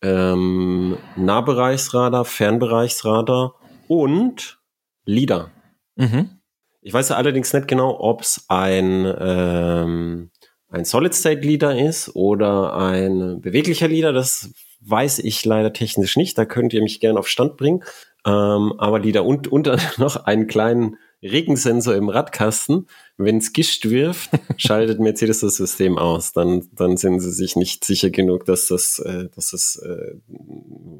ähm, 0.01 0.97
Nahbereichsradar, 1.15 2.25
Fernbereichsradar 2.25 3.55
und 3.87 4.59
LIDAR. 5.05 5.51
Mhm. 5.95 6.39
Ich 6.81 6.93
weiß 6.93 7.11
allerdings 7.11 7.51
nicht 7.53 7.67
genau, 7.67 7.99
ob 7.99 8.21
es 8.21 8.45
ein 8.47 9.13
ähm, 9.19 10.31
ein 10.69 10.85
Solid-State-Leader 10.85 11.77
ist 11.79 12.15
oder 12.15 12.75
ein 12.75 13.41
beweglicher 13.41 13.87
Leader, 13.87 14.11
das 14.11 14.51
weiß 14.81 15.19
ich 15.19 15.43
leider 15.45 15.73
technisch 15.73 16.17
nicht. 16.17 16.37
Da 16.37 16.45
könnt 16.45 16.73
ihr 16.73 16.81
mich 16.81 16.99
gerne 16.99 17.19
auf 17.19 17.27
Stand 17.27 17.57
bringen. 17.57 17.83
Ähm, 18.25 18.73
aber 18.77 18.99
Leader 18.99 19.25
und, 19.25 19.47
und 19.47 19.69
noch 19.97 20.25
einen 20.25 20.47
kleinen 20.47 20.97
Regensensor 21.23 21.95
im 21.95 22.09
Radkasten. 22.09 22.87
Wenn 23.17 23.37
es 23.37 23.51
Gischt 23.51 23.89
wirft, 23.89 24.29
schaltet 24.57 24.99
Mercedes 24.99 25.39
das 25.39 25.55
System 25.55 25.97
aus. 25.97 26.33
Dann, 26.33 26.67
dann 26.73 26.97
sind 26.97 27.19
sie 27.19 27.31
sich 27.31 27.55
nicht 27.55 27.83
sicher 27.83 28.11
genug, 28.11 28.45
dass 28.45 28.67
das, 28.67 28.99
äh, 28.99 29.29
dass 29.35 29.51
das, 29.51 29.77
äh, 29.77 30.15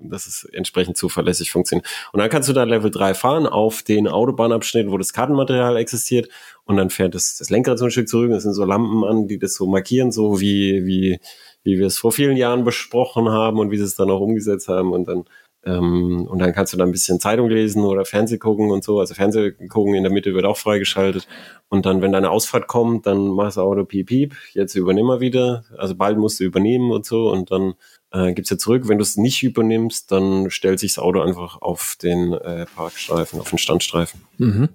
dass 0.04 0.26
es 0.26 0.48
entsprechend 0.52 0.98
zuverlässig 0.98 1.52
funktioniert. 1.52 1.88
Und 2.12 2.20
dann 2.20 2.30
kannst 2.30 2.50
du 2.50 2.54
da 2.54 2.64
Level 2.64 2.90
3 2.90 3.14
fahren 3.14 3.46
auf 3.46 3.84
den 3.84 4.08
Autobahnabschnitt, 4.08 4.90
wo 4.90 4.98
das 4.98 5.14
Kartenmaterial 5.14 5.78
existiert. 5.78 6.30
Und 6.66 6.78
dann 6.78 6.90
fährt 6.90 7.14
das, 7.14 7.38
das 7.38 7.52
Lenkrad 7.52 7.78
so 7.78 7.86
ein 7.86 7.92
Stück 7.92 8.10
zurück. 8.10 8.32
Das 8.32 8.44
sind 8.44 8.54
so 8.54 8.66
Lampen 8.66 9.04
an, 9.04 9.28
die 9.28 9.38
das 9.38 9.54
so 9.54 9.68
markieren, 9.68 10.12
so 10.12 10.42
wie, 10.42 10.86
wie, 10.86 11.20
wie 11.64 11.78
wir 11.78 11.86
es 11.86 12.00
vor 12.00 12.12
vielen 12.12 12.38
Jahren 12.38 12.64
besprochen 12.64 13.30
haben 13.30 13.60
und 13.60 13.70
wie 13.70 13.78
sie 13.78 13.84
es 13.84 13.96
dann 13.96 14.10
auch 14.10 14.22
umgesetzt 14.22 14.68
haben. 14.68 14.92
Und 14.92 15.08
dann 15.08 15.26
ähm, 15.68 16.26
und 16.28 16.40
dann 16.40 16.54
kannst 16.54 16.72
du 16.72 16.78
da 16.78 16.86
ein 16.86 16.92
bisschen 16.92 17.20
Zeitung 17.20 17.50
lesen 17.50 17.84
oder 17.84 18.06
Fernseh 18.06 18.38
gucken 18.38 18.72
und 18.72 18.84
so. 18.84 19.00
Also 19.00 19.14
Fernseh 19.14 19.52
gucken 19.68 19.96
in 19.96 20.04
der 20.04 20.12
Mitte 20.12 20.34
wird 20.34 20.46
auch 20.46 20.58
freigeschaltet. 20.58 21.28
Und 21.68 21.86
dann, 21.86 22.02
wenn 22.02 22.14
deine 22.14 22.30
Ausfahrt 22.30 22.68
kommt, 22.68 23.06
dann 23.06 23.28
machst 23.28 23.58
du 23.58 23.62
Auto 23.62 23.84
piep 23.84 24.08
piep, 24.08 24.36
jetzt 24.54 24.76
übernimm 24.76 25.08
mal 25.08 25.20
wieder. 25.20 25.66
Also 25.78 25.96
bald 25.96 26.18
musst 26.18 26.40
du 26.40 26.46
übernehmen 26.46 26.92
und 26.92 27.06
so. 27.06 27.30
Und 27.30 27.52
dann 27.52 27.74
äh, 28.12 28.34
gibt's 28.34 28.50
ja 28.50 28.58
zurück. 28.58 28.88
Wenn 28.88 28.98
du 28.98 29.04
es 29.04 29.18
nicht 29.18 29.44
übernimmst, 29.44 30.10
dann 30.12 30.50
stellt 30.50 30.80
sich 30.80 30.94
das 30.94 31.04
Auto 31.04 31.20
einfach 31.20 31.62
auf 31.62 31.98
den 32.02 32.32
äh, 32.34 32.66
Parkstreifen, 32.74 33.42
auf 33.42 33.50
den 33.50 33.60
Standstreifen. 33.60 34.22
Mhm. 34.38 34.70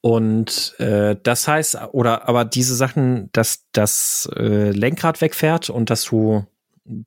Und 0.00 0.74
äh, 0.80 1.16
das 1.22 1.46
heißt, 1.46 1.78
oder 1.92 2.28
aber 2.28 2.44
diese 2.44 2.74
Sachen, 2.74 3.30
dass 3.32 3.64
das 3.72 4.28
äh, 4.36 4.70
Lenkrad 4.70 5.20
wegfährt 5.20 5.70
und 5.70 5.88
dass 5.88 6.04
du 6.04 6.44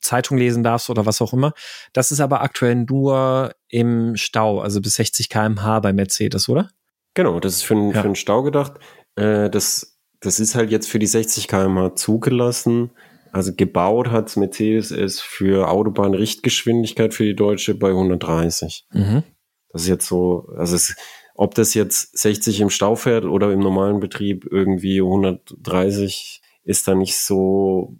Zeitung 0.01 0.37
lesen 0.37 0.63
darfst 0.63 0.89
oder 0.89 1.05
was 1.05 1.21
auch 1.21 1.33
immer. 1.33 1.53
Das 1.93 2.11
ist 2.11 2.19
aber 2.19 2.41
aktuell 2.41 2.75
nur 2.75 3.53
im 3.67 4.15
Stau, 4.15 4.59
also 4.59 4.81
bis 4.81 4.95
60 4.95 5.29
km/h 5.29 5.79
bei 5.79 5.93
Mercedes, 5.93 6.49
oder? 6.49 6.69
Genau, 7.13 7.39
das 7.39 7.55
ist 7.55 7.63
für, 7.63 7.75
ja. 7.75 8.01
für 8.01 8.07
den 8.07 8.15
Stau 8.15 8.43
gedacht. 8.43 8.73
Äh, 9.15 9.49
das, 9.49 9.99
das 10.19 10.39
ist 10.39 10.55
halt 10.55 10.71
jetzt 10.71 10.89
für 10.89 10.99
die 10.99 11.07
60 11.07 11.47
km/h 11.47 11.95
zugelassen. 11.95 12.91
Also 13.31 13.53
gebaut 13.55 14.09
hat 14.09 14.35
Mercedes 14.37 14.91
es 14.91 15.19
für 15.19 15.69
Autobahnrichtgeschwindigkeit 15.69 17.13
für 17.13 17.25
die 17.25 17.35
Deutsche 17.35 17.75
bei 17.75 17.89
130. 17.89 18.87
Mhm. 18.91 19.23
Das 19.69 19.83
ist 19.83 19.87
jetzt 19.87 20.07
so, 20.07 20.47
also 20.55 20.75
es, 20.75 20.95
ob 21.35 21.53
das 21.53 21.73
jetzt 21.73 22.17
60 22.17 22.61
im 22.61 22.69
Stau 22.69 22.95
fährt 22.95 23.25
oder 23.25 23.51
im 23.51 23.59
normalen 23.59 23.99
Betrieb 23.99 24.47
irgendwie 24.49 25.01
130, 25.01 26.41
ist 26.63 26.87
da 26.87 26.95
nicht 26.95 27.17
so 27.17 27.97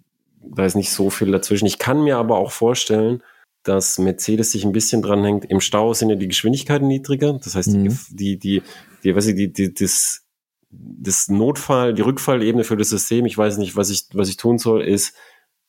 da 0.54 0.64
ist 0.64 0.74
nicht 0.74 0.90
so 0.90 1.10
viel 1.10 1.30
dazwischen. 1.30 1.66
Ich 1.66 1.78
kann 1.78 2.02
mir 2.02 2.16
aber 2.18 2.38
auch 2.38 2.52
vorstellen, 2.52 3.22
dass 3.62 3.98
Mercedes 3.98 4.52
sich 4.52 4.64
ein 4.64 4.72
bisschen 4.72 5.02
dranhängt. 5.02 5.44
Im 5.44 5.60
Stau 5.60 5.92
sind 5.92 6.10
ja 6.10 6.16
die 6.16 6.28
Geschwindigkeiten 6.28 6.86
niedriger. 6.86 7.34
Das 7.34 7.54
heißt, 7.54 7.68
mhm. 7.68 7.96
die, 8.10 8.38
die, 8.38 8.62
die, 9.04 9.14
weiß 9.14 9.26
ich, 9.28 9.36
die, 9.36 9.52
die, 9.52 9.74
das, 9.74 10.24
das 10.70 11.28
Notfall, 11.28 11.94
die 11.94 12.02
Rückfallebene 12.02 12.64
für 12.64 12.76
das 12.76 12.88
System, 12.88 13.26
ich 13.26 13.36
weiß 13.36 13.58
nicht, 13.58 13.76
was 13.76 13.90
ich, 13.90 14.04
was 14.14 14.28
ich 14.28 14.36
tun 14.36 14.58
soll, 14.58 14.82
ist 14.82 15.14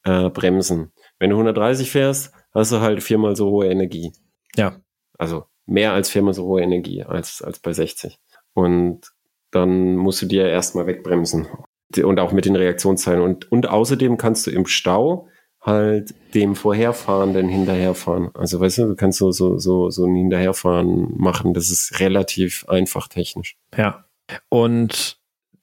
äh, 0.03 0.29
bremsen. 0.29 0.91
Wenn 1.17 1.31
du 1.31 1.35
130 1.35 1.91
fährst, 1.91 2.31
hast 2.53 2.71
du 2.71 2.79
halt 2.79 3.03
viermal 3.03 3.35
so 3.35 3.49
hohe 3.49 3.67
Energie. 3.67 4.13
Ja. 4.55 4.79
Also 5.17 5.45
mehr 5.65 5.93
als 5.93 6.09
viermal 6.09 6.33
so 6.33 6.45
hohe 6.45 6.61
Energie 6.61 7.03
als, 7.03 7.41
als 7.41 7.59
bei 7.59 7.73
60. 7.73 8.19
Und 8.53 9.11
dann 9.51 9.95
musst 9.95 10.21
du 10.21 10.25
dir 10.25 10.47
erstmal 10.47 10.87
wegbremsen 10.87 11.47
und 11.97 12.19
auch 12.19 12.31
mit 12.31 12.45
den 12.45 12.55
Reaktionszeilen. 12.55 13.21
Und, 13.21 13.51
und 13.51 13.67
außerdem 13.67 14.17
kannst 14.17 14.47
du 14.47 14.51
im 14.51 14.65
Stau 14.65 15.27
halt 15.61 16.13
dem 16.33 16.55
Vorherfahrenden 16.55 17.49
hinterherfahren. 17.49 18.29
Also 18.33 18.59
weißt 18.59 18.77
du, 18.79 18.85
du 18.87 18.95
kannst 18.95 19.17
so, 19.17 19.31
so, 19.31 19.57
so, 19.57 19.89
so 19.89 20.05
ein 20.05 20.15
Hinterherfahren 20.15 21.13
machen. 21.17 21.53
Das 21.53 21.69
ist 21.69 21.99
relativ 21.99 22.65
einfach 22.69 23.07
technisch. 23.07 23.57
Ja. 23.75 24.05
Und 24.49 25.17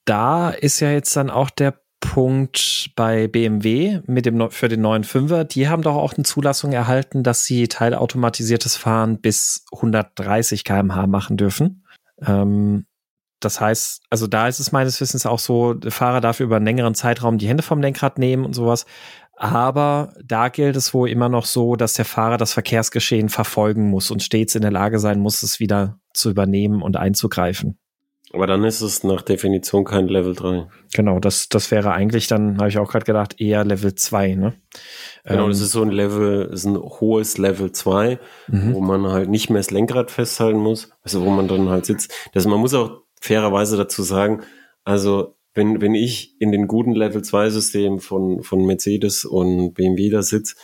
da 0.05 0.51
ist 0.51 0.81
ja 0.81 0.91
jetzt 0.91 1.17
dann 1.17 1.31
auch 1.31 1.51
der 1.51 1.81
Punkt 2.01 2.91
bei 2.95 3.27
BMW 3.27 4.01
mit 4.07 4.27
dem 4.27 4.51
für 4.51 4.69
den 4.69 4.83
neuen 4.83 5.05
Fünfer. 5.05 5.45
Die 5.45 5.69
haben 5.69 5.83
doch 5.83 5.97
auch 5.97 6.15
eine 6.15 6.25
Zulassung 6.25 6.73
erhalten, 6.73 7.23
dass 7.23 7.45
sie 7.45 7.69
teilautomatisiertes 7.69 8.77
Fahren 8.77 9.21
bis 9.21 9.65
130 9.73 10.65
km/h 10.65 11.07
machen 11.07 11.37
dürfen. 11.37 11.85
Ähm, 12.25 12.87
das 13.47 13.61
heißt, 13.61 14.03
also 14.11 14.27
da 14.27 14.49
ist 14.49 14.59
es 14.59 14.73
meines 14.73 15.01
Wissens 15.01 15.25
auch 15.25 15.39
so, 15.39 15.73
der 15.73 15.93
Fahrer 15.93 16.21
darf 16.21 16.41
über 16.41 16.57
einen 16.57 16.67
längeren 16.67 16.97
Zeitraum 16.97 17.39
die 17.39 17.47
Hände 17.47 17.63
vom 17.63 17.81
Lenkrad 17.81 18.19
nehmen 18.19 18.45
und 18.45 18.55
sowas. 18.55 18.87
Aber 19.37 20.15
da 20.25 20.49
gilt 20.49 20.75
es 20.75 20.93
wohl 20.93 21.09
immer 21.09 21.29
noch 21.29 21.45
so, 21.45 21.77
dass 21.77 21.93
der 21.93 22.05
Fahrer 22.05 22.39
das 22.39 22.53
Verkehrsgeschehen 22.55 23.29
verfolgen 23.29 23.89
muss 23.89 24.11
und 24.11 24.23
stets 24.23 24.57
in 24.57 24.63
der 24.63 24.73
Lage 24.73 24.99
sein 24.99 25.21
muss, 25.21 25.45
es 25.45 25.61
wieder 25.61 26.01
zu 26.13 26.31
übernehmen 26.31 26.83
und 26.83 26.97
einzugreifen. 26.97 27.79
Aber 28.33 28.47
dann 28.47 28.65
ist 28.65 28.81
es 28.81 29.05
nach 29.05 29.23
Definition 29.23 29.85
kein 29.85 30.09
Level 30.09 30.35
3. 30.35 30.67
Genau, 30.93 31.21
das, 31.21 31.49
das 31.49 31.71
wäre 31.71 31.93
eigentlich 31.93 32.27
dann, 32.27 32.59
habe 32.59 32.69
ich 32.69 32.79
auch 32.79 32.91
gerade 32.91 33.05
gedacht, 33.05 33.41
eher 33.41 33.65
Level 33.65 33.95
2, 33.95 34.35
ne? 34.35 34.55
Genau, 35.25 35.45
ähm, 35.45 35.49
das 35.51 35.61
ist 35.61 35.73
so 35.73 35.83
ein 35.83 35.91
Level, 35.91 36.51
ist 36.53 36.65
ein 36.65 36.77
hohes 36.77 37.39
Level 37.39 37.71
2, 37.71 38.19
mhm. 38.49 38.75
wo 38.75 38.81
man 38.81 39.07
halt 39.07 39.31
nicht 39.31 39.49
mehr 39.49 39.61
das 39.61 39.71
Lenkrad 39.71 40.11
festhalten 40.11 40.59
muss, 40.59 40.91
also 41.03 41.25
wo 41.25 41.31
man 41.31 41.47
dann 41.47 41.69
halt 41.69 41.87
sitzt. 41.87 42.13
Das, 42.33 42.47
man 42.47 42.59
muss 42.59 42.75
auch 42.75 43.06
fairerweise 43.21 43.77
dazu 43.77 44.03
sagen, 44.03 44.43
also 44.85 45.37
wenn, 45.55 45.81
wenn 45.81 45.95
ich 45.95 46.35
in 46.39 46.53
den 46.53 46.69
guten 46.69 46.93
Level 46.93 47.23
2 47.23 47.51
Systemen 47.51 48.01
von, 48.01 48.43
von 48.43 48.65
Mercedes 48.65 49.25
und 49.25 49.73
BMW 49.75 50.11
da 50.11 50.23
sitze, 50.23 50.55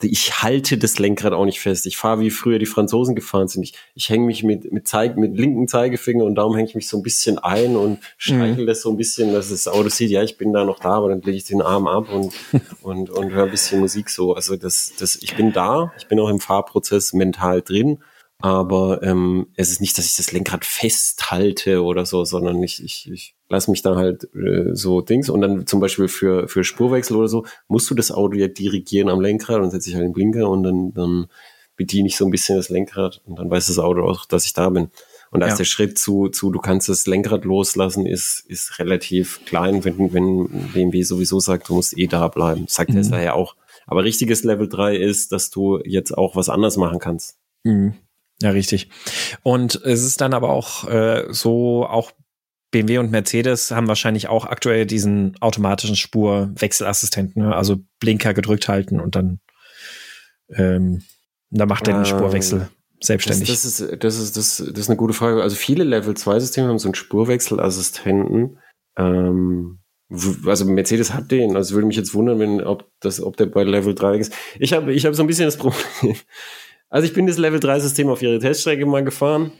ich 0.00 0.42
halte 0.42 0.78
das 0.78 0.98
Lenkrad 0.98 1.32
auch 1.32 1.44
nicht 1.44 1.60
fest. 1.60 1.84
Ich 1.86 1.96
fahre 1.96 2.20
wie 2.20 2.30
früher 2.30 2.60
die 2.60 2.66
Franzosen 2.66 3.16
gefahren 3.16 3.48
sind. 3.48 3.64
Ich, 3.64 3.74
ich 3.94 4.08
hänge 4.08 4.26
mich 4.26 4.44
mit, 4.44 4.72
mit, 4.72 4.86
Zeig, 4.86 5.16
mit 5.16 5.36
linken 5.36 5.66
Zeigefinger 5.66 6.24
und 6.24 6.36
darum 6.36 6.54
hänge 6.54 6.68
ich 6.68 6.76
mich 6.76 6.88
so 6.88 6.98
ein 6.98 7.02
bisschen 7.02 7.38
ein 7.38 7.76
und 7.76 7.98
streichel 8.16 8.62
mhm. 8.62 8.66
das 8.66 8.82
so 8.82 8.90
ein 8.90 8.96
bisschen, 8.96 9.32
dass 9.32 9.50
das 9.50 9.66
Auto 9.66 9.88
sieht, 9.88 10.10
ja, 10.10 10.22
ich 10.22 10.38
bin 10.38 10.52
da 10.52 10.64
noch 10.64 10.78
da, 10.78 10.90
aber 10.90 11.08
dann 11.08 11.22
lege 11.22 11.36
ich 11.36 11.44
den 11.44 11.62
Arm 11.62 11.88
ab 11.88 12.12
und, 12.12 12.32
und, 12.82 13.10
und 13.10 13.32
höre 13.32 13.44
ein 13.44 13.50
bisschen 13.50 13.80
Musik 13.80 14.08
so. 14.08 14.34
Also 14.34 14.56
das, 14.56 14.92
das, 14.98 15.16
ich 15.16 15.34
bin 15.34 15.52
da, 15.52 15.92
ich 15.98 16.06
bin 16.06 16.20
auch 16.20 16.28
im 16.28 16.38
Fahrprozess 16.38 17.12
mental 17.12 17.60
drin, 17.62 17.98
aber 18.40 19.02
ähm, 19.02 19.48
es 19.56 19.70
ist 19.70 19.80
nicht, 19.80 19.98
dass 19.98 20.06
ich 20.06 20.16
das 20.16 20.30
Lenkrad 20.30 20.64
festhalte 20.64 21.82
oder 21.82 22.06
so, 22.06 22.24
sondern 22.24 22.62
ich, 22.62 22.82
ich, 22.82 23.10
ich 23.10 23.34
lasse 23.48 23.70
mich 23.70 23.82
da 23.82 23.96
halt 23.96 24.28
äh, 24.34 24.74
so 24.74 25.00
Dings 25.00 25.28
und 25.28 25.40
dann 25.40 25.66
zum 25.66 25.80
Beispiel 25.80 26.06
für, 26.06 26.46
für 26.46 26.62
Spurwechsel 26.62 27.16
oder 27.16 27.28
so, 27.28 27.44
musst 27.66 27.90
du 27.90 27.94
das 27.94 28.12
Auto 28.12 28.36
ja 28.36 28.46
dirigieren 28.46 29.08
am 29.08 29.20
Lenkrad 29.20 29.60
und 29.60 29.70
setze 29.70 29.90
ich 29.90 29.96
halt 29.96 30.04
den 30.04 30.12
Blinker 30.12 30.48
und 30.48 30.62
dann, 30.62 30.94
dann 30.94 31.26
bediene 31.76 32.06
ich 32.06 32.16
so 32.16 32.24
ein 32.24 32.30
bisschen 32.30 32.56
das 32.56 32.68
Lenkrad 32.68 33.22
und 33.24 33.38
dann 33.38 33.50
weiß 33.50 33.66
das 33.66 33.78
Auto 33.80 34.02
auch, 34.02 34.24
dass 34.24 34.46
ich 34.46 34.52
da 34.52 34.68
bin. 34.68 34.90
Und 35.30 35.42
als 35.42 35.54
ja. 35.54 35.56
der 35.58 35.64
Schritt 35.64 35.98
zu, 35.98 36.28
zu, 36.28 36.50
du 36.50 36.58
kannst 36.58 36.88
das 36.88 37.06
Lenkrad 37.06 37.44
loslassen, 37.44 38.06
ist, 38.06 38.44
ist 38.46 38.78
relativ 38.78 39.44
klein, 39.46 39.84
wenn, 39.84 40.12
wenn 40.12 40.48
BMW 40.72 41.02
sowieso 41.02 41.38
sagt, 41.40 41.68
du 41.68 41.74
musst 41.74 41.98
eh 41.98 42.06
da 42.06 42.28
bleiben. 42.28 42.66
Sagt 42.68 42.90
mhm. 42.90 42.94
Tesla 42.94 43.20
ja 43.20 43.32
auch. 43.34 43.56
Aber 43.86 44.04
richtiges 44.04 44.44
Level 44.44 44.68
3 44.68 44.96
ist, 44.96 45.32
dass 45.32 45.50
du 45.50 45.80
jetzt 45.84 46.16
auch 46.16 46.36
was 46.36 46.48
anders 46.48 46.76
machen 46.76 46.98
kannst. 46.98 47.36
Mhm. 47.64 47.94
Ja, 48.40 48.50
richtig. 48.50 48.88
Und 49.42 49.74
es 49.84 50.04
ist 50.04 50.20
dann 50.20 50.34
aber 50.34 50.50
auch 50.50 50.88
äh, 50.88 51.26
so, 51.30 51.86
auch 51.86 52.12
BMW 52.70 52.98
und 52.98 53.10
Mercedes 53.10 53.70
haben 53.70 53.88
wahrscheinlich 53.88 54.28
auch 54.28 54.44
aktuell 54.44 54.86
diesen 54.86 55.36
automatischen 55.40 55.96
Spurwechselassistenten, 55.96 57.42
ne? 57.42 57.56
also 57.56 57.78
Blinker 57.98 58.34
gedrückt 58.34 58.68
halten 58.68 59.00
und 59.00 59.16
dann 59.16 59.40
ähm, 60.50 61.02
da 61.50 61.66
macht 61.66 61.88
er 61.88 61.94
den 61.94 62.00
ähm, 62.00 62.04
Spurwechsel 62.04 62.68
selbstständig. 63.00 63.48
Das, 63.48 63.62
das, 63.62 63.80
ist, 63.80 64.02
das, 64.02 64.18
ist, 64.18 64.36
das, 64.36 64.56
das 64.58 64.78
ist 64.78 64.88
eine 64.90 64.96
gute 64.96 65.14
Frage. 65.14 65.42
Also 65.42 65.56
viele 65.56 65.84
Level-2-Systeme 65.84 66.68
haben 66.68 66.78
so 66.78 66.88
einen 66.88 66.94
Spurwechselassistenten. 66.94 68.58
Ähm, 68.96 69.78
also 70.46 70.64
Mercedes 70.64 71.12
hat 71.12 71.30
den, 71.30 71.56
also 71.56 71.74
würde 71.74 71.86
mich 71.86 71.96
jetzt 71.96 72.14
wundern, 72.14 72.38
wenn, 72.38 72.62
ob, 72.62 72.90
das, 73.00 73.20
ob 73.20 73.36
der 73.36 73.46
bei 73.46 73.62
Level 73.62 73.94
3 73.94 74.16
ist. 74.16 74.32
Ich 74.58 74.72
habe 74.72 74.92
ich 74.92 75.04
hab 75.06 75.14
so 75.14 75.22
ein 75.22 75.26
bisschen 75.26 75.44
das 75.44 75.56
Problem. 75.56 76.16
Also 76.90 77.06
ich 77.06 77.12
bin 77.12 77.26
das 77.26 77.38
Level 77.38 77.60
3 77.60 77.80
System 77.80 78.08
auf 78.08 78.22
ihre 78.22 78.38
Teststrecke 78.38 78.86
mal 78.86 79.04
gefahren. 79.04 79.52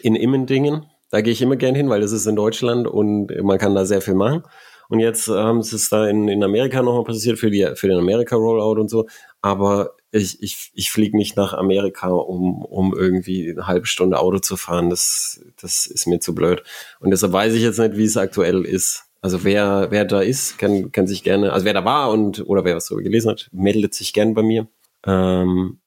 In 0.00 0.14
Immendingen. 0.14 0.86
Da 1.10 1.20
gehe 1.20 1.32
ich 1.32 1.42
immer 1.42 1.56
gern 1.56 1.74
hin, 1.74 1.90
weil 1.90 2.00
das 2.00 2.12
ist 2.12 2.26
in 2.26 2.36
Deutschland 2.36 2.86
und 2.86 3.30
man 3.42 3.58
kann 3.58 3.74
da 3.74 3.84
sehr 3.84 4.00
viel 4.00 4.14
machen. 4.14 4.44
Und 4.88 5.00
jetzt 5.00 5.28
ähm, 5.28 5.58
es 5.58 5.72
ist 5.72 5.92
da 5.92 6.06
in, 6.06 6.28
in 6.28 6.42
Amerika 6.42 6.82
nochmal 6.82 7.04
passiert 7.04 7.38
für, 7.38 7.50
die, 7.50 7.66
für 7.74 7.88
den 7.88 7.98
Amerika-Rollout 7.98 8.80
und 8.80 8.88
so. 8.88 9.06
Aber 9.40 9.96
ich, 10.10 10.42
ich, 10.42 10.70
ich 10.74 10.90
fliege 10.90 11.16
nicht 11.16 11.36
nach 11.36 11.52
Amerika, 11.52 12.08
um, 12.08 12.64
um 12.64 12.94
irgendwie 12.94 13.50
eine 13.50 13.66
halbe 13.66 13.86
Stunde 13.86 14.18
Auto 14.18 14.38
zu 14.38 14.56
fahren. 14.56 14.90
Das, 14.90 15.44
das 15.60 15.86
ist 15.86 16.06
mir 16.06 16.20
zu 16.20 16.34
blöd. 16.34 16.62
Und 17.00 17.10
deshalb 17.10 17.32
weiß 17.32 17.54
ich 17.54 17.62
jetzt 17.62 17.78
nicht, 17.78 17.96
wie 17.96 18.04
es 18.04 18.16
aktuell 18.16 18.64
ist. 18.64 19.04
Also 19.20 19.44
wer, 19.44 19.88
wer 19.90 20.04
da 20.04 20.20
ist, 20.20 20.58
kann, 20.58 20.92
kann 20.92 21.06
sich 21.06 21.22
gerne, 21.22 21.52
also 21.52 21.64
wer 21.64 21.74
da 21.74 21.84
war 21.84 22.10
und 22.10 22.46
oder 22.46 22.64
wer 22.64 22.76
was 22.76 22.86
darüber 22.86 23.04
gelesen 23.04 23.30
hat, 23.30 23.48
meldet 23.52 23.94
sich 23.94 24.12
gern 24.12 24.34
bei 24.34 24.42
mir. 24.42 24.66
Ähm, 25.06 25.78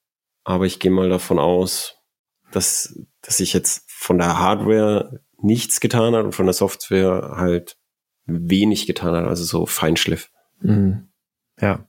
aber 0.46 0.64
ich 0.64 0.78
gehe 0.78 0.92
mal 0.92 1.08
davon 1.08 1.40
aus, 1.40 1.96
dass, 2.52 2.96
dass 3.20 3.38
sich 3.38 3.52
jetzt 3.52 3.82
von 3.88 4.18
der 4.18 4.38
Hardware 4.38 5.18
nichts 5.42 5.80
getan 5.80 6.14
hat 6.14 6.24
und 6.24 6.36
von 6.36 6.46
der 6.46 6.52
Software 6.52 7.32
halt 7.36 7.76
wenig 8.26 8.86
getan 8.86 9.16
hat, 9.16 9.26
also 9.26 9.42
so 9.42 9.66
Feinschliff. 9.66 10.30
Mhm. 10.60 11.08
Ja. 11.60 11.88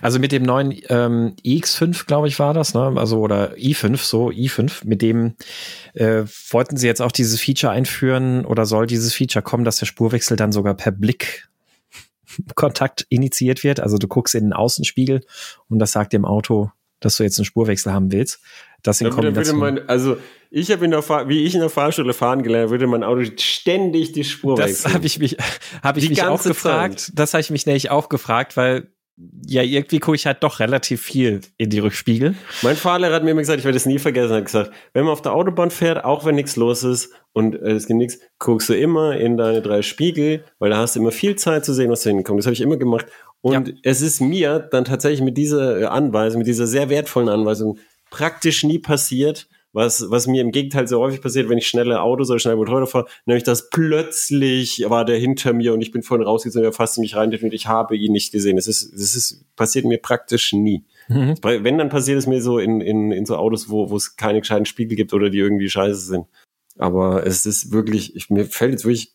Also 0.00 0.18
mit 0.18 0.32
dem 0.32 0.44
neuen 0.44 0.72
ähm, 0.88 1.36
iX5, 1.44 2.06
glaube 2.06 2.28
ich, 2.28 2.38
war 2.38 2.54
das, 2.54 2.72
ne? 2.72 2.94
Also 2.96 3.18
oder 3.18 3.52
i5, 3.52 3.98
so 3.98 4.30
i5, 4.30 4.86
mit 4.86 5.02
dem 5.02 5.34
äh, 5.92 6.24
wollten 6.50 6.78
sie 6.78 6.86
jetzt 6.86 7.02
auch 7.02 7.12
dieses 7.12 7.38
Feature 7.38 7.70
einführen 7.70 8.46
oder 8.46 8.64
soll 8.64 8.86
dieses 8.86 9.12
Feature 9.12 9.42
kommen, 9.42 9.64
dass 9.64 9.76
der 9.76 9.84
Spurwechsel 9.86 10.38
dann 10.38 10.52
sogar 10.52 10.72
per 10.74 10.92
Blickkontakt 10.92 13.04
initiiert 13.10 13.62
wird. 13.62 13.80
Also 13.80 13.98
du 13.98 14.08
guckst 14.08 14.34
in 14.34 14.44
den 14.44 14.54
Außenspiegel 14.54 15.20
und 15.68 15.80
das 15.80 15.92
sagt 15.92 16.14
dem 16.14 16.24
Auto, 16.24 16.70
dass 17.04 17.16
du 17.16 17.22
jetzt 17.22 17.38
einen 17.38 17.44
Spurwechsel 17.44 17.92
haben 17.92 18.12
willst. 18.12 18.40
Das 18.82 19.00
in 19.00 19.10
Kombination. 19.10 19.58
Man, 19.58 19.80
also 19.88 20.16
ich 20.50 20.70
habe 20.70 20.84
in 20.84 20.90
der 20.90 21.02
Fahr 21.02 21.28
wie 21.28 21.44
ich 21.44 21.54
in 21.54 21.60
der 21.60 21.70
Fahrschule 21.70 22.12
fahren 22.12 22.42
gelernt, 22.42 22.70
würde 22.70 22.86
mein 22.86 23.02
Auto 23.02 23.24
ständig 23.38 24.12
die 24.12 24.24
Spur 24.24 24.56
das 24.56 24.68
wechseln. 24.68 24.84
Das 24.84 24.94
habe 24.94 25.06
ich 25.06 25.18
mich, 25.18 25.36
habe 25.82 25.98
ich 25.98 26.04
die 26.04 26.10
mich 26.10 26.22
auch 26.22 26.42
gefragt. 26.42 27.00
Zeit. 27.00 27.18
Das 27.18 27.34
habe 27.34 27.40
ich 27.40 27.50
mich 27.50 27.66
nämlich 27.66 27.90
auch 27.90 28.08
gefragt, 28.08 28.56
weil 28.56 28.88
ja, 29.46 29.62
irgendwie 29.62 30.00
gucke 30.00 30.16
ich 30.16 30.26
halt 30.26 30.42
doch 30.42 30.58
relativ 30.58 31.00
viel 31.00 31.40
in 31.56 31.70
die 31.70 31.78
Rückspiegel. 31.78 32.34
Mein 32.62 32.74
Fahrlehrer 32.74 33.14
hat 33.14 33.22
mir 33.22 33.30
immer 33.30 33.42
gesagt, 33.42 33.60
ich 33.60 33.64
werde 33.64 33.76
es 33.76 33.86
nie 33.86 34.00
vergessen, 34.00 34.34
hat 34.34 34.44
gesagt, 34.44 34.72
wenn 34.92 35.04
man 35.04 35.12
auf 35.12 35.22
der 35.22 35.32
Autobahn 35.32 35.70
fährt, 35.70 36.04
auch 36.04 36.24
wenn 36.24 36.34
nichts 36.34 36.56
los 36.56 36.82
ist 36.82 37.12
und 37.32 37.54
äh, 37.54 37.72
es 37.72 37.86
geht 37.86 37.96
nichts, 37.96 38.18
guckst 38.38 38.68
du 38.68 38.74
immer 38.76 39.16
in 39.16 39.36
deine 39.36 39.62
drei 39.62 39.82
Spiegel, 39.82 40.44
weil 40.58 40.70
da 40.70 40.78
hast 40.78 40.96
du 40.96 41.00
immer 41.00 41.12
viel 41.12 41.36
Zeit 41.36 41.64
zu 41.64 41.72
sehen, 41.72 41.90
was 41.90 42.02
da 42.02 42.10
hinkommt. 42.10 42.40
Das 42.40 42.46
habe 42.46 42.54
ich 42.54 42.60
immer 42.60 42.76
gemacht. 42.76 43.06
Und 43.44 43.68
ja. 43.68 43.74
es 43.82 44.00
ist 44.00 44.22
mir 44.22 44.58
dann 44.58 44.86
tatsächlich 44.86 45.20
mit 45.20 45.36
dieser 45.36 45.78
äh, 45.78 45.84
Anweisung, 45.84 46.38
mit 46.38 46.46
dieser 46.46 46.66
sehr 46.66 46.88
wertvollen 46.88 47.28
Anweisung 47.28 47.78
praktisch 48.08 48.64
nie 48.64 48.78
passiert, 48.78 49.48
was, 49.74 50.08
was 50.08 50.26
mir 50.26 50.40
im 50.40 50.50
Gegenteil 50.50 50.88
so 50.88 50.98
häufig 51.00 51.20
passiert, 51.20 51.50
wenn 51.50 51.58
ich 51.58 51.66
schnelle 51.66 52.00
Autos 52.00 52.30
oder 52.30 52.38
schnell 52.38 52.56
Motorrad 52.56 52.88
fahre, 52.88 53.06
nämlich 53.26 53.44
dass 53.44 53.68
plötzlich 53.68 54.82
war 54.88 55.04
der 55.04 55.18
hinter 55.18 55.52
mir 55.52 55.74
und 55.74 55.82
ich 55.82 55.92
bin 55.92 56.02
vorhin 56.02 56.26
rausgezogen, 56.26 56.64
er 56.64 56.72
fasste 56.72 57.02
mich 57.02 57.16
rein 57.16 57.34
und 57.34 57.52
ich 57.52 57.66
habe 57.66 57.98
ihn 57.98 58.12
nicht 58.12 58.32
gesehen. 58.32 58.56
Das 58.56 58.66
ist, 58.66 58.94
das 58.94 59.14
ist, 59.14 59.44
passiert 59.56 59.84
mir 59.84 59.98
praktisch 59.98 60.54
nie. 60.54 60.86
Mhm. 61.08 61.34
Wenn, 61.42 61.76
dann 61.76 61.90
passiert 61.90 62.18
es 62.18 62.26
mir 62.26 62.40
so 62.40 62.58
in, 62.58 62.80
in, 62.80 63.12
in 63.12 63.26
so 63.26 63.36
Autos, 63.36 63.68
wo, 63.68 63.90
wo 63.90 63.96
es 63.96 64.16
keine 64.16 64.40
gescheiten 64.40 64.64
Spiegel 64.64 64.96
gibt 64.96 65.12
oder 65.12 65.28
die 65.28 65.38
irgendwie 65.38 65.68
scheiße 65.68 66.00
sind. 66.00 66.26
Aber 66.78 67.26
es 67.26 67.44
ist 67.44 67.72
wirklich, 67.72 68.16
ich, 68.16 68.30
mir 68.30 68.46
fällt 68.46 68.72
jetzt 68.72 68.86
wirklich 68.86 69.12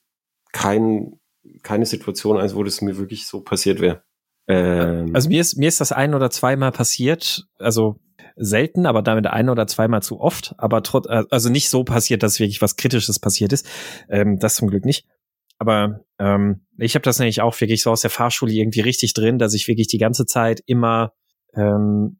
kein, 0.51 1.19
keine 1.63 1.87
Situation 1.87 2.37
ein, 2.37 2.53
wo 2.53 2.63
das 2.63 2.81
mir 2.81 2.99
wirklich 2.99 3.25
so 3.25 3.41
passiert 3.41 3.79
wäre. 3.79 4.03
Ähm, 4.49 5.11
also 5.13 5.29
mir 5.29 5.41
ist, 5.41 5.57
mir 5.57 5.67
ist 5.67 5.79
das 5.79 5.91
ein 5.91 6.13
oder 6.13 6.29
zweimal 6.31 6.71
passiert, 6.71 7.45
also 7.59 7.97
selten, 8.35 8.85
aber 8.85 9.01
damit 9.01 9.27
ein 9.27 9.49
oder 9.49 9.67
zweimal 9.67 10.01
zu 10.01 10.19
oft, 10.19 10.55
aber 10.57 10.81
trotz, 10.81 11.07
äh, 11.07 11.23
also 11.29 11.49
nicht 11.49 11.69
so 11.69 11.83
passiert, 11.83 12.23
dass 12.23 12.39
wirklich 12.39 12.61
was 12.61 12.75
Kritisches 12.75 13.19
passiert 13.19 13.53
ist. 13.53 13.67
Ähm, 14.09 14.39
das 14.39 14.55
zum 14.55 14.69
Glück 14.69 14.85
nicht. 14.85 15.05
Aber 15.59 15.99
ähm, 16.19 16.65
ich 16.77 16.95
habe 16.95 17.03
das 17.03 17.19
nämlich 17.19 17.41
auch 17.41 17.59
wirklich 17.59 17.83
so 17.83 17.91
aus 17.91 18.01
der 18.01 18.09
Fahrschule 18.09 18.53
irgendwie 18.53 18.79
richtig 18.79 19.13
drin, 19.13 19.37
dass 19.37 19.53
ich 19.53 19.67
wirklich 19.67 19.87
die 19.87 19.97
ganze 19.97 20.25
Zeit 20.25 20.63
immer 20.65 21.11
ähm, 21.53 22.19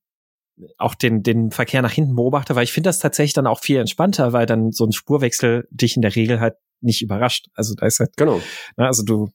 auch 0.77 0.93
den, 0.93 1.23
den 1.23 1.51
Verkehr 1.51 1.81
nach 1.81 1.93
hinten 1.93 2.15
beobachte, 2.15 2.55
weil 2.55 2.65
ich 2.65 2.73
finde 2.73 2.89
das 2.89 2.99
tatsächlich 2.99 3.33
dann 3.33 3.47
auch 3.47 3.61
viel 3.61 3.77
entspannter, 3.77 4.33
weil 4.33 4.45
dann 4.45 4.71
so 4.71 4.85
ein 4.85 4.91
Spurwechsel 4.91 5.67
dich 5.71 5.95
in 5.95 6.01
der 6.01 6.15
Regel 6.15 6.41
halt 6.41 6.55
nicht 6.81 7.01
überrascht. 7.01 7.47
Also 7.53 7.75
da 7.75 7.85
ist 7.85 7.99
halt, 7.99 8.15
genau. 8.17 8.41
Na, 8.75 8.87
also 8.87 9.03
du, 9.03 9.29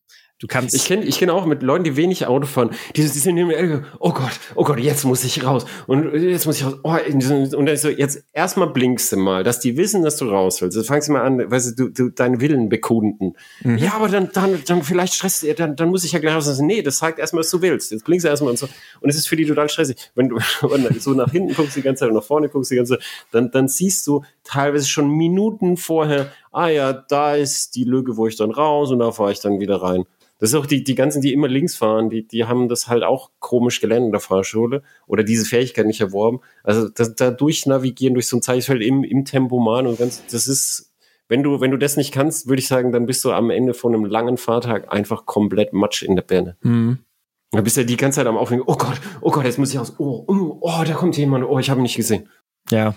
Du 0.45 0.49
kannst. 0.49 0.75
Ich 0.75 0.85
kenne 0.85 1.05
ich 1.07 1.19
kenn 1.19 1.31
auch 1.31 1.47
mit 1.47 1.63
Leuten, 1.63 1.85
die 1.85 1.97
wenig 1.97 2.27
Auto 2.27 2.45
fahren, 2.45 2.69
die, 2.95 3.01
die 3.01 3.09
sind 3.09 3.39
immer, 3.39 3.55
oh 3.99 4.13
Gott, 4.13 4.39
oh 4.55 4.65
Gott, 4.65 4.79
jetzt 4.79 5.05
muss 5.05 5.25
ich 5.25 5.43
raus. 5.43 5.65
Und 5.87 6.13
jetzt 6.13 6.45
muss 6.45 6.59
ich 6.59 6.67
raus. 6.67 6.75
Oh, 6.83 6.91
und 6.93 7.65
dann 7.65 7.77
so, 7.79 7.89
jetzt 7.89 8.23
erstmal 8.35 8.69
blinkst 8.69 9.11
du 9.11 9.17
mal, 9.17 9.43
dass 9.43 9.59
die 9.59 9.79
wissen, 9.79 10.03
dass 10.03 10.19
du 10.19 10.29
raus 10.29 10.61
willst. 10.61 10.77
Jetzt 10.77 10.89
fangst 10.89 11.09
du 11.09 11.13
mal 11.13 11.23
an, 11.23 11.51
weißt 11.51 11.81
du, 11.81 11.89
du 11.89 12.11
deinen 12.11 12.43
Willen 12.43 12.69
bekunden. 12.69 13.33
Mhm. 13.63 13.79
Ja, 13.79 13.95
aber 13.95 14.09
dann, 14.09 14.29
dann, 14.35 14.63
dann 14.67 14.83
vielleicht 14.83 15.15
stresst 15.15 15.47
dann, 15.59 15.77
dann 15.77 15.89
muss 15.89 16.05
ich 16.05 16.13
ja 16.13 16.19
gleich 16.19 16.35
raus. 16.35 16.61
Nee, 16.61 16.83
das 16.83 16.99
zeigt 16.99 17.19
erstmal, 17.19 17.41
was 17.41 17.49
du 17.49 17.63
willst. 17.63 17.91
Jetzt 17.91 18.05
blinkst 18.05 18.27
du 18.27 18.29
erstmal 18.29 18.51
und 18.51 18.59
so. 18.59 18.69
Und 19.01 19.09
es 19.09 19.17
ist 19.17 19.27
für 19.27 19.37
die 19.37 19.47
total 19.47 19.71
stressig. 19.71 19.97
Wenn 20.15 20.29
du 20.29 20.39
so 20.99 21.15
nach 21.15 21.33
hinten 21.33 21.55
guckst 21.55 21.75
die 21.75 21.81
ganze 21.81 22.01
Zeit 22.01 22.11
und 22.11 22.17
nach 22.17 22.23
vorne 22.23 22.51
guckst 22.51 22.71
die 22.71 22.77
ganze 22.77 22.99
Zeit, 22.99 23.07
dann, 23.31 23.51
dann 23.51 23.67
siehst 23.67 24.07
du 24.07 24.23
teilweise 24.43 24.87
schon 24.87 25.09
Minuten 25.09 25.79
vorher, 25.79 26.31
ah 26.55 26.69
ja, 26.69 26.93
da 26.93 27.35
ist 27.35 27.75
die 27.75 27.85
Lücke, 27.85 28.17
wo 28.17 28.27
ich 28.27 28.37
dann 28.37 28.51
raus 28.51 28.91
und 28.91 29.01
da 29.01 29.13
fahre 29.13 29.33
ich 29.33 29.41
dann 29.41 29.61
wieder 29.61 29.83
rein. 29.83 30.05
Das 30.39 30.51
ist 30.51 30.57
auch 30.57 30.67
die, 30.67 30.83
die 30.85 30.95
ganzen, 30.95 31.23
die 31.23 31.33
immer 31.33 31.49
links 31.49 31.77
fahren, 31.77 32.11
die, 32.11 32.27
die 32.27 32.45
haben 32.45 32.69
das 32.69 32.89
halt 32.89 33.03
auch 33.03 33.31
komisch 33.39 33.81
gelernt 33.81 34.07
in 34.07 34.13
der 34.13 34.21
Fahrschule 34.21 34.83
oder 35.07 35.23
diese 35.23 35.45
Fähigkeit 35.45 35.87
nicht 35.87 36.01
erworben. 36.01 36.41
Also 36.63 36.89
das, 36.89 37.15
da 37.15 37.31
durchnavigieren 37.31 38.15
durch 38.15 38.29
so 38.29 38.37
ein 38.37 38.43
Zeichenfeld 38.43 38.83
im, 38.83 39.05
im 39.05 39.25
Tempoman 39.25 39.87
und 39.87 39.99
ganz, 39.99 40.25
das 40.31 40.49
ist, 40.49 40.93
wenn 41.29 41.43
du, 41.43 41.61
wenn 41.61 41.71
du 41.71 41.79
das 41.79 41.97
nicht 41.97 42.13
kannst, 42.13 42.49
würde 42.49 42.61
ich 42.61 42.69
sagen, 42.69 42.93
dann 42.93 43.07
bist 43.07 43.25
du 43.25 43.33
am 43.33 43.51
Ende 43.51 43.75
von 43.75 43.95
einem 43.95 44.05
langen 44.05 44.37
Fahrtag 44.37 44.93
einfach 44.93 45.25
komplett 45.25 45.73
Matsch 45.73 46.03
in 46.03 46.17
der 46.17 46.23
Birne. 46.23 46.57
Mhm. 46.63 46.99
Da 47.53 47.61
bist 47.61 47.77
du 47.77 47.83
ja 47.83 47.87
die 47.87 47.97
ganze 47.97 48.17
Zeit 48.17 48.27
am 48.27 48.37
Aufhängen, 48.37 48.65
oh 48.67 48.77
Gott, 48.77 49.01
oh 49.21 49.31
Gott, 49.31 49.45
jetzt 49.45 49.59
muss 49.59 49.73
ich 49.73 49.79
aus, 49.79 49.95
oh, 49.99 50.25
oh, 50.27 50.59
oh 50.61 50.83
da 50.85 50.93
kommt 50.95 51.17
jemand, 51.17 51.45
oh, 51.45 51.59
ich 51.59 51.71
habe 51.71 51.81
ihn 51.81 51.85
nicht 51.85 51.97
gesehen. 51.97 52.29
Ja, 52.71 52.95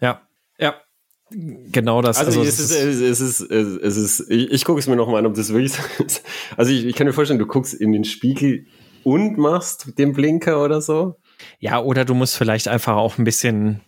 ja, 0.00 0.20
ja. 0.58 0.74
Genau 1.30 2.02
das. 2.02 2.18
Also, 2.18 2.40
also 2.40 2.48
es, 2.48 2.60
ist, 2.60 2.70
es 2.70 3.20
ist, 3.20 3.40
es 3.40 3.96
ist, 3.96 4.30
ich, 4.30 4.52
ich 4.52 4.64
gucke 4.64 4.78
es 4.78 4.86
mir 4.86 4.94
nochmal 4.94 5.18
an, 5.18 5.26
ob 5.26 5.34
das 5.34 5.52
wirklich 5.52 5.72
so 5.98 6.04
ist. 6.04 6.22
Also 6.56 6.72
ich, 6.72 6.84
ich 6.84 6.94
kann 6.94 7.06
mir 7.06 7.12
vorstellen, 7.12 7.40
du 7.40 7.46
guckst 7.46 7.74
in 7.74 7.92
den 7.92 8.04
Spiegel 8.04 8.66
und 9.02 9.36
machst 9.36 9.98
den 9.98 10.12
Blinker 10.12 10.62
oder 10.62 10.80
so. 10.80 11.16
Ja, 11.58 11.80
oder 11.80 12.04
du 12.04 12.14
musst 12.14 12.36
vielleicht 12.36 12.68
einfach 12.68 12.96
auch 12.96 13.18
ein 13.18 13.24
bisschen 13.24 13.80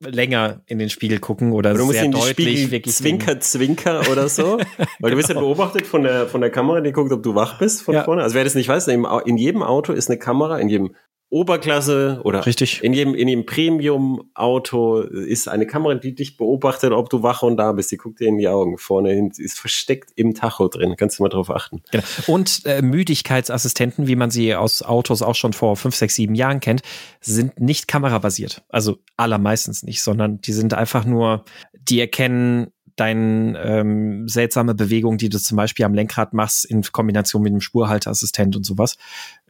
länger 0.00 0.62
in 0.66 0.78
den 0.78 0.90
Spiegel 0.90 1.18
gucken 1.20 1.52
oder, 1.52 1.70
oder 1.70 1.78
du 1.78 1.84
musst 1.86 1.96
sehr 1.96 2.04
in 2.04 2.12
die 2.12 2.18
deutlich 2.18 2.48
Spiegel 2.48 2.70
wirklich 2.70 2.94
Zwinker 2.94 3.40
Zwinker 3.40 4.10
oder 4.10 4.28
so, 4.28 4.58
weil 5.00 5.10
du 5.10 5.16
wirst 5.16 5.30
ja 5.30 5.34
genau. 5.34 5.46
beobachtet 5.46 5.86
von 5.86 6.02
der 6.02 6.26
von 6.26 6.42
der 6.42 6.50
Kamera, 6.50 6.82
die 6.82 6.92
guckt, 6.92 7.12
ob 7.12 7.22
du 7.22 7.34
wach 7.34 7.58
bist 7.58 7.82
von 7.82 7.94
ja. 7.94 8.04
vorne. 8.04 8.22
Also 8.22 8.34
wer 8.34 8.44
das 8.44 8.54
nicht 8.54 8.68
weiß, 8.68 8.88
in 8.88 9.36
jedem 9.38 9.62
Auto 9.62 9.92
ist 9.92 10.10
eine 10.10 10.18
Kamera, 10.18 10.58
in 10.58 10.68
jedem 10.68 10.94
Oberklasse 11.28 12.20
oder 12.22 12.46
Richtig. 12.46 12.84
in 12.84 12.92
jedem, 12.92 13.14
in 13.14 13.26
jedem 13.26 13.46
Premium-Auto 13.46 15.00
ist 15.00 15.48
eine 15.48 15.66
Kamera, 15.66 15.94
die 15.94 16.14
dich 16.14 16.36
beobachtet, 16.36 16.92
ob 16.92 17.10
du 17.10 17.24
wach 17.24 17.42
und 17.42 17.56
da 17.56 17.72
bist. 17.72 17.90
Die 17.90 17.96
guckt 17.96 18.20
dir 18.20 18.28
in 18.28 18.38
die 18.38 18.46
Augen. 18.46 18.78
Vorne 18.78 19.10
hin 19.10 19.32
ist 19.36 19.58
versteckt 19.58 20.12
im 20.14 20.34
Tacho 20.34 20.68
drin. 20.68 20.94
Kannst 20.96 21.18
du 21.18 21.24
mal 21.24 21.28
drauf 21.28 21.50
achten. 21.50 21.82
Genau. 21.90 22.04
Und 22.28 22.62
äh, 22.64 22.80
Müdigkeitsassistenten, 22.80 24.06
wie 24.06 24.14
man 24.14 24.30
sie 24.30 24.54
aus 24.54 24.82
Autos 24.82 25.22
auch 25.22 25.34
schon 25.34 25.52
vor 25.52 25.76
fünf, 25.76 25.96
sechs, 25.96 26.14
sieben 26.14 26.36
Jahren 26.36 26.60
kennt, 26.60 26.82
sind 27.20 27.58
nicht 27.60 27.88
kamerabasiert. 27.88 28.62
Also 28.68 28.98
allermeistens 29.16 29.82
nicht, 29.82 30.02
sondern 30.02 30.40
die 30.40 30.52
sind 30.52 30.74
einfach 30.74 31.04
nur, 31.04 31.44
die 31.72 31.98
erkennen 31.98 32.68
deine 32.96 33.58
ähm, 33.62 34.26
seltsame 34.26 34.74
Bewegung, 34.74 35.18
die 35.18 35.28
du 35.28 35.38
zum 35.38 35.56
Beispiel 35.56 35.84
am 35.84 35.94
Lenkrad 35.94 36.32
machst, 36.32 36.64
in 36.64 36.82
Kombination 36.82 37.42
mit 37.42 37.52
dem 37.52 37.60
Spurhalteassistent 37.60 38.56
und 38.56 38.64
sowas. 38.64 38.96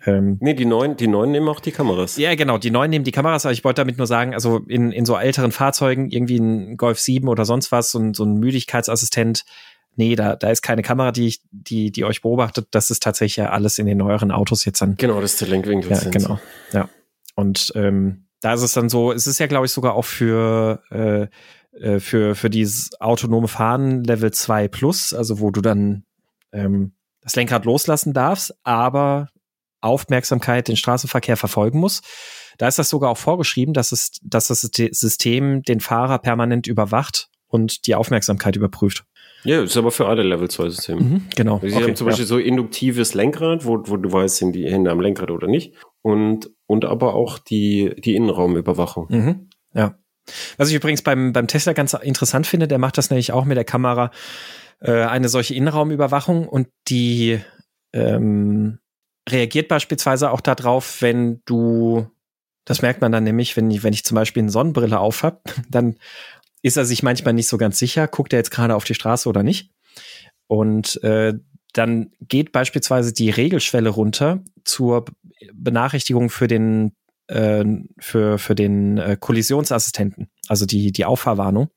Ähm, 0.07 0.39
nee, 0.41 0.55
die 0.55 0.65
neuen, 0.65 0.97
die 0.97 1.09
neuen 1.09 1.33
nehmen 1.33 1.49
auch 1.49 1.61
die 1.61 1.73
Kameras. 1.73 2.17
Ja, 2.17 2.35
genau, 2.35 2.59
die 2.59 2.71
neuen 2.71 2.91
nehmen 2.91 3.05
die 3.05 3.13
Kameras, 3.13 3.45
aber 3.45 3.53
ich 3.53 3.65
wollte 3.65 3.81
damit 3.81 3.99
nur 3.99 4.07
sagen, 4.07 4.35
also 4.35 4.59
in, 4.69 4.93
in 4.93 5.05
so 5.05 5.17
älteren 5.17 5.53
Fahrzeugen, 5.53 6.11
irgendwie 6.11 6.39
ein 6.39 6.77
Golf 6.77 6.99
7 7.01 7.29
oder 7.29 7.45
sonst 7.45 7.73
was, 7.73 7.91
so 7.91 7.99
ein, 7.99 8.15
so 8.15 8.25
ein 8.25 8.35
Müdigkeitsassistent, 8.35 9.45
nee, 9.97 10.15
da, 10.15 10.37
da 10.37 10.51
ist 10.51 10.63
keine 10.63 10.83
Kamera, 10.83 11.11
die, 11.11 11.37
die, 11.51 11.91
die 11.91 12.05
euch 12.05 12.23
beobachtet. 12.23 12.69
Das 12.71 12.91
ist 12.91 13.03
tatsächlich 13.03 13.37
ja 13.37 13.51
alles 13.51 13.79
in 13.79 13.87
den 13.87 13.99
neueren 13.99 14.31
Autos 14.31 14.65
jetzt 14.65 14.81
dann. 14.81 14.97
Genau, 14.97 15.21
das 15.21 15.33
ist 15.33 15.41
der 15.41 15.49
Lenkwinkel. 15.49 15.91
Ja, 15.91 16.11
genau. 16.11 16.39
Ja. 16.73 16.89
Und 17.35 17.73
ähm, 17.75 18.27
da 18.41 18.55
ist 18.55 18.63
es 18.63 18.75
dann 18.75 18.89
so, 18.89 19.13
es 19.13 19.27
ist 19.27 19.41
ja, 19.41 19.47
glaube 19.47 19.67
ich, 19.67 19.73
sogar 19.73 19.95
auch 19.95 20.05
für 20.05 20.83
äh, 20.91 21.27
äh, 21.81 22.01
für, 22.01 22.35
für 22.35 22.51
dieses 22.51 22.99
autonome 23.01 23.49
Fahren 23.49 24.03
Level 24.05 24.31
2 24.31 24.69
Plus, 24.69 25.13
also 25.13 25.41
wo 25.41 25.51
du 25.51 25.61
dann 25.61 26.05
ähm, 26.53 26.93
das 27.21 27.37
Lenkrad 27.37 27.65
loslassen 27.65 28.13
darfst, 28.13 28.55
aber 28.63 29.29
Aufmerksamkeit 29.87 30.69
den 30.69 30.77
Straßenverkehr 30.77 31.37
verfolgen 31.37 31.81
muss. 31.81 32.03
Da 32.59 32.69
ist 32.69 32.79
das 32.79 32.89
sogar 32.89 33.11
auch 33.11 33.19
vorgeschrieben, 33.19 33.75
dass, 33.75 33.93
es, 33.93 34.13
dass 34.23 34.49
das 34.49 34.61
System 34.63 35.63
den 35.63 35.81
Fahrer 35.81 36.19
permanent 36.19 36.67
überwacht 36.67 37.29
und 37.49 37.87
die 37.87 37.95
Aufmerksamkeit 37.95 38.57
überprüft. 38.57 39.05
Ja, 39.45 39.63
ist 39.63 39.77
aber 39.77 39.93
für 39.93 40.09
alle 40.09 40.23
Level 40.23 40.49
2 40.49 40.71
Systeme. 40.71 41.01
Mhm, 41.01 41.23
genau. 41.37 41.61
Sie 41.63 41.73
okay, 41.73 41.85
haben 41.85 41.97
zum 41.97 42.07
Beispiel 42.07 42.25
ja. 42.25 42.29
so 42.29 42.39
induktives 42.39 43.15
Lenkrad, 43.15 43.65
wo, 43.65 43.81
wo 43.87 43.97
du 43.97 44.13
weißt, 44.13 44.37
sind 44.37 44.53
die 44.55 44.69
Hände 44.69 44.91
am 44.91 45.01
Lenkrad 45.01 45.31
oder 45.31 45.47
nicht. 45.47 45.75
Und, 46.03 46.51
und 46.67 46.85
aber 46.85 47.15
auch 47.15 47.39
die, 47.39 47.95
die 47.99 48.17
Innenraumüberwachung. 48.17 49.07
Mhm, 49.09 49.49
ja. 49.73 49.99
Was 50.57 50.71
ich 50.71 50.75
übrigens 50.75 51.03
beim, 51.03 51.33
beim 51.33 51.47
Tesla 51.47 51.73
ganz 51.73 51.95
interessant 51.95 52.49
finde, 52.49 52.67
der 52.67 52.79
macht 52.79 52.99
das 52.99 53.11
nämlich 53.11 53.31
auch 53.33 53.45
mit 53.45 53.57
der 53.57 53.65
Kamera, 53.65 54.11
äh, 54.81 55.03
eine 55.05 55.29
solche 55.29 55.55
Innenraumüberwachung 55.55 56.49
und 56.49 56.67
die 56.89 57.41
ähm, 57.93 58.79
reagiert 59.29 59.69
beispielsweise 59.69 60.31
auch 60.31 60.41
darauf, 60.41 61.03
wenn 61.03 61.43
du, 61.45 62.07
das 62.65 62.83
merkt 62.83 63.01
man 63.01 63.13
dann 63.13 63.25
nämlich, 63.25 63.57
wenn 63.57 63.71
ich, 63.71 63.83
wenn 63.83 63.93
ich 63.93 64.05
zum 64.05 64.15
Beispiel 64.15 64.43
eine 64.43 64.51
Sonnenbrille 64.51 64.99
auf 64.99 65.23
habe, 65.23 65.41
dann 65.69 65.97
ist 66.63 66.77
er 66.77 66.85
sich 66.85 67.03
manchmal 67.03 67.35
nicht 67.35 67.49
so 67.49 67.59
ganz 67.59 67.79
sicher, 67.79 68.09
guckt 68.09 68.33
er 68.33 68.39
jetzt 68.39 68.51
gerade 68.51 68.75
auf 68.75 68.85
die 68.85 68.95
Straße 68.95 69.29
oder 69.29 69.43
nicht. 69.43 69.71
Und 70.49 71.03
äh, 71.03 71.35
dann 71.73 72.13
geht 72.21 72.53
beispielsweise 72.53 73.13
die 73.13 73.31
Regelschwelle 73.31 73.91
runter 73.91 74.43
zur 74.65 75.05
Benachrichtigung 75.53 76.31
für 76.31 76.47
den 76.47 76.93
äh, 77.29 77.65
für, 77.99 78.39
für 78.39 78.55
den 78.55 78.99
äh, 78.99 79.17
Kollisionsassistenten, 79.19 80.31
also 80.49 80.65
die, 80.65 80.93
die 80.93 81.05
Auffahrwarnung. 81.05 81.71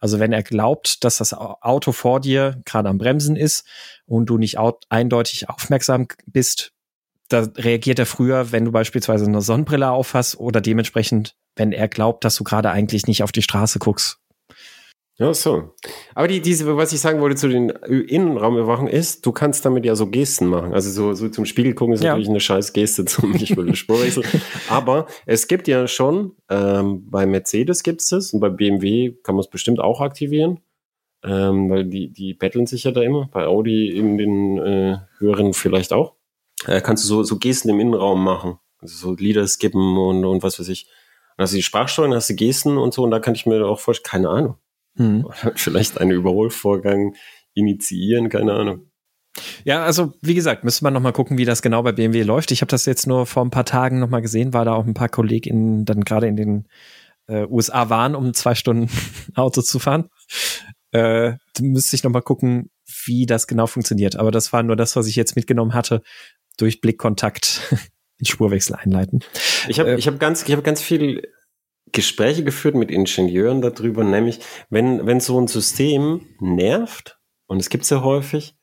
Also 0.00 0.18
wenn 0.18 0.32
er 0.32 0.42
glaubt, 0.42 1.04
dass 1.04 1.18
das 1.18 1.32
Auto 1.32 1.92
vor 1.92 2.20
dir 2.20 2.60
gerade 2.64 2.88
am 2.88 2.98
Bremsen 2.98 3.36
ist 3.36 3.64
und 4.04 4.26
du 4.26 4.36
nicht 4.36 4.58
eindeutig 4.88 5.48
aufmerksam 5.48 6.08
bist, 6.26 6.71
da 7.32 7.48
reagiert 7.56 7.98
er 7.98 8.06
früher, 8.06 8.52
wenn 8.52 8.64
du 8.64 8.72
beispielsweise 8.72 9.26
eine 9.26 9.40
Sonnenbrille 9.40 9.90
aufhast 9.90 10.38
oder 10.38 10.60
dementsprechend, 10.60 11.36
wenn 11.56 11.72
er 11.72 11.88
glaubt, 11.88 12.24
dass 12.24 12.36
du 12.36 12.44
gerade 12.44 12.70
eigentlich 12.70 13.06
nicht 13.06 13.22
auf 13.22 13.32
die 13.32 13.42
Straße 13.42 13.78
guckst. 13.78 14.18
Ja, 15.18 15.32
so. 15.34 15.74
Aber 16.14 16.26
die, 16.26 16.40
diese, 16.40 16.76
was 16.76 16.92
ich 16.92 17.00
sagen 17.00 17.20
wollte 17.20 17.36
zu 17.36 17.48
den 17.48 17.68
Innenraumüberwachungen 17.68 18.92
ist, 18.92 19.24
du 19.26 19.30
kannst 19.30 19.64
damit 19.64 19.84
ja 19.84 19.94
so 19.94 20.06
Gesten 20.06 20.46
machen. 20.46 20.72
Also 20.72 20.90
so, 20.90 21.12
so 21.14 21.28
zum 21.28 21.44
Spiegel 21.44 21.74
gucken 21.74 21.94
ist 21.94 22.02
ja. 22.02 22.10
natürlich 22.10 22.30
eine 22.30 22.40
scheiß 22.40 22.72
Geste 22.72 23.04
zum 23.06 23.34
Ich 23.34 23.56
will 23.56 23.74
Spurwechsel. 23.74 24.24
Aber 24.68 25.06
es 25.26 25.48
gibt 25.48 25.68
ja 25.68 25.86
schon, 25.86 26.32
ähm, 26.48 27.08
bei 27.10 27.26
Mercedes 27.26 27.82
gibt 27.82 28.00
es 28.00 28.08
das 28.08 28.32
und 28.32 28.40
bei 28.40 28.48
BMW 28.48 29.12
kann 29.22 29.34
man 29.34 29.40
es 29.40 29.50
bestimmt 29.50 29.80
auch 29.80 30.00
aktivieren. 30.00 30.60
Ähm, 31.24 31.70
weil 31.70 31.84
die, 31.84 32.12
die 32.12 32.34
betteln 32.34 32.66
sich 32.66 32.82
ja 32.84 32.90
da 32.90 33.02
immer. 33.02 33.28
Bei 33.30 33.46
Audi 33.46 33.90
in 33.96 34.18
den 34.18 34.58
äh, 34.58 34.96
höheren 35.18 35.52
vielleicht 35.52 35.92
auch. 35.92 36.14
Äh, 36.66 36.80
kannst 36.80 37.04
du 37.04 37.08
so, 37.08 37.22
so 37.22 37.38
Gesten 37.38 37.68
im 37.68 37.80
Innenraum 37.80 38.22
machen. 38.22 38.58
Also 38.80 38.96
so 38.96 39.14
Lieder 39.14 39.46
skippen 39.46 39.96
und, 39.96 40.24
und 40.24 40.42
was 40.42 40.58
weiß 40.58 40.68
ich. 40.68 40.86
Dann 41.36 41.44
hast 41.44 41.52
du 41.52 41.56
die 41.56 41.62
Sprachsteuerung, 41.62 42.14
hast 42.14 42.30
du 42.30 42.34
Gesten 42.34 42.78
und 42.78 42.92
so 42.92 43.02
und 43.02 43.10
da 43.10 43.20
kann 43.20 43.34
ich 43.34 43.46
mir 43.46 43.64
auch 43.66 43.80
vorstellen, 43.80 44.10
keine 44.10 44.28
Ahnung. 44.28 44.56
Hm. 44.96 45.28
Vielleicht 45.54 45.98
einen 45.98 46.10
Überholvorgang 46.10 47.14
initiieren, 47.54 48.28
keine 48.28 48.52
Ahnung. 48.52 48.90
Ja, 49.64 49.84
also 49.84 50.12
wie 50.20 50.34
gesagt, 50.34 50.62
müsste 50.62 50.84
man 50.84 50.92
noch 50.92 51.00
mal 51.00 51.12
gucken, 51.12 51.38
wie 51.38 51.46
das 51.46 51.62
genau 51.62 51.82
bei 51.82 51.92
BMW 51.92 52.22
läuft. 52.22 52.50
Ich 52.50 52.60
habe 52.60 52.70
das 52.70 52.84
jetzt 52.84 53.06
nur 53.06 53.24
vor 53.24 53.44
ein 53.44 53.50
paar 53.50 53.64
Tagen 53.64 53.98
noch 53.98 54.10
mal 54.10 54.20
gesehen, 54.20 54.52
weil 54.52 54.66
da 54.66 54.74
auch 54.74 54.84
ein 54.84 54.94
paar 54.94 55.08
KollegInnen 55.08 55.86
dann 55.86 56.04
gerade 56.04 56.26
in 56.26 56.36
den 56.36 56.68
äh, 57.28 57.46
USA 57.46 57.88
waren, 57.88 58.14
um 58.14 58.34
zwei 58.34 58.54
Stunden 58.54 58.90
Auto 59.34 59.62
zu 59.62 59.78
fahren. 59.78 60.10
Äh, 60.90 61.34
müsste 61.60 61.96
ich 61.96 62.04
noch 62.04 62.10
mal 62.10 62.20
gucken, 62.20 62.70
wie 63.04 63.24
das 63.24 63.46
genau 63.46 63.66
funktioniert. 63.66 64.16
Aber 64.16 64.30
das 64.30 64.52
war 64.52 64.62
nur 64.62 64.76
das, 64.76 64.96
was 64.96 65.06
ich 65.06 65.16
jetzt 65.16 65.36
mitgenommen 65.36 65.72
hatte, 65.72 66.02
durch 66.56 66.80
Blickkontakt 66.80 67.60
den 68.20 68.26
Spurwechsel 68.26 68.76
einleiten. 68.76 69.20
Ich 69.68 69.80
habe 69.80 69.92
äh, 69.92 69.96
ich 69.96 70.06
hab 70.06 70.18
ganz, 70.18 70.46
ich 70.46 70.52
hab 70.52 70.64
ganz 70.64 70.82
viel 70.82 71.28
Gespräche 71.92 72.44
geführt 72.44 72.74
mit 72.74 72.90
Ingenieuren 72.90 73.60
darüber, 73.60 74.02
nämlich 74.02 74.40
wenn, 74.70 75.06
wenn 75.06 75.20
so 75.20 75.40
ein 75.40 75.46
System 75.46 76.26
nervt, 76.40 77.18
und 77.46 77.58
es 77.58 77.68
gibt 77.68 77.84
es 77.84 77.90
ja 77.90 78.02
häufig, 78.02 78.54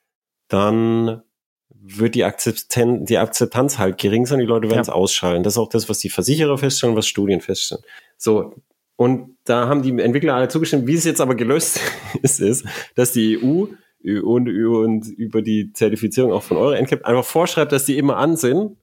dann 0.47 1.21
wird 1.69 2.15
die 2.15 2.23
Akzeptanz, 2.23 3.07
die 3.07 3.17
Akzeptanz 3.17 3.77
halt 3.77 3.97
gering 3.97 4.25
sein, 4.25 4.39
die 4.39 4.45
Leute 4.45 4.69
werden 4.69 4.81
es 4.81 4.89
ausschalten. 4.89 5.43
Das 5.43 5.53
ist 5.53 5.57
auch 5.57 5.69
das, 5.69 5.87
was 5.87 5.99
die 5.99 6.09
Versicherer 6.09 6.57
feststellen, 6.57 6.95
was 6.95 7.07
Studien 7.07 7.41
feststellen. 7.41 7.83
So. 8.17 8.55
Und 8.95 9.37
da 9.45 9.67
haben 9.69 9.81
die 9.81 9.97
Entwickler 10.01 10.35
alle 10.35 10.49
zugestimmt. 10.49 10.87
Wie 10.87 10.95
es 10.95 11.05
jetzt 11.05 11.21
aber 11.21 11.35
gelöst 11.35 11.79
ist, 12.21 12.41
ist, 12.41 12.65
dass 12.95 13.13
die 13.13 13.41
EU 13.41 13.67
und, 14.03 14.47
und 14.49 15.07
über 15.07 15.41
die 15.41 15.73
Zertifizierung 15.73 16.31
auch 16.31 16.43
von 16.43 16.57
Euro 16.57 16.73
NCAP 16.73 17.05
einfach 17.05 17.25
vorschreibt, 17.25 17.71
dass 17.71 17.85
die 17.85 17.97
immer 17.97 18.17
an 18.17 18.37
sind 18.37 18.77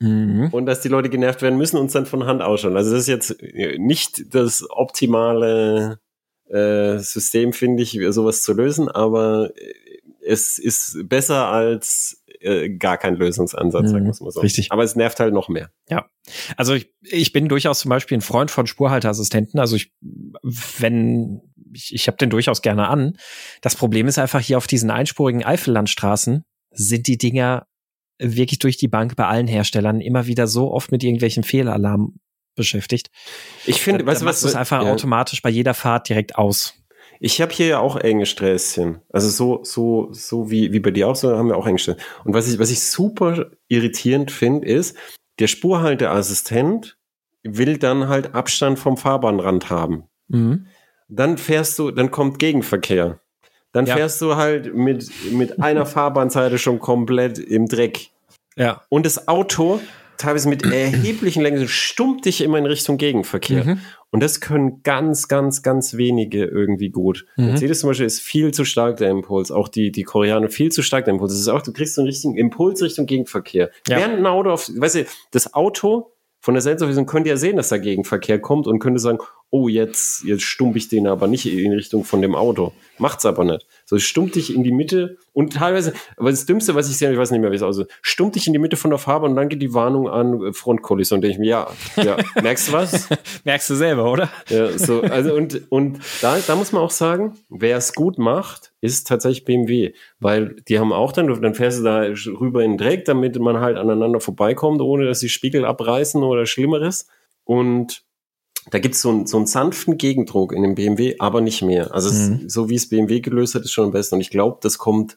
Mhm. 0.00 0.48
Und 0.52 0.66
dass 0.66 0.80
die 0.80 0.88
Leute 0.88 1.08
genervt 1.08 1.42
werden 1.42 1.56
müssen 1.56 1.78
und 1.78 1.86
es 1.86 1.92
dann 1.92 2.06
von 2.06 2.26
Hand 2.26 2.42
ausschauen. 2.42 2.76
Also 2.76 2.90
das 2.90 3.02
ist 3.02 3.08
jetzt 3.08 3.42
äh, 3.42 3.78
nicht 3.78 4.34
das 4.34 4.64
optimale 4.68 6.00
äh, 6.48 6.98
System, 6.98 7.52
finde 7.52 7.82
ich, 7.82 7.98
sowas 8.10 8.42
zu 8.42 8.52
lösen, 8.52 8.88
aber 8.88 9.50
äh, 9.56 9.74
es 10.20 10.58
ist 10.58 11.08
besser 11.08 11.46
als 11.46 12.22
äh, 12.40 12.68
gar 12.68 12.98
kein 12.98 13.16
Lösungsansatz, 13.16 13.84
mhm. 13.84 13.88
sagen 13.88 14.04
wir 14.04 14.10
es 14.10 14.20
mal 14.20 14.30
so. 14.30 14.40
Richtig. 14.40 14.70
Aber 14.70 14.82
es 14.82 14.96
nervt 14.96 15.18
halt 15.18 15.32
noch 15.32 15.48
mehr. 15.48 15.70
Ja. 15.88 16.06
Also 16.56 16.74
ich, 16.74 16.92
ich 17.00 17.32
bin 17.32 17.48
durchaus 17.48 17.80
zum 17.80 17.88
Beispiel 17.88 18.18
ein 18.18 18.22
Freund 18.22 18.50
von 18.50 18.66
Spurhalteassistenten. 18.66 19.58
Also 19.60 19.76
ich, 19.76 19.94
wenn, 20.78 21.40
ich, 21.72 21.94
ich 21.94 22.06
habe 22.06 22.16
den 22.16 22.30
durchaus 22.30 22.62
gerne 22.62 22.88
an. 22.88 23.16
Das 23.60 23.76
Problem 23.76 24.08
ist 24.08 24.18
einfach 24.18 24.40
hier 24.40 24.58
auf 24.58 24.66
diesen 24.66 24.90
einspurigen 24.90 25.44
Eifellandstraßen 25.44 26.44
sind 26.70 27.06
die 27.06 27.18
Dinger 27.18 27.66
wirklich 28.18 28.58
durch 28.58 28.76
die 28.76 28.88
Bank 28.88 29.16
bei 29.16 29.26
allen 29.26 29.46
Herstellern 29.46 30.00
immer 30.00 30.26
wieder 30.26 30.46
so 30.46 30.72
oft 30.72 30.90
mit 30.90 31.02
irgendwelchen 31.02 31.42
Fehlalarmen 31.42 32.20
beschäftigt. 32.54 33.10
Ich 33.66 33.80
finde, 33.80 34.06
weißt 34.06 34.22
du 34.22 34.26
was? 34.26 34.40
Das 34.40 34.54
einfach 34.54 34.82
ja. 34.82 34.92
automatisch 34.92 35.42
bei 35.42 35.50
jeder 35.50 35.74
Fahrt 35.74 36.08
direkt 36.08 36.36
aus. 36.36 36.74
Ich 37.20 37.40
habe 37.40 37.52
hier 37.52 37.66
ja 37.66 37.78
auch 37.78 37.96
enge 37.96 38.26
Sträßchen. 38.26 39.00
Also 39.10 39.28
so, 39.28 39.64
so, 39.64 40.08
so 40.12 40.50
wie, 40.50 40.72
wie 40.72 40.80
bei 40.80 40.90
dir 40.90 41.08
auch, 41.08 41.16
so 41.16 41.36
haben 41.36 41.48
wir 41.48 41.56
auch 41.56 41.66
enge 41.66 41.78
Sträßchen. 41.78 42.02
Und 42.24 42.34
was 42.34 42.50
ich, 42.50 42.58
was 42.58 42.70
ich 42.70 42.82
super 42.82 43.50
irritierend 43.68 44.30
finde, 44.30 44.66
ist, 44.66 44.96
der 45.38 45.46
Spurhalteassistent 45.46 46.98
will 47.42 47.78
dann 47.78 48.08
halt 48.08 48.34
Abstand 48.34 48.78
vom 48.78 48.96
Fahrbahnrand 48.96 49.70
haben. 49.70 50.04
Mhm. 50.28 50.66
Dann 51.08 51.38
fährst 51.38 51.78
du, 51.78 51.90
dann 51.90 52.10
kommt 52.10 52.38
Gegenverkehr 52.38 53.20
dann 53.76 53.84
ja. 53.84 53.94
fährst 53.94 54.22
du 54.22 54.36
halt 54.36 54.74
mit, 54.74 55.10
mit 55.32 55.60
einer 55.60 55.84
Fahrbahnseite 55.84 56.56
schon 56.56 56.78
komplett 56.78 57.38
im 57.38 57.66
Dreck. 57.66 58.08
Ja. 58.56 58.80
Und 58.88 59.04
das 59.04 59.28
Auto 59.28 59.80
teilweise 60.16 60.48
mit 60.48 60.64
erheblichen 60.64 61.42
Längen 61.42 61.68
stummt 61.68 62.24
dich 62.24 62.40
immer 62.40 62.56
in 62.56 62.64
Richtung 62.64 62.96
Gegenverkehr. 62.96 63.64
Mhm. 63.64 63.80
Und 64.10 64.22
das 64.22 64.40
können 64.40 64.82
ganz, 64.82 65.28
ganz, 65.28 65.62
ganz 65.62 65.98
wenige 65.98 66.46
irgendwie 66.46 66.88
gut. 66.88 67.26
Mhm. 67.36 67.48
Mercedes 67.48 67.80
zum 67.80 67.90
Beispiel 67.90 68.06
ist 68.06 68.22
viel 68.22 68.50
zu 68.54 68.64
stark 68.64 68.96
der 68.96 69.10
Impuls. 69.10 69.50
Auch 69.50 69.68
die, 69.68 69.92
die 69.92 70.04
Koreaner 70.04 70.48
viel 70.48 70.72
zu 70.72 70.80
stark 70.80 71.04
der 71.04 71.12
Impuls. 71.12 71.32
Das 71.32 71.40
ist 71.40 71.48
auch, 71.48 71.60
du 71.60 71.74
kriegst 71.74 71.96
so 71.96 72.00
einen 72.00 72.08
richtigen 72.08 72.34
Impuls 72.34 72.80
Richtung 72.80 73.04
Gegenverkehr. 73.04 73.70
Ja. 73.88 73.98
Während 73.98 74.16
ein 74.16 74.26
Auto 74.26 74.48
auf, 74.48 74.70
weißt 74.74 74.94
du, 74.94 75.04
das 75.32 75.52
Auto 75.52 76.12
von 76.40 76.54
der 76.54 76.62
Sensorvision 76.62 77.04
könnte 77.04 77.28
ja 77.28 77.36
sehen, 77.36 77.56
dass 77.56 77.68
da 77.68 77.76
Gegenverkehr 77.76 78.38
kommt 78.38 78.66
und 78.66 78.78
könnte 78.78 79.00
sagen, 79.00 79.18
oh, 79.50 79.68
jetzt, 79.68 80.24
jetzt 80.24 80.42
stump 80.42 80.76
ich 80.76 80.88
den 80.88 81.06
aber 81.06 81.28
nicht 81.28 81.46
in 81.46 81.72
Richtung 81.72 82.04
von 82.04 82.20
dem 82.20 82.34
Auto. 82.34 82.72
Macht's 82.98 83.24
aber 83.24 83.44
nicht. 83.44 83.66
So, 83.84 83.96
es 83.96 84.02
stummt 84.02 84.34
dich 84.34 84.54
in 84.54 84.64
die 84.64 84.72
Mitte 84.72 85.18
und 85.32 85.52
teilweise, 85.52 85.92
aber 86.16 86.30
das 86.30 86.46
Dümmste, 86.46 86.74
was 86.74 86.90
ich 86.90 86.98
sehe, 86.98 87.12
ich 87.12 87.18
weiß 87.18 87.30
nicht 87.30 87.40
mehr, 87.40 87.52
wie 87.52 87.56
es 87.56 87.62
aussieht, 87.62 87.88
stummt 88.02 88.34
dich 88.34 88.46
in 88.46 88.52
die 88.52 88.58
Mitte 88.58 88.76
von 88.76 88.90
der 88.90 88.98
Farbe 88.98 89.26
und 89.26 89.36
dann 89.36 89.48
geht 89.48 89.62
die 89.62 89.72
Warnung 89.72 90.08
an, 90.08 90.42
äh, 90.42 90.52
Frontkollision. 90.52 91.18
Und 91.18 91.22
denke 91.22 91.34
ich 91.34 91.38
mir, 91.38 91.48
ja, 91.48 91.70
ja, 91.96 92.16
merkst 92.42 92.68
du 92.68 92.72
was? 92.72 93.08
Merkst 93.44 93.70
du 93.70 93.74
selber, 93.76 94.10
oder? 94.10 94.30
Ja, 94.48 94.76
so, 94.76 95.02
also 95.02 95.34
und, 95.34 95.70
und 95.70 96.00
da, 96.20 96.38
da 96.44 96.56
muss 96.56 96.72
man 96.72 96.82
auch 96.82 96.90
sagen, 96.90 97.36
wer 97.48 97.76
es 97.76 97.94
gut 97.94 98.18
macht, 98.18 98.72
ist 98.80 99.06
tatsächlich 99.06 99.44
BMW, 99.44 99.94
weil 100.18 100.56
die 100.68 100.78
haben 100.78 100.92
auch 100.92 101.12
dann, 101.12 101.40
dann 101.40 101.54
fährst 101.54 101.80
du 101.80 101.84
da 101.84 102.00
rüber 102.40 102.64
in 102.64 102.72
den 102.72 102.78
Dreck, 102.78 103.04
damit 103.04 103.38
man 103.38 103.60
halt 103.60 103.76
aneinander 103.76 104.20
vorbeikommt, 104.20 104.80
ohne 104.80 105.06
dass 105.06 105.20
die 105.20 105.28
Spiegel 105.28 105.64
abreißen 105.64 106.22
oder 106.22 106.46
Schlimmeres. 106.46 107.06
Und 107.44 108.05
da 108.70 108.78
gibt's 108.78 109.00
so, 109.02 109.10
einen 109.10 109.26
so 109.26 109.36
einen 109.36 109.46
sanften 109.46 109.96
Gegendruck 109.98 110.52
in 110.52 110.62
dem 110.62 110.74
BMW, 110.74 111.16
aber 111.18 111.40
nicht 111.40 111.62
mehr. 111.62 111.94
Also 111.94 112.08
es, 112.08 112.28
Mhm. 112.28 112.48
so 112.48 112.68
wie 112.68 112.74
es 112.74 112.88
BMW 112.88 113.20
gelöst 113.20 113.54
hat, 113.54 113.62
ist 113.62 113.72
schon 113.72 113.86
am 113.86 113.92
besten. 113.92 114.16
Und 114.16 114.20
ich 114.20 114.30
glaube, 114.30 114.58
das 114.60 114.78
kommt 114.78 115.16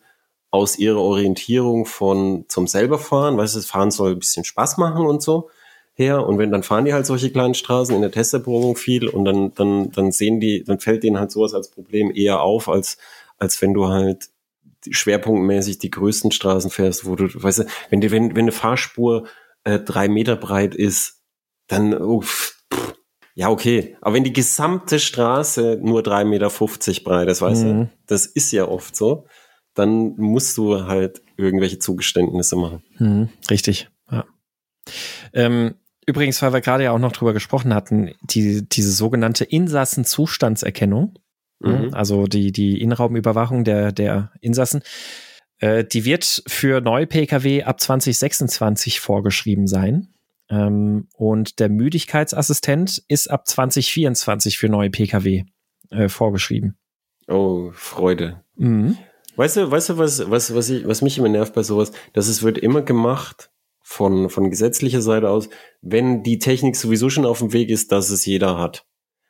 aus 0.52 0.78
ihrer 0.80 1.00
Orientierung 1.00 1.86
von 1.86 2.46
zum 2.48 2.68
selberfahren, 2.68 3.38
weißt 3.38 3.56
du, 3.56 3.60
das 3.60 3.66
Fahren 3.68 3.92
soll 3.92 4.12
ein 4.14 4.20
bisschen 4.20 4.44
Spaß 4.46 4.78
machen 4.78 5.06
und 5.06 5.22
so 5.22 5.50
her. 5.94 6.26
Und 6.26 6.38
wenn 6.40 6.52
dann 6.52 6.64
fahren 6.64 6.86
die 6.86 6.94
halt 6.94 7.06
solche 7.06 7.32
kleinen 7.32 7.54
Straßen 7.54 7.94
in 7.94 8.02
der 8.02 8.12
Testerprobung 8.12 8.76
viel 8.76 9.08
und 9.08 9.26
dann, 9.26 9.54
dann, 9.54 9.92
dann 9.92 10.12
sehen 10.12 10.40
die, 10.40 10.64
dann 10.64 10.80
fällt 10.80 11.04
denen 11.04 11.20
halt 11.20 11.32
sowas 11.32 11.54
als 11.54 11.70
Problem 11.70 12.12
eher 12.16 12.42
auf, 12.42 12.68
als, 12.70 12.98
als 13.38 13.62
wenn 13.62 13.74
du 13.74 13.88
halt 13.90 14.30
schwerpunktmäßig 14.90 15.80
die 15.80 15.92
größten 15.92 16.32
Straßen 16.32 16.72
fährst, 16.72 17.06
wo 17.06 17.16
du, 17.16 17.28
weißt 17.34 17.60
du, 17.60 17.64
wenn 17.90 18.02
die, 18.02 18.12
wenn, 18.12 18.32
wenn 18.36 18.44
eine 18.46 18.52
Fahrspur 18.52 19.28
äh, 19.64 19.80
drei 19.80 20.08
Meter 20.08 20.36
breit 20.36 20.74
ist, 20.74 21.22
dann, 21.68 21.94
uff, 21.94 22.56
pff, 22.74 22.94
ja, 23.36 23.50
okay. 23.50 23.96
Aber 24.02 24.16
wenn 24.16 24.24
die 24.24 24.34
gesamte 24.34 25.00
Straße 25.00 25.80
nur 25.82 26.04
drei 26.04 26.24
Meter 26.26 26.50
fünfzig 26.50 27.04
breit 27.04 27.28
ist, 27.30 27.42
weißt 27.42 27.64
Mhm. 27.64 27.68
du, 27.86 27.90
das 28.08 28.26
ist 28.26 28.52
ja 28.52 28.68
oft 28.68 28.96
so, 28.96 29.26
dann 29.76 30.16
musst 30.18 30.58
du 30.58 30.86
halt 30.88 31.22
irgendwelche 31.38 31.80
Zugeständnisse 31.80 32.56
machen. 32.56 32.84
Mhm, 32.98 33.30
richtig, 33.50 33.90
ja. 34.12 34.26
Ähm, 35.34 35.76
übrigens, 36.06 36.42
weil 36.42 36.52
wir 36.54 36.62
gerade 36.62 36.84
ja 36.86 36.92
auch 36.92 37.00
noch 37.00 37.12
drüber 37.12 37.34
gesprochen 37.34 37.74
hatten, 37.74 38.14
die, 38.22 38.68
diese 38.68 38.92
sogenannte 38.92 39.46
Insassenzustandserkennung, 39.46 41.18
Mhm. 41.62 41.94
also 41.94 42.26
die, 42.26 42.52
die 42.54 42.82
Innenraumüberwachung 42.82 43.64
der, 43.66 43.92
der 43.92 44.32
Insassen, 44.40 44.82
äh, 45.60 45.84
die 45.84 46.06
wird 46.06 46.42
für 46.48 46.80
neue 46.80 47.06
Pkw 47.06 47.64
ab 47.64 47.82
2026 47.82 49.00
vorgeschrieben 49.02 49.68
sein. 49.68 50.08
Ähm, 50.50 51.08
und 51.14 51.60
der 51.60 51.70
Müdigkeitsassistent 51.70 53.04
ist 53.08 53.30
ab 53.30 53.48
2024 53.48 54.58
für 54.58 54.70
neue 54.70 54.90
Pkw 54.90 55.46
äh, 55.92 56.10
vorgeschrieben. 56.10 56.78
Oh, 57.28 57.72
Freude. 57.74 58.44
Mhm. 58.56 58.98
Weißt 59.36 59.58
du, 59.58 59.72
weißt 59.72 59.90
du, 59.90 59.98
was, 59.98 60.30
was, 60.30 60.54
was, 60.54 60.70
ich, 60.70 60.88
was 60.88 61.02
mich 61.02 61.18
immer 61.18 61.30
nervt 61.30 61.54
bei 61.54 61.64
sowas, 61.64 61.92
dass 62.14 62.28
es 62.28 62.44
wird 62.44 62.58
immer 62.58 62.82
gemacht 62.82 63.52
von, 63.82 64.30
von 64.30 64.50
gesetzlicher 64.50 65.02
Seite 65.02 65.30
aus, 65.30 65.50
wenn 65.82 66.24
die 66.24 66.40
Technik 66.40 66.76
sowieso 66.76 67.10
schon 67.10 67.26
auf 67.26 67.40
dem 67.40 67.54
Weg 67.54 67.70
ist, 67.70 67.92
dass 67.92 68.10
es 68.10 68.26
jeder 68.26 68.60
hat. 68.60 68.86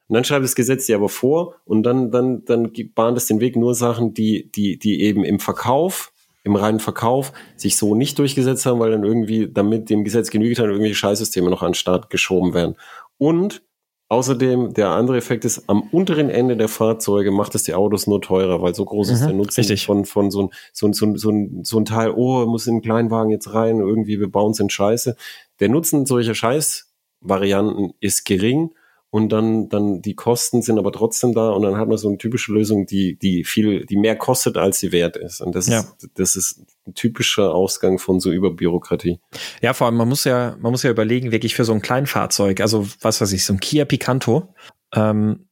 Und 0.08 0.16
dann 0.16 0.24
schreibt 0.24 0.44
das 0.44 0.56
Gesetz 0.56 0.88
dir 0.88 0.96
aber 0.96 1.10
vor 1.10 1.56
und 1.66 1.84
dann, 1.84 2.10
dann, 2.10 2.44
dann 2.46 2.72
bahnt 2.96 3.18
es 3.18 3.28
den 3.28 3.40
Weg 3.40 3.56
nur 3.56 3.76
Sachen, 3.76 4.14
die, 4.14 4.50
die, 4.52 4.80
die 4.80 5.02
eben 5.02 5.24
im 5.24 5.40
Verkauf, 5.40 6.12
im 6.44 6.56
reinen 6.56 6.80
Verkauf 6.80 7.34
sich 7.56 7.78
so 7.78 7.96
nicht 7.96 8.18
durchgesetzt 8.20 8.66
haben, 8.66 8.80
weil 8.80 8.92
dann 8.92 9.04
irgendwie, 9.04 9.52
damit 9.52 9.90
dem 9.90 10.04
Gesetz 10.04 10.30
genügt 10.30 10.60
hat, 10.60 10.66
irgendwelche 10.66 10.96
Scheißsysteme 10.96 11.50
noch 11.50 11.62
an 11.62 11.72
den 11.72 11.76
Start 11.76 12.10
geschoben 12.10 12.54
werden. 12.54 12.76
Und 13.18 13.62
außerdem, 14.08 14.74
der 14.74 14.90
andere 14.90 15.18
Effekt 15.18 15.46
ist, 15.46 15.70
am 15.70 15.82
unteren 15.92 16.30
Ende 16.30 16.58
der 16.58 16.68
Fahrzeuge 16.68 17.32
macht 17.32 17.56
es 17.56 17.64
die 17.64 17.76
Autos 17.76 18.08
nur 18.08 18.22
teurer, 18.22 18.62
weil 18.62 18.74
so 18.74 18.86
groß 18.86 19.10
ist 19.10 19.22
Mhm, 19.22 19.28
der 19.28 19.36
Nutzen 19.36 19.60
richtig. 19.62 19.86
von, 19.86 20.06
von 20.06 20.32
so 20.32 20.44
ein, 20.44 20.50
so 20.74 20.88
ein, 20.88 20.94
so 20.94 21.06
ein, 21.06 21.18
so 21.18 21.30
ein, 21.30 21.64
so 21.64 21.78
ein 21.78 21.86
Teil, 21.86 22.12
oh, 22.16 22.46
muss 22.46 22.68
in 22.68 22.78
den 22.78 22.82
Kleinwagen 22.82 23.32
jetzt 23.32 23.54
rein, 23.54 23.80
irgendwie, 23.80 24.20
wir 24.20 24.32
bauen 24.32 24.52
es 24.52 24.60
in 24.60 24.70
Scheiße. 24.70 25.16
Der 25.60 25.70
Nutzen 25.70 26.06
solcher 26.06 26.34
Scheißvarianten 26.34 27.94
ist 28.00 28.26
gering 28.26 28.72
und 29.12 29.30
dann, 29.30 29.70
dann 29.70 30.02
die 30.02 30.14
Kosten 30.14 30.62
sind 30.62 30.78
aber 30.78 30.92
trotzdem 30.92 31.34
da 31.34 31.50
und 31.50 31.64
dann 31.64 31.78
hat 31.78 31.88
man 31.88 31.98
so 31.98 32.08
eine 32.10 32.18
typische 32.18 32.52
Lösung, 32.54 32.86
die, 32.86 33.18
die 33.18 33.44
viel, 33.44 33.86
die 33.86 33.98
mehr 33.98 34.16
kostet, 34.16 34.58
als 34.58 34.80
sie 34.80 34.92
wert 34.92 35.18
ist. 35.18 35.42
Und 35.42 35.56
das 35.56 35.68
Ja. 35.68 35.80
ist, 35.80 36.10
das 36.16 36.36
ist 36.36 36.62
ein 36.88 36.94
typischer 36.94 37.54
Ausgang 37.56 37.98
von 37.98 38.20
so 38.20 38.32
Überbürokratie. 38.32 39.20
Ja, 39.62 39.74
vor 39.74 39.88
allem, 39.88 39.98
man 39.98 40.08
muss 40.10 40.26
ja, 40.26 40.56
man 40.60 40.72
muss 40.72 40.84
ja 40.84 40.92
überlegen, 40.92 41.32
wirklich 41.32 41.56
für 41.56 41.66
so 41.66 41.74
ein 41.74 41.82
Kleinfahrzeug, 41.82 42.62
also 42.62 42.88
was 43.02 43.20
weiß 43.20 43.32
ich, 43.32 43.46
so 43.46 43.54
ein 43.54 43.60
Kia 43.60 43.86
Picanto, 43.86 44.54
ähm, 44.94 45.48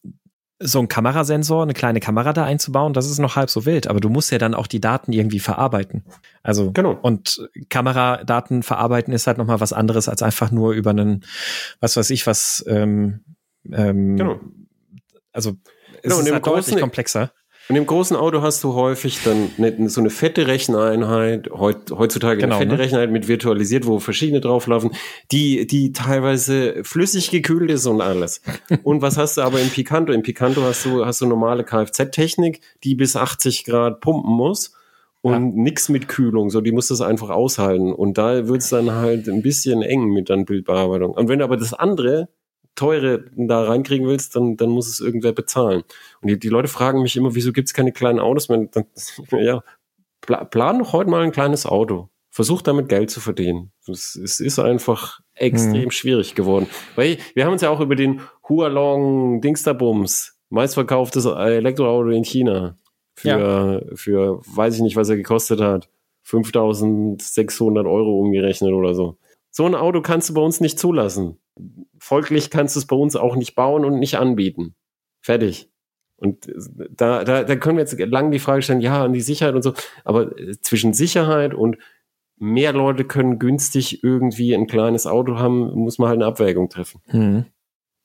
so 0.60 0.80
ein 0.80 0.88
Kamerasensor, 0.88 1.62
eine 1.62 1.74
kleine 1.74 2.00
Kamera 2.00 2.34
da 2.34 2.44
einzubauen, 2.44 2.94
das 2.94 3.08
ist 3.08 3.20
noch 3.20 3.36
halb 3.36 3.50
so 3.52 3.66
wild, 3.68 3.86
aber 3.88 4.00
du 4.00 4.10
musst 4.10 4.32
ja 4.32 4.40
dann 4.40 4.56
auch 4.56 4.66
die 4.66 4.82
Daten 4.82 5.14
irgendwie 5.14 5.38
verarbeiten. 5.40 6.04
Also, 6.42 6.72
Genau. 6.72 6.98
und 7.00 7.48
Kameradaten 7.70 8.64
verarbeiten 8.64 9.14
ist 9.14 9.28
halt 9.28 9.38
nochmal 9.38 9.60
was 9.60 9.72
anderes 9.74 10.10
als 10.10 10.24
einfach 10.24 10.50
nur 10.52 10.74
über 10.74 10.90
einen, 10.92 11.24
was 11.80 11.96
weiß 11.96 12.10
ich, 12.10 12.26
was, 12.26 12.66
ähm, 12.68 13.20
ähm, 13.74 14.18
Genau. 14.18 14.40
also, 15.32 15.52
es 16.02 16.04
Genau, 16.04 16.20
ist 16.20 16.32
halt 16.32 16.46
deutlich 16.46 16.66
Großen- 16.76 16.80
komplexer. 16.80 17.32
Und 17.70 17.76
im 17.76 17.86
großen 17.86 18.16
Auto 18.16 18.42
hast 18.42 18.64
du 18.64 18.76
häufig 18.76 19.20
dann 19.26 19.50
eine, 19.58 19.90
so 19.90 20.00
eine 20.00 20.10
fette 20.10 20.48
Recheneinheit, 20.48 21.50
heut, 21.50 21.92
heutzutage 21.92 22.40
Genau, 22.40 22.56
eine 22.56 22.64
fette 22.64 22.76
ne? 22.78 22.80
Recheneinheit 22.82 23.12
mit 23.12 23.28
virtualisiert, 23.28 23.86
wo 23.86 24.00
verschiedene 24.00 24.40
drauflaufen, 24.40 24.92
die, 25.34 25.68
die 25.68 25.92
teilweise 25.92 26.82
flüssig 26.86 27.30
gekühlt 27.30 27.70
ist 27.70 27.86
und 27.86 28.00
alles. 28.00 28.42
und 28.84 29.02
was 29.02 29.18
hast 29.18 29.36
du 29.36 29.42
aber 29.42 29.60
im 29.60 29.68
Picanto? 29.68 30.14
Im 30.14 30.22
Picanto 30.24 30.62
hast 30.64 30.86
du, 30.86 31.06
hast 31.06 31.20
du 31.20 31.26
normale 31.26 31.66
Kfz-Technik, 31.66 32.62
die 32.86 32.96
bis 32.96 33.18
80 33.18 33.66
Grad 33.66 34.00
pumpen 34.00 34.32
muss 34.32 34.72
und 35.22 35.34
Ja. 35.34 35.40
nix 35.40 35.90
mit 35.90 36.08
Kühlung, 36.08 36.50
so 36.50 36.62
die 36.62 36.72
muss 36.72 36.88
das 36.88 37.02
einfach 37.02 37.32
aushalten. 37.32 37.92
Und 37.92 38.18
da 38.18 38.48
wird's 38.48 38.70
dann 38.70 38.92
halt 38.92 39.28
ein 39.28 39.42
bisschen 39.42 39.82
eng 39.82 40.06
mit 40.14 40.30
dann 40.30 40.46
Bildbearbeitung. 40.46 41.12
Und 41.12 41.28
wenn 41.28 41.40
du 41.40 41.44
aber 41.44 41.58
das 41.58 41.74
andere 41.74 42.30
teure 42.78 43.26
da 43.36 43.64
reinkriegen 43.64 44.08
willst, 44.08 44.36
dann, 44.38 44.56
dann 44.56 44.70
muss 44.70 44.88
es 44.88 45.02
irgendwer 45.02 45.34
bezahlen. 45.34 45.84
Und 46.22 46.30
die, 46.30 46.40
die 46.40 46.48
Leute 46.48 46.70
fragen 46.70 47.02
mich 47.02 47.18
immer, 47.18 47.36
wieso 47.36 47.52
gibt's 47.52 47.74
keine 47.74 47.92
kleinen 47.92 48.20
Autos 48.20 48.48
mehr? 48.48 48.70
Dann, 48.72 48.86
ja, 49.42 49.62
pla 50.22 50.46
plan 50.46 50.80
doch 50.80 50.94
heute 50.94 51.10
mal 51.10 51.24
ein 51.24 51.34
kleines 51.34 51.66
Auto. 51.66 52.10
Versuch 52.30 52.62
damit 52.62 52.88
Geld 52.88 53.10
zu 53.10 53.20
verdienen. 53.20 53.72
Es, 53.88 54.16
es 54.16 54.40
ist 54.40 54.60
einfach 54.60 55.20
extrem 55.34 55.86
Mhm. 55.86 55.92
schwierig 55.92 56.36
geworden. 56.36 56.68
Weil 56.96 57.18
wir 57.34 57.46
haben 57.46 57.54
uns 57.54 57.62
ja 57.64 57.70
auch 57.72 57.80
über 57.80 57.96
den 57.96 58.22
Hualong 58.48 59.42
Dingsterbums, 59.42 60.38
meistverkauftes 60.50 61.26
Elektroauto 61.26 62.10
in 62.10 62.24
China, 62.24 62.78
für, 63.16 63.90
für, 63.96 64.42
weiß 64.56 64.76
ich 64.76 64.82
nicht, 64.82 64.96
was 64.96 65.10
er 65.10 65.16
gekostet 65.16 65.60
hat, 65.60 65.90
5600 66.24 67.86
Euro 67.88 68.20
umgerechnet 68.20 68.72
oder 68.74 68.94
so. 68.94 69.18
So 69.50 69.66
ein 69.66 69.74
Auto 69.76 70.02
kannst 70.02 70.30
du 70.30 70.34
bei 70.36 70.42
uns 70.42 70.62
nicht 70.62 70.78
zulassen. 70.78 71.40
Folglich 72.00 72.50
kannst 72.50 72.76
du 72.76 72.80
es 72.80 72.88
bei 72.88 72.96
uns 72.96 73.16
auch 73.16 73.36
nicht 73.36 73.56
bauen 73.56 73.86
und 73.86 74.00
nicht 74.00 74.18
anbieten. 74.18 74.76
Fertig. 75.22 75.70
Und 76.18 76.52
da, 76.90 77.24
da, 77.24 77.44
da 77.44 77.56
können 77.56 77.78
wir 77.78 77.84
jetzt 77.84 77.98
lang 78.00 78.32
die 78.32 78.40
Frage 78.40 78.64
stellen, 78.64 78.82
ja, 78.82 79.04
an 79.04 79.14
die 79.14 79.22
Sicherheit 79.22 79.54
und 79.54 79.62
so, 79.62 79.74
aber 80.04 80.38
äh, 80.38 80.60
zwischen 80.62 80.94
Sicherheit 80.94 81.54
und 81.54 81.78
mehr 82.40 82.74
Leute 82.74 83.04
können 83.06 83.40
günstig 83.40 84.04
irgendwie 84.04 84.56
ein 84.56 84.68
kleines 84.68 85.06
Auto 85.06 85.38
haben, 85.38 85.74
muss 85.76 86.00
man 86.00 86.10
halt 86.10 86.18
eine 86.18 86.26
Abwägung 86.26 86.70
treffen. 86.70 87.02
Mhm. 87.12 87.46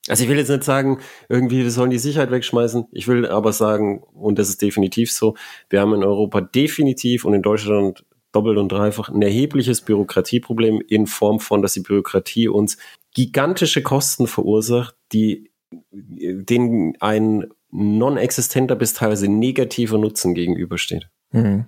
Also 0.08 0.24
ich 0.24 0.30
will 0.30 0.36
jetzt 0.36 0.48
nicht 0.48 0.64
sagen, 0.64 0.98
irgendwie, 1.28 1.62
wir 1.62 1.70
sollen 1.70 1.90
die 1.90 1.98
Sicherheit 1.98 2.32
wegschmeißen. 2.32 2.86
Ich 2.90 3.06
will 3.06 3.26
aber 3.26 3.52
sagen, 3.52 4.02
und 4.14 4.38
das 4.38 4.48
ist 4.48 4.60
definitiv 4.60 5.12
so, 5.12 5.36
wir 5.70 5.80
haben 5.80 5.94
in 5.94 6.02
Europa 6.02 6.40
definitiv 6.40 7.24
und 7.24 7.34
in 7.34 7.42
Deutschland 7.42 8.04
doppelt 8.32 8.58
und 8.58 8.72
dreifach 8.72 9.10
ein 9.10 9.22
erhebliches 9.22 9.82
Bürokratieproblem 9.82 10.82
in 10.88 11.06
Form 11.06 11.38
von, 11.38 11.62
dass 11.62 11.74
die 11.74 11.80
Bürokratie 11.80 12.48
uns 12.48 12.78
gigantische 13.14 13.82
Kosten 13.82 14.26
verursacht, 14.26 14.96
die 15.12 15.50
denen 15.90 16.94
ein 17.00 17.46
non-existenter 17.70 18.76
bis 18.76 18.94
teilweise 18.94 19.28
negativer 19.28 19.98
Nutzen 19.98 20.34
gegenübersteht. 20.34 21.08
Mhm. 21.30 21.66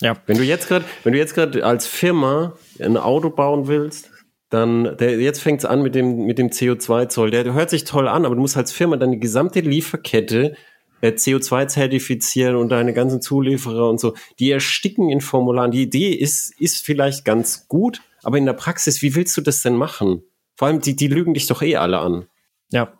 Ja. 0.00 0.16
Wenn 0.26 0.38
du 0.38 0.44
jetzt 0.44 0.68
gerade, 0.68 0.84
wenn 1.02 1.12
du 1.12 1.18
jetzt 1.18 1.34
gerade 1.34 1.64
als 1.64 1.86
Firma 1.86 2.54
ein 2.78 2.96
Auto 2.96 3.30
bauen 3.30 3.66
willst, 3.66 4.10
dann 4.50 4.96
der, 4.96 5.18
jetzt 5.20 5.40
fängt's 5.40 5.64
an 5.64 5.82
mit 5.82 5.94
dem 5.94 6.24
mit 6.24 6.38
dem 6.38 6.48
CO2-Zoll. 6.48 7.30
Der, 7.30 7.44
der 7.44 7.54
hört 7.54 7.70
sich 7.70 7.84
toll 7.84 8.08
an, 8.08 8.24
aber 8.24 8.34
du 8.34 8.40
musst 8.40 8.56
als 8.56 8.72
Firma 8.72 8.96
die 8.96 9.18
gesamte 9.18 9.60
Lieferkette 9.60 10.54
äh, 11.00 11.10
CO2 11.10 11.68
zertifizieren 11.68 12.56
und 12.56 12.68
deine 12.70 12.92
ganzen 12.92 13.20
Zulieferer 13.20 13.88
und 13.88 13.98
so. 13.98 14.14
Die 14.38 14.50
ersticken 14.50 15.10
in 15.10 15.20
Formularen. 15.20 15.70
Die 15.70 15.82
Idee 15.82 16.12
ist 16.12 16.54
ist 16.60 16.84
vielleicht 16.84 17.24
ganz 17.24 17.66
gut, 17.68 18.00
Aber 18.22 18.38
in 18.38 18.46
der 18.46 18.52
Praxis, 18.52 19.02
wie 19.02 19.14
willst 19.14 19.36
du 19.36 19.40
das 19.40 19.62
denn 19.62 19.76
machen? 19.76 20.22
Vor 20.58 20.66
allem, 20.66 20.80
die, 20.80 20.96
die 20.96 21.06
lügen 21.06 21.34
dich 21.34 21.46
doch 21.46 21.62
eh 21.62 21.76
alle 21.76 22.00
an. 22.00 22.26
Ja. 22.72 22.92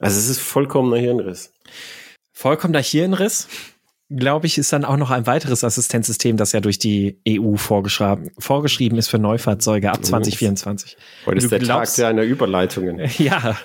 Also 0.00 0.18
es 0.18 0.28
ist 0.28 0.40
vollkommener 0.40 0.96
Hirnriss. 0.96 1.52
Vollkommener 2.32 2.82
Hirnriss, 2.82 3.46
glaube 4.10 4.48
ich, 4.48 4.58
ist 4.58 4.72
dann 4.72 4.84
auch 4.84 4.96
noch 4.96 5.12
ein 5.12 5.24
weiteres 5.24 5.62
Assistenzsystem, 5.62 6.36
das 6.36 6.50
ja 6.50 6.60
durch 6.60 6.80
die 6.80 7.20
EU 7.28 7.54
vorgeschrieben, 7.54 8.32
vorgeschrieben 8.38 8.98
ist 8.98 9.06
für 9.06 9.20
Neufahrzeuge 9.20 9.92
ab 9.92 10.04
2024. 10.04 10.96
Heute 11.26 11.38
ist 11.38 11.52
der 11.52 11.60
glaubst, 11.60 11.94
Tag 11.94 12.02
der 12.02 12.08
einer 12.08 12.24
Überleitungen. 12.24 13.08
Ja, 13.18 13.56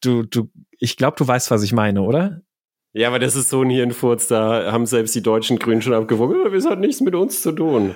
du, 0.00 0.24
du, 0.24 0.50
ich 0.80 0.96
glaube, 0.96 1.16
du 1.16 1.26
weißt, 1.26 1.52
was 1.52 1.62
ich 1.62 1.72
meine, 1.72 2.02
oder? 2.02 2.42
Ja, 2.94 3.06
aber 3.06 3.20
das 3.20 3.36
ist 3.36 3.48
so 3.48 3.62
ein 3.62 3.70
Hirnfurz, 3.70 4.26
da 4.26 4.72
haben 4.72 4.86
selbst 4.86 5.14
die 5.14 5.22
deutschen 5.22 5.60
Grünen 5.60 5.82
schon 5.82 5.94
abgewogen, 5.94 6.52
das 6.52 6.66
hat 6.66 6.80
nichts 6.80 7.00
mit 7.00 7.14
uns 7.14 7.42
zu 7.42 7.52
tun. 7.52 7.94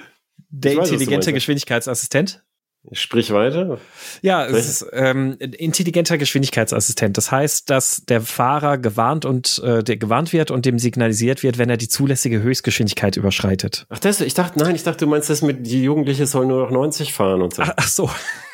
Der 0.48 0.76
weiß, 0.76 0.90
intelligente 0.90 1.32
Geschwindigkeitsassistent? 1.32 2.44
Sprich 2.90 3.32
weiter. 3.32 3.78
Ja, 4.22 4.44
es 4.44 4.68
ist 4.68 4.86
ähm, 4.92 5.36
intelligenter 5.38 6.18
Geschwindigkeitsassistent. 6.18 7.16
Das 7.16 7.30
heißt, 7.30 7.70
dass 7.70 8.04
der 8.06 8.20
Fahrer 8.20 8.76
gewarnt 8.76 9.24
und 9.24 9.62
äh, 9.64 9.84
der 9.84 9.96
gewarnt 9.96 10.32
wird 10.32 10.50
und 10.50 10.66
dem 10.66 10.80
signalisiert 10.80 11.44
wird, 11.44 11.58
wenn 11.58 11.70
er 11.70 11.76
die 11.76 11.86
zulässige 11.86 12.42
Höchstgeschwindigkeit 12.42 13.16
überschreitet. 13.16 13.86
Ach, 13.88 14.00
das, 14.00 14.20
ich 14.20 14.34
dachte, 14.34 14.58
nein, 14.58 14.74
ich 14.74 14.82
dachte, 14.82 15.04
du 15.04 15.10
meinst 15.10 15.30
das 15.30 15.42
mit 15.42 15.64
die 15.64 15.84
Jugendliche 15.84 16.26
sollen 16.26 16.48
nur 16.48 16.64
noch 16.64 16.72
90 16.72 17.12
fahren 17.12 17.42
und 17.42 17.54
so. 17.54 17.62
Ach, 17.62 17.72
ach 17.76 17.88
so. 17.88 18.10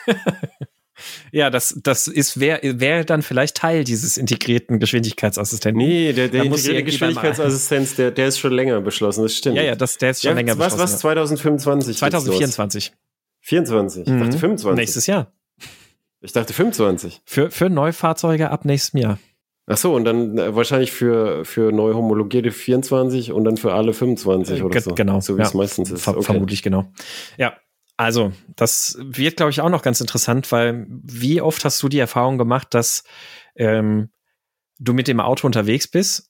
Ja, 1.30 1.48
das, 1.48 1.78
das 1.82 2.08
ist, 2.08 2.40
wäre 2.40 2.80
wär 2.80 3.04
dann 3.04 3.22
vielleicht 3.22 3.56
Teil 3.56 3.84
dieses 3.84 4.16
integrierten 4.16 4.80
Geschwindigkeitsassistenten. 4.80 5.80
Nee, 5.80 6.12
der, 6.12 6.26
der 6.26 6.42
integrierte 6.42 6.82
Geschwindigkeitsassistent, 6.82 7.98
der, 7.98 8.10
der 8.10 8.28
ist 8.28 8.40
schon 8.40 8.52
länger 8.52 8.80
beschlossen, 8.80 9.22
das 9.22 9.34
stimmt. 9.34 9.56
Ja, 9.56 9.62
ja, 9.62 9.76
das, 9.76 9.98
der 9.98 10.10
ist 10.10 10.22
schon 10.22 10.30
ja, 10.30 10.34
länger 10.34 10.58
was, 10.58 10.72
beschlossen. 10.72 10.94
Was, 10.94 11.00
2025? 11.00 11.98
2024. 11.98 12.92
24? 13.40 14.06
Ich 14.06 14.12
mhm. 14.12 14.20
dachte 14.20 14.38
25. 14.38 14.76
Nächstes 14.76 15.06
Jahr. 15.06 15.32
Ich 16.20 16.32
dachte 16.32 16.52
25. 16.52 17.22
Für, 17.24 17.50
für 17.50 17.70
Neufahrzeuge 17.70 18.50
ab 18.50 18.64
nächstem 18.64 19.00
Jahr. 19.00 19.18
Ach 19.66 19.76
so, 19.76 19.94
und 19.94 20.04
dann 20.04 20.38
äh, 20.38 20.54
wahrscheinlich 20.54 20.92
für, 20.92 21.44
für 21.44 21.72
neu 21.72 21.92
homologierte 21.94 22.50
24 22.50 23.32
und 23.32 23.44
dann 23.44 23.56
für 23.56 23.74
alle 23.74 23.92
25 23.92 24.60
äh, 24.60 24.62
oder 24.62 24.80
so. 24.80 24.94
Genau. 24.94 25.20
So 25.20 25.36
wie 25.36 25.40
ja. 25.40 25.46
es 25.46 25.54
meistens 25.54 25.90
ist. 25.90 26.08
Okay. 26.08 26.22
Vermutlich 26.22 26.62
genau. 26.62 26.90
Ja, 27.36 27.54
also, 27.98 28.32
das 28.54 28.96
wird, 29.00 29.36
glaube 29.36 29.50
ich, 29.50 29.60
auch 29.60 29.68
noch 29.68 29.82
ganz 29.82 30.00
interessant, 30.00 30.52
weil 30.52 30.86
wie 30.88 31.40
oft 31.40 31.64
hast 31.64 31.82
du 31.82 31.88
die 31.88 31.98
Erfahrung 31.98 32.38
gemacht, 32.38 32.68
dass 32.70 33.02
ähm, 33.56 34.10
du 34.78 34.94
mit 34.94 35.08
dem 35.08 35.18
Auto 35.18 35.46
unterwegs 35.46 35.88
bist 35.88 36.27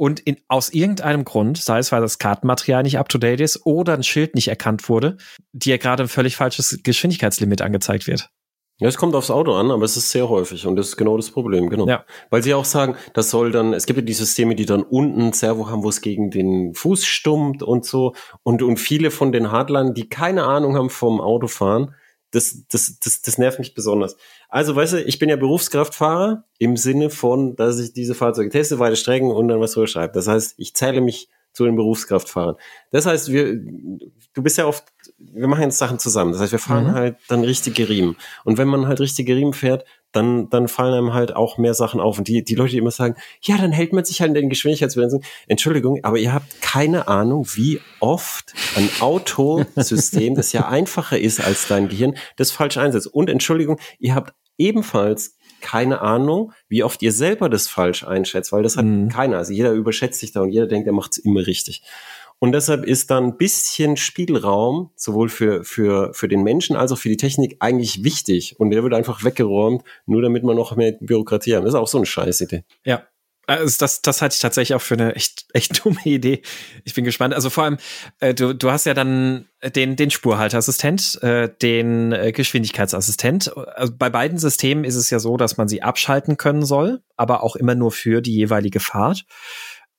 und 0.00 0.18
in, 0.18 0.38
aus 0.48 0.70
irgendeinem 0.70 1.24
Grund, 1.24 1.58
sei 1.58 1.78
es 1.78 1.92
weil 1.92 2.00
das 2.00 2.18
Kartenmaterial 2.18 2.82
nicht 2.84 2.98
up-to-date 2.98 3.42
ist 3.42 3.66
oder 3.66 3.92
ein 3.92 4.02
Schild 4.02 4.34
nicht 4.34 4.48
erkannt 4.48 4.88
wurde, 4.88 5.18
dir 5.52 5.76
gerade 5.76 6.04
ein 6.04 6.08
völlig 6.08 6.36
falsches 6.36 6.80
Geschwindigkeitslimit 6.82 7.60
angezeigt 7.60 8.06
wird. 8.06 8.30
Ja, 8.78 8.88
es 8.88 8.96
kommt 8.96 9.14
aufs 9.14 9.30
Auto 9.30 9.52
an, 9.52 9.70
aber 9.70 9.84
es 9.84 9.98
ist 9.98 10.10
sehr 10.10 10.30
häufig 10.30 10.66
und 10.66 10.76
das 10.76 10.88
ist 10.88 10.96
genau 10.96 11.18
das 11.18 11.30
Problem, 11.30 11.68
genau. 11.68 11.86
Ja. 11.86 12.06
Weil 12.30 12.42
sie 12.42 12.54
auch 12.54 12.64
sagen, 12.64 12.96
das 13.12 13.28
soll 13.28 13.52
dann, 13.52 13.74
es 13.74 13.84
gibt 13.84 13.98
ja 13.98 14.02
die 14.02 14.14
Systeme, 14.14 14.54
die 14.54 14.64
dann 14.64 14.82
unten 14.84 15.20
ein 15.20 15.32
Servo 15.34 15.68
haben, 15.68 15.84
wo 15.84 15.90
es 15.90 16.00
gegen 16.00 16.30
den 16.30 16.72
Fuß 16.72 17.04
stummt 17.04 17.62
und 17.62 17.84
so 17.84 18.14
und, 18.42 18.62
und 18.62 18.78
viele 18.78 19.10
von 19.10 19.32
den 19.32 19.52
Hardlinern, 19.52 19.92
die 19.92 20.08
keine 20.08 20.44
Ahnung 20.44 20.76
haben 20.76 20.88
vom 20.88 21.20
Autofahren, 21.20 21.94
das, 22.30 22.64
das, 22.68 22.98
das, 23.00 23.22
das 23.22 23.38
nervt 23.38 23.58
mich 23.58 23.74
besonders. 23.74 24.16
Also, 24.48 24.76
weißt 24.76 24.94
du, 24.94 25.02
ich 25.02 25.18
bin 25.18 25.28
ja 25.28 25.36
Berufskraftfahrer 25.36 26.44
im 26.58 26.76
Sinne 26.76 27.10
von, 27.10 27.56
dass 27.56 27.78
ich 27.78 27.92
diese 27.92 28.14
Fahrzeuge 28.14 28.50
teste, 28.50 28.78
weite 28.78 28.96
Strecken 28.96 29.30
und 29.30 29.48
dann 29.48 29.60
was 29.60 29.72
drüber 29.72 29.86
schreibe. 29.86 30.12
Das 30.12 30.28
heißt, 30.28 30.54
ich 30.56 30.74
zähle 30.74 31.00
mich 31.00 31.28
zu 31.52 31.64
den 31.64 31.76
Berufskraftfahrern. 31.76 32.56
Das 32.90 33.06
heißt, 33.06 33.32
wir, 33.32 33.56
du 33.56 34.42
bist 34.42 34.58
ja 34.58 34.66
oft, 34.66 34.84
wir 35.20 35.46
machen 35.46 35.62
jetzt 35.62 35.78
Sachen 35.78 35.98
zusammen. 35.98 36.32
Das 36.32 36.40
heißt, 36.40 36.52
wir 36.52 36.58
fahren 36.58 36.88
mhm. 36.88 36.94
halt 36.94 37.16
dann 37.28 37.44
richtige 37.44 37.88
Riemen. 37.88 38.16
Und 38.44 38.58
wenn 38.58 38.68
man 38.68 38.86
halt 38.86 39.00
richtige 39.00 39.36
Riemen 39.36 39.52
fährt, 39.52 39.84
dann, 40.12 40.50
dann 40.50 40.66
fallen 40.66 40.94
einem 40.94 41.12
halt 41.14 41.36
auch 41.36 41.58
mehr 41.58 41.74
Sachen 41.74 42.00
auf. 42.00 42.18
Und 42.18 42.26
die, 42.26 42.42
die 42.42 42.54
Leute, 42.54 42.72
die 42.72 42.78
immer 42.78 42.90
sagen, 42.90 43.14
ja, 43.42 43.56
dann 43.56 43.70
hält 43.70 43.92
man 43.92 44.04
sich 44.04 44.20
halt 44.20 44.30
in 44.30 44.34
den 44.34 44.48
Geschwindigkeitsbegrenzungen. 44.48 45.24
Entschuldigung, 45.46 46.00
aber 46.02 46.18
ihr 46.18 46.32
habt 46.32 46.60
keine 46.62 47.06
Ahnung, 47.06 47.46
wie 47.54 47.80
oft 48.00 48.52
ein 48.76 48.88
Autosystem, 49.00 50.34
das 50.34 50.52
ja 50.52 50.66
einfacher 50.68 51.18
ist 51.18 51.40
als 51.40 51.68
dein 51.68 51.88
Gehirn, 51.88 52.16
das 52.36 52.50
falsch 52.50 52.76
einsetzt. 52.76 53.06
Und 53.06 53.30
Entschuldigung, 53.30 53.78
ihr 53.98 54.14
habt 54.14 54.34
ebenfalls 54.58 55.36
keine 55.60 56.00
Ahnung, 56.00 56.52
wie 56.68 56.82
oft 56.82 57.02
ihr 57.02 57.12
selber 57.12 57.48
das 57.48 57.68
falsch 57.68 58.04
einschätzt, 58.04 58.50
weil 58.50 58.62
das 58.62 58.76
hat 58.76 58.86
mhm. 58.86 59.08
keiner. 59.08 59.38
Also 59.38 59.52
jeder 59.52 59.72
überschätzt 59.72 60.20
sich 60.20 60.32
da 60.32 60.40
und 60.40 60.50
jeder 60.50 60.66
denkt, 60.66 60.86
er 60.86 60.92
macht 60.92 61.12
es 61.12 61.18
immer 61.18 61.46
richtig. 61.46 61.82
Und 62.40 62.52
deshalb 62.52 62.84
ist 62.84 63.10
dann 63.10 63.24
ein 63.24 63.36
bisschen 63.36 63.96
Spielraum, 63.98 64.90
sowohl 64.96 65.28
für, 65.28 65.62
für, 65.62 66.12
für 66.14 66.26
den 66.26 66.42
Menschen 66.42 66.74
als 66.74 66.90
auch 66.90 66.98
für 66.98 67.10
die 67.10 67.18
Technik, 67.18 67.58
eigentlich 67.60 68.02
wichtig. 68.02 68.58
Und 68.58 68.70
der 68.70 68.82
wird 68.82 68.94
einfach 68.94 69.24
weggeräumt, 69.24 69.84
nur 70.06 70.22
damit 70.22 70.42
man 70.42 70.56
noch 70.56 70.74
mehr 70.74 70.92
Bürokratie 71.00 71.54
haben. 71.54 71.64
Das 71.64 71.74
ist 71.74 71.80
auch 71.80 71.86
so 71.86 71.98
eine 71.98 72.06
Scheißidee. 72.06 72.64
Ja, 72.84 73.06
also 73.46 73.76
das, 73.78 74.00
das 74.00 74.22
halte 74.22 74.34
ich 74.34 74.40
tatsächlich 74.40 74.74
auch 74.74 74.80
für 74.82 74.94
eine 74.94 75.16
echt, 75.16 75.46
echt 75.52 75.84
dumme 75.84 76.00
Idee. 76.04 76.42
Ich 76.84 76.94
bin 76.94 77.04
gespannt. 77.04 77.34
Also 77.34 77.50
vor 77.50 77.64
allem, 77.64 77.78
äh, 78.20 78.32
du, 78.32 78.54
du 78.54 78.70
hast 78.70 78.86
ja 78.86 78.94
dann 78.94 79.48
den, 79.62 79.96
den 79.96 80.10
Spurhalteassistent, 80.10 81.22
äh, 81.22 81.48
den 81.60 82.12
äh, 82.12 82.32
Geschwindigkeitsassistent. 82.32 83.54
Also 83.56 83.92
bei 83.96 84.08
beiden 84.08 84.38
Systemen 84.38 84.84
ist 84.84 84.96
es 84.96 85.10
ja 85.10 85.18
so, 85.18 85.36
dass 85.36 85.56
man 85.56 85.68
sie 85.68 85.82
abschalten 85.82 86.36
können 86.36 86.64
soll, 86.64 87.02
aber 87.16 87.42
auch 87.42 87.56
immer 87.56 87.74
nur 87.74 87.92
für 87.92 88.20
die 88.22 88.34
jeweilige 88.34 88.80
Fahrt. 88.80 89.24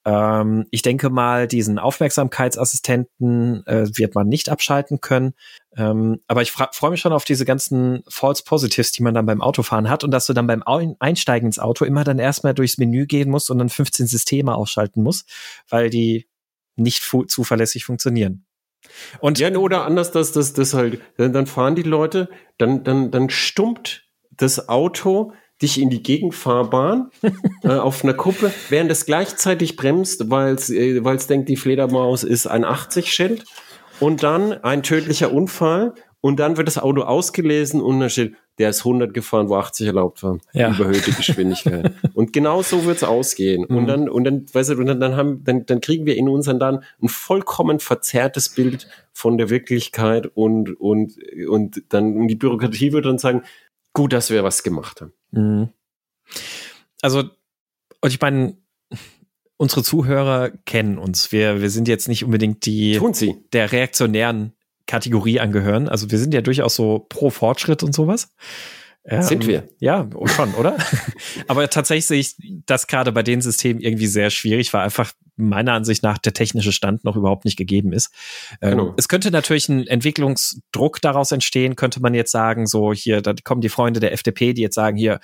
Ähm, 0.06 0.66
ich 0.72 0.82
denke 0.82 1.10
mal, 1.10 1.48
diesen 1.48 1.80
Aufmerksamkeitsassistenten 1.80 3.66
äh, 3.68 3.88
wird 3.96 4.16
man 4.16 4.28
nicht 4.28 4.50
abschalten 4.50 5.00
können. 5.02 5.34
Ähm, 5.78 6.20
aber 6.28 6.42
ich 6.42 6.52
freue 6.52 6.92
mich 6.92 7.00
schon 7.00 7.14
auf 7.14 7.24
diese 7.24 7.46
ganzen 7.46 8.04
False 8.08 8.44
Positives, 8.44 8.92
die 8.92 9.04
man 9.04 9.14
dann 9.14 9.26
beim 9.26 9.42
Autofahren 9.42 9.90
hat 9.90 10.04
und 10.04 10.12
dass 10.12 10.26
du 10.26 10.34
dann 10.34 10.48
beim 10.48 10.64
Einsteigen 11.00 11.46
ins 11.48 11.60
Auto 11.60 11.86
immer 11.86 12.04
dann 12.04 12.20
erstmal 12.20 12.54
durchs 12.54 12.78
Menü 12.78 13.06
gehen 13.06 13.30
musst 13.30 13.50
und 13.52 13.60
dann 13.60 13.70
15 13.70 14.08
Systeme 14.08 14.56
ausschalten 14.56 15.04
musst, 15.04 15.30
weil 15.70 15.90
die 15.90 16.28
nicht 16.76 17.04
fu 17.04 17.24
zuverlässig 17.24 17.86
funktionieren. 17.86 18.46
Und 19.20 19.40
ja, 19.40 19.50
oder 19.56 19.86
anders, 19.86 20.12
dass 20.12 20.32
das, 20.32 20.74
halt, 20.74 21.02
dann 21.18 21.46
fahren 21.46 21.76
die 21.76 21.84
Leute, 21.84 22.30
dann, 22.58 22.84
dann, 22.84 23.12
dann 23.12 23.30
stummt 23.30 24.08
das 24.32 24.70
Auto 24.70 25.34
dich 25.62 25.80
in 25.80 25.90
die 25.90 26.04
Gegenfahrbahn 26.04 27.12
äh, 27.64 27.70
auf 27.70 28.04
einer 28.04 28.14
Kuppe, 28.14 28.52
während 28.70 28.92
es 28.92 29.06
gleichzeitig 29.06 29.76
bremst, 29.76 30.30
weil 30.30 30.56
es 30.56 30.70
äh, 30.70 31.02
denkt, 31.30 31.50
die 31.50 31.58
Fledermaus 31.58 32.24
ist 32.24 32.48
ein 32.48 32.66
80-Schild 32.66 33.46
und 34.00 34.24
dann 34.24 34.54
ein 34.64 34.84
tödlicher 34.84 35.32
Unfall 35.32 35.94
und 36.22 36.40
dann 36.40 36.56
wird 36.56 36.68
das 36.68 36.78
Auto 36.78 37.02
ausgelesen 37.02 37.82
und 37.82 38.00
dann 38.00 38.10
steht, 38.10 38.36
der 38.60 38.70
ist 38.70 38.80
100 38.82 39.12
gefahren, 39.12 39.50
wo 39.50 39.56
80 39.56 39.88
erlaubt 39.88 40.22
war. 40.22 40.38
Ja. 40.54 40.70
Überhöhte 40.70 41.12
Geschwindigkeit. 41.12 41.94
und 42.14 42.32
genau 42.32 42.62
so 42.62 42.86
wird's 42.86 43.04
ausgehen. 43.04 43.66
Mhm. 43.68 43.76
Und 43.76 43.88
dann, 43.88 44.10
und 44.10 44.24
dann, 44.24 44.46
weißt 44.54 44.72
du, 44.72 44.78
und 44.78 44.86
dann, 44.86 45.00
dann 45.00 45.16
haben, 45.16 45.44
dann, 45.44 45.66
dann 45.66 45.82
kriegen 45.82 46.06
wir 46.06 46.16
in 46.16 46.30
unseren 46.30 46.60
dann 46.60 46.84
ein 47.02 47.10
vollkommen 47.10 47.80
verzerrtes 47.80 48.50
Bild 48.50 48.88
von 49.14 49.40
der 49.40 49.50
Wirklichkeit 49.50 50.28
und, 50.28 50.80
und, 50.80 51.16
und 51.50 51.82
dann, 51.90 52.16
und 52.16 52.28
die 52.28 52.36
Bürokratie 52.36 52.94
wird 52.94 53.06
dann 53.06 53.18
sagen, 53.18 53.42
gut, 53.94 54.14
dass 54.14 54.30
wir 54.30 54.44
was 54.44 54.64
gemacht 54.64 55.02
haben. 55.02 55.14
Mhm. 55.32 55.70
Also, 57.02 57.24
und 58.02 58.10
ich 58.10 58.20
meine, 58.22 58.58
unsere 59.58 59.84
Zuhörer 59.84 60.52
kennen 60.66 60.98
uns. 60.98 61.32
Wir, 61.32 61.62
wir 61.62 61.70
sind 61.70 61.88
jetzt 61.88 62.08
nicht 62.08 62.24
unbedingt 62.24 62.66
die 62.66 63.00
der 63.54 63.72
reaktionären 63.72 64.54
Kategorie 64.88 65.40
angehören. 65.40 65.88
Also 65.88 66.10
wir 66.12 66.18
sind 66.18 66.34
ja 66.34 66.42
durchaus 66.42 66.76
so 66.76 67.06
pro 67.08 67.30
Fortschritt 67.30 67.84
und 67.84 67.94
sowas. 67.94 68.34
Ähm, 69.04 69.24
sind 69.24 69.48
wir? 69.48 69.68
Ja, 69.80 70.08
schon, 70.26 70.54
oder? 70.54 70.78
Aber 71.48 71.68
tatsächlich 71.70 72.06
sehe 72.06 72.20
ich 72.20 72.36
das 72.66 72.86
gerade 72.88 73.12
bei 73.12 73.24
den 73.24 73.42
Systemen 73.42 73.82
irgendwie 73.82 74.08
sehr 74.08 74.30
schwierig, 74.30 74.74
weil 74.74 74.84
einfach 74.84 75.12
meiner 75.38 75.74
Ansicht 75.74 76.04
nach 76.04 76.20
der 76.20 76.34
technische 76.34 76.72
Stand 76.72 77.04
noch 77.04 77.16
überhaupt 77.16 77.46
nicht 77.46 77.58
gegeben 77.58 77.94
ist. 77.94 78.14
Ähm, 78.62 78.72
genau. 78.72 78.94
Es 78.98 79.08
könnte 79.08 79.32
natürlich 79.32 79.70
ein 79.70 79.88
Entwicklungsdruck 79.88 81.02
daraus 81.02 81.32
entstehen, 81.32 81.76
könnte 81.76 82.00
man 82.00 82.14
jetzt 82.14 82.32
sagen, 82.32 82.68
so 82.68 82.94
hier, 82.94 83.22
da 83.22 83.34
kommen 83.44 83.62
die 83.62 83.70
Freunde 83.70 84.00
der 84.00 84.14
FDP, 84.14 84.54
die 84.54 84.62
jetzt 84.62 84.76
sagen, 84.76 84.98
hier, 84.98 85.20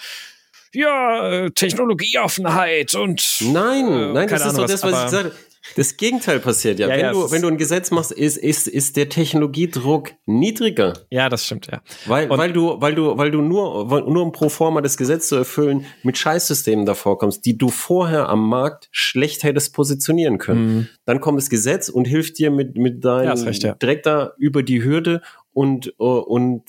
ja, 0.74 1.50
Technologieoffenheit 1.50 2.96
und. 2.96 3.38
Nein, 3.42 3.88
äh, 3.88 4.14
nein, 4.14 4.28
das 4.28 4.42
ist 4.42 4.48
Ahnung, 4.48 4.62
doch 4.62 4.68
das, 4.68 4.84
was, 4.84 4.92
was 4.92 5.06
ich 5.06 5.10
sage. 5.12 5.32
Das 5.76 5.98
Gegenteil 5.98 6.40
passiert 6.40 6.80
ja. 6.80 6.88
ja 6.88 6.94
wenn, 6.96 7.00
ja, 7.02 7.12
du, 7.12 7.32
wenn 7.32 7.42
du 7.42 7.48
ein 7.48 7.58
Gesetz 7.58 7.92
machst, 7.92 8.12
ist, 8.12 8.38
ist, 8.38 8.68
ist 8.68 8.98
der 8.98 9.10
Technologiedruck 9.10 10.12
niedriger. 10.26 10.94
Ja, 11.10 11.30
das 11.30 11.46
stimmt, 11.46 11.68
ja. 11.68 11.82
Weil, 12.06 12.30
weil 12.30 12.54
du, 12.54 12.80
weil 12.80 12.96
du, 12.96 13.18
weil 13.18 13.32
du 13.32 13.42
nur, 13.42 13.86
nur 14.10 14.24
um 14.24 14.32
pro 14.32 14.50
forma 14.50 14.82
das 14.82 14.98
Gesetz 14.98 15.28
zu 15.28 15.36
erfüllen, 15.36 15.86
mit 16.04 16.18
Scheißsystemen 16.18 16.86
davor 16.86 17.18
kommst, 17.18 17.46
die 17.46 17.58
du 17.58 17.70
vorher 17.70 18.30
am 18.30 18.48
Markt 18.48 18.90
schlecht 18.92 19.44
hättest 19.44 19.74
positionieren 19.74 20.38
können. 20.38 20.76
Mhm. 20.76 20.88
Dann 21.06 21.20
kommt 21.20 21.38
das 21.38 21.50
Gesetz 21.50 21.90
und 21.90 22.06
hilft 22.06 22.40
dir 22.40 22.52
mit, 22.52 22.78
mit 22.78 23.04
deinem 23.04 23.38
ja, 23.38 23.52
ja. 23.52 23.74
direkt 23.76 24.06
da 24.06 24.34
über 24.38 24.64
die 24.64 24.84
Hürde 24.84 25.22
und, 25.54 25.98
und 26.00 26.64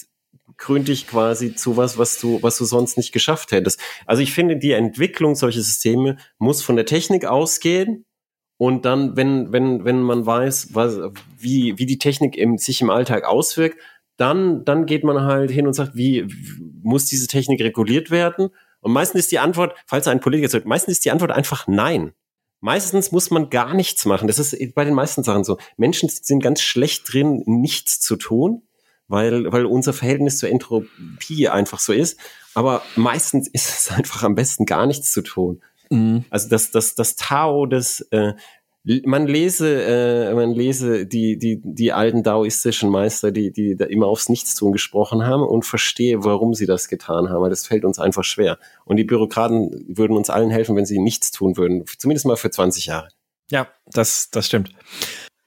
krönt 0.59 0.89
dich 0.89 1.07
quasi 1.07 1.55
zu 1.55 1.77
was, 1.77 1.97
was 1.97 2.19
du, 2.19 2.43
was 2.43 2.59
du 2.59 2.65
sonst 2.65 2.99
nicht 2.99 3.13
geschafft 3.13 3.53
hättest. 3.53 3.81
Also 4.07 4.23
ich 4.23 4.33
finde, 4.33 4.57
die 4.57 4.73
Entwicklung 4.73 5.35
solcher 5.35 5.63
Systeme 5.63 6.17
muss 6.39 6.63
von 6.63 6.77
der 6.77 6.85
Technik 6.85 7.25
ausgehen, 7.25 8.05
und 8.59 8.85
dann, 8.85 9.17
wenn, 9.17 9.53
wenn, 9.53 9.85
wenn 9.85 10.03
man 10.03 10.27
weiß, 10.27 10.75
was, 10.75 10.99
wie, 11.39 11.79
wie 11.79 11.87
die 11.87 11.99
Technik 11.99 12.37
im, 12.37 12.59
sich 12.59 12.81
im 12.81 12.91
Alltag 12.91 13.25
auswirkt, 13.25 13.79
dann, 14.17 14.65
dann 14.65 14.85
geht 14.85 15.05
man 15.05 15.23
halt 15.23 15.51
hin 15.51 15.69
und 15.69 15.75
sagt, 15.75 15.95
wie 15.95 16.27
muss 16.83 17.07
diese 17.07 17.29
Technik 17.29 17.61
reguliert 17.63 18.11
werden? 18.11 18.51
Und 18.81 18.93
meistens 18.93 19.21
ist 19.21 19.33
die 19.33 19.39
Antwort, 19.39 19.77
falls 19.87 20.09
ein 20.09 20.21
Politiker 20.21 20.49
sagt, 20.49 20.67
meistens 20.67 20.93
ist 20.93 21.05
die 21.05 21.13
Antwort 21.13 21.31
einfach 21.31 21.69
nein. 21.69 22.13
Meistens 22.61 23.13
muss 23.13 23.31
man 23.31 23.49
gar 23.49 23.75
nichts 23.75 24.05
machen. 24.05 24.27
Das 24.27 24.41
ist 24.41 24.75
bei 24.75 24.85
den 24.85 24.95
meisten 24.95 25.23
Sachen 25.23 25.45
so. 25.45 25.59
Menschen 25.77 26.09
sind 26.09 26.43
ganz 26.43 26.61
schlecht 26.61 27.13
drin, 27.13 27.45
nichts 27.47 28.01
zu 28.01 28.17
tun, 28.17 28.63
weil, 29.07 29.53
weil 29.53 29.67
unser 29.67 29.93
Verhältnis 29.93 30.39
zur 30.39 30.49
Entropie 30.49 31.49
einfach 31.49 31.79
so 31.79 31.93
ist. 31.93 32.19
Aber 32.55 32.83
meistens 32.97 33.47
ist 33.47 33.69
es 33.69 33.91
einfach 33.97 34.25
am 34.25 34.35
besten 34.35 34.67
gar 34.67 34.87
nichts 34.87 35.13
zu 35.13 35.23
tun. 35.23 35.63
Mhm. 35.91 36.25
Also 36.31 36.49
das, 36.49 36.71
das, 36.71 36.95
das 36.95 37.17
Tao 37.17 37.67
des, 37.67 38.01
äh, 38.11 38.35
man 39.05 39.27
lese, 39.27 39.83
äh, 39.83 40.35
man 40.35 40.53
lese 40.53 41.07
die, 41.07 41.39
die, 41.39 41.61
die 41.63 41.93
alten 41.93 42.23
daoistischen 42.23 42.91
Meister, 42.91 43.31
die, 43.31 43.53
die 43.53 43.77
da 43.77 43.85
immer 43.85 44.07
aufs 44.07 44.29
Nichtstun 44.29 44.73
gesprochen 44.73 45.27
haben 45.27 45.43
und 45.43 45.67
verstehe, 45.67 46.25
warum 46.25 46.55
sie 46.55 46.67
das 46.67 46.89
getan 46.89 47.29
haben. 47.29 47.43
Weil 47.43 47.51
das 47.51 47.67
fällt 47.67 47.85
uns 47.85 47.99
einfach 47.99 48.25
schwer. 48.25 48.59
Und 48.85 48.97
die 48.97 49.05
Bürokraten 49.05 49.85
würden 49.89 50.17
uns 50.17 50.31
allen 50.31 50.51
helfen, 50.51 50.77
wenn 50.77 50.87
sie 50.87 50.99
nichts 50.99 51.31
tun 51.33 51.57
würden. 51.57 51.85
Zumindest 51.99 52.27
mal 52.27 52.37
für 52.37 52.51
20 52.51 52.87
Jahre. 52.87 53.09
Ja, 53.51 53.69
das, 53.87 54.31
das 54.31 54.47
stimmt. 54.47 54.71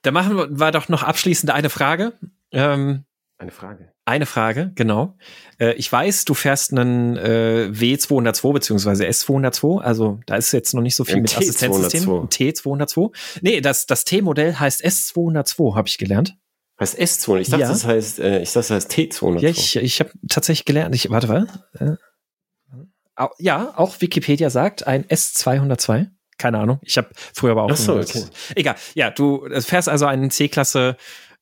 Da 0.03 0.11
machen 0.11 0.59
wir 0.59 0.71
doch 0.71 0.89
noch 0.89 1.03
abschließend 1.03 1.51
eine 1.51 1.69
Frage. 1.69 2.13
Ähm, 2.51 3.05
eine 3.41 3.51
Frage. 3.51 3.91
Eine 4.05 4.25
Frage, 4.27 4.71
genau. 4.75 5.17
Äh, 5.59 5.73
ich 5.73 5.91
weiß, 5.91 6.25
du 6.25 6.33
fährst 6.35 6.71
einen 6.71 7.17
äh, 7.17 7.69
W202 7.71 8.53
beziehungsweise 8.53 9.07
S202, 9.07 9.81
also 9.81 10.19
da 10.27 10.35
ist 10.35 10.51
jetzt 10.51 10.73
noch 10.73 10.81
nicht 10.81 10.95
so 10.95 11.03
viel 11.03 11.17
Im 11.17 11.23
mit 11.23 11.35
Assistenzsystem. 11.35 12.03
T202. 12.03 13.11
Nee, 13.41 13.61
das, 13.61 13.87
das 13.87 14.05
T-Modell 14.05 14.55
heißt 14.55 14.85
S202, 14.85 15.75
habe 15.75 15.87
ich 15.87 15.97
gelernt. 15.97 16.37
Heißt 16.79 16.99
S200? 16.99 17.39
Ich 17.39 17.49
dachte, 17.49 17.61
ja. 17.61 17.69
das 17.69 17.85
heißt, 17.85 18.19
äh, 18.19 18.41
ich 18.41 18.49
dachte, 18.49 18.59
das 18.59 18.69
heißt 18.69 18.91
T202. 18.91 19.39
Ja, 19.39 19.49
ich, 19.49 19.75
ich 19.75 19.99
habe 19.99 20.11
tatsächlich 20.29 20.65
gelernt. 20.65 20.93
Ich, 20.93 21.09
warte, 21.09 21.27
warte. 21.27 21.47
Äh, 21.79 23.27
ja, 23.39 23.73
auch 23.75 24.01
Wikipedia 24.01 24.49
sagt 24.49 24.85
ein 24.85 25.05
S202. 25.05 26.07
Keine 26.37 26.59
Ahnung. 26.59 26.79
Ich 26.83 26.97
habe 26.97 27.09
früher 27.33 27.51
aber 27.51 27.63
auch. 27.63 27.71
Ach 27.71 27.77
so, 27.77 27.97
okay. 27.97 28.25
Egal. 28.55 28.75
Ja, 28.95 29.11
du 29.11 29.47
fährst 29.61 29.89
also 29.89 30.05
einen 30.05 30.31
C-Klasse 30.31 30.97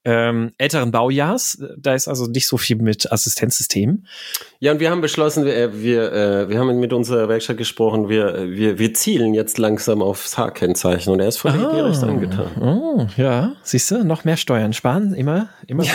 ähm, 0.06 0.52
älteren 0.58 0.92
Baujahrs. 0.92 1.62
Da 1.78 1.94
ist 1.94 2.08
also 2.08 2.26
nicht 2.28 2.48
so 2.48 2.58
viel 2.58 2.78
mit 2.78 3.12
Assistenzsystemen. 3.12 4.08
Ja, 4.60 4.72
und 4.72 4.80
wir 4.80 4.90
haben 4.92 5.02
beschlossen, 5.02 5.46
wir, 5.46 5.82
wir, 5.82 6.12
äh, 6.14 6.50
wir 6.50 6.60
haben 6.60 6.80
mit 6.80 6.94
unserer 6.94 7.28
Werkstatt 7.28 7.58
gesprochen, 7.58 8.10
wir, 8.10 8.50
wir, 8.50 8.80
wir 8.80 8.94
zielen 8.94 9.34
jetzt 9.34 9.58
langsam 9.58 10.02
aufs 10.02 10.38
H-Kennzeichen 10.38 11.12
und 11.12 11.20
er 11.20 11.28
ist 11.28 11.38
von 11.38 11.52
ah, 11.52 11.92
angetan. 12.02 12.62
Oh, 12.62 13.08
ja, 13.18 13.56
siehst 13.64 13.92
du, 13.92 14.04
noch 14.04 14.24
mehr 14.24 14.38
Steuern 14.38 14.74
sparen, 14.74 15.14
immer, 15.14 15.50
immer 15.68 15.84
ja. 15.84 15.94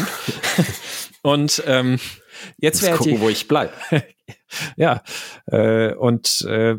und 1.22 1.62
ähm, 1.66 1.98
jetzt 2.58 2.82
wäre 2.82 2.96
gucken, 2.96 3.20
wo 3.20 3.28
ich 3.28 3.48
bleib. 3.48 3.72
ja, 4.76 5.02
äh, 5.46 5.94
und 5.94 6.42
äh, 6.48 6.76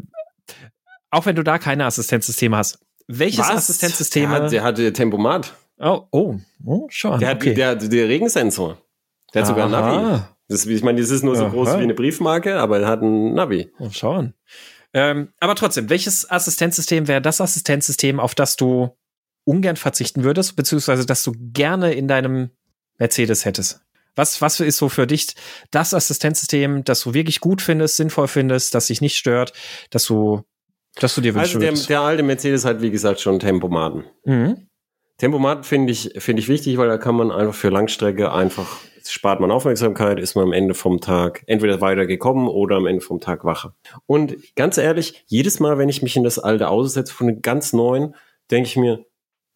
auch 1.10 1.26
wenn 1.26 1.36
du 1.36 1.44
da 1.44 1.58
keine 1.58 1.86
Assistenzsysteme 1.86 2.58
hast, 2.58 2.80
welches 3.08 3.40
Was? 3.40 3.52
Assistenzsystem? 3.52 4.30
Der, 4.30 4.42
hat, 4.42 4.52
der 4.52 4.64
hatte 4.64 4.94
Tempomat. 4.94 5.54
Oh, 5.80 6.04
oh, 6.12 6.36
oh 6.66 6.88
schon. 6.90 7.20
Der 7.20 7.36
okay. 7.36 7.50
hat 7.50 7.58
der, 7.58 7.76
der 7.76 8.08
Regensensor. 8.08 8.78
Der 9.34 9.42
hat 9.42 9.50
Aha. 9.50 9.56
sogar 9.56 9.66
ein 9.66 9.72
Navi. 9.72 10.24
Das, 10.48 10.66
ich 10.66 10.84
meine, 10.84 11.02
das 11.02 11.10
ist 11.10 11.24
nur 11.24 11.36
so 11.36 11.46
Aha. 11.46 11.52
groß 11.52 11.78
wie 11.78 11.84
eine 11.84 11.94
Briefmarke, 11.94 12.60
aber 12.60 12.80
er 12.80 12.88
hat 12.88 13.02
ein 13.02 13.34
Navi. 13.34 13.72
Oh, 13.80 13.90
schauen. 13.92 14.34
Ähm, 14.94 15.34
aber 15.40 15.56
trotzdem, 15.56 15.90
welches 15.90 16.30
Assistenzsystem 16.30 17.08
wäre 17.08 17.22
das 17.22 17.42
Assistenzsystem, 17.42 18.20
auf 18.20 18.36
das 18.36 18.56
du 18.56 18.96
ungern 19.44 19.76
verzichten 19.76 20.24
würdest, 20.24 20.56
beziehungsweise 20.56 21.06
das 21.06 21.24
du 21.24 21.34
gerne 21.38 21.94
in 21.94 22.08
deinem 22.08 22.52
Mercedes 22.98 23.44
hättest? 23.44 23.82
Was, 24.16 24.42
was 24.42 24.62
ist 24.62 24.78
so 24.78 24.88
für 24.88 25.08
dich 25.08 25.36
das 25.72 25.94
Assistenzsystem, 25.94 26.86
das 26.86 27.02
du 27.02 27.14
wirklich 27.14 27.42
gut 27.42 27.62
findest, 27.62 27.98
sinnvoll 27.98 28.30
findest, 28.30 28.74
das 28.74 28.88
dich 28.88 29.02
nicht 29.02 29.18
stört, 29.18 29.52
dass 29.90 30.06
du, 30.06 30.44
dass 30.96 31.16
du 31.16 31.22
dir 31.22 31.36
wünschst? 31.36 31.56
Also 31.56 31.60
der, 31.60 31.74
der 31.74 32.00
alte 32.00 32.24
Mercedes 32.24 32.64
hat, 32.64 32.82
wie 32.82 32.92
gesagt, 32.92 33.20
schon 33.20 33.40
Tempomaten. 33.40 34.06
Mhm. 34.24 34.68
Tempomat 35.18 35.66
finde 35.66 35.94
ich, 35.94 36.12
finde 36.18 36.42
ich 36.42 36.50
wichtig, 36.50 36.78
weil 36.78 36.90
da 36.90 36.98
kann 36.98 37.16
man 37.16 37.32
einfach 37.32 37.54
für 37.54 37.70
Langstrecke 37.70 38.34
einfach, 38.34 38.80
spart 39.08 39.40
man 39.40 39.52
Aufmerksamkeit, 39.52 40.20
ist 40.20 40.36
man 40.36 40.46
am 40.46 40.54
Ende 40.54 40.74
vom 40.74 41.00
Tag 41.00 41.44
entweder 41.48 41.80
weitergekommen 41.80 42.48
oder 42.48 42.76
am 42.76 42.86
Ende 42.86 43.02
vom 43.02 43.22
Tag 43.22 43.46
wacher. 43.46 43.76
Und 44.08 44.36
ganz 44.56 44.78
ehrlich, 44.78 45.24
jedes 45.28 45.60
Mal, 45.60 45.78
wenn 45.78 45.90
ich 45.90 46.02
mich 46.02 46.18
in 46.18 46.24
das 46.24 46.38
alte 46.38 46.68
Auto 46.68 46.88
setze 46.88 47.14
von 47.14 47.30
einem 47.30 47.42
ganz 47.42 47.72
neuen, 47.72 48.16
denke 48.52 48.68
ich 48.68 48.76
mir, 48.76 49.06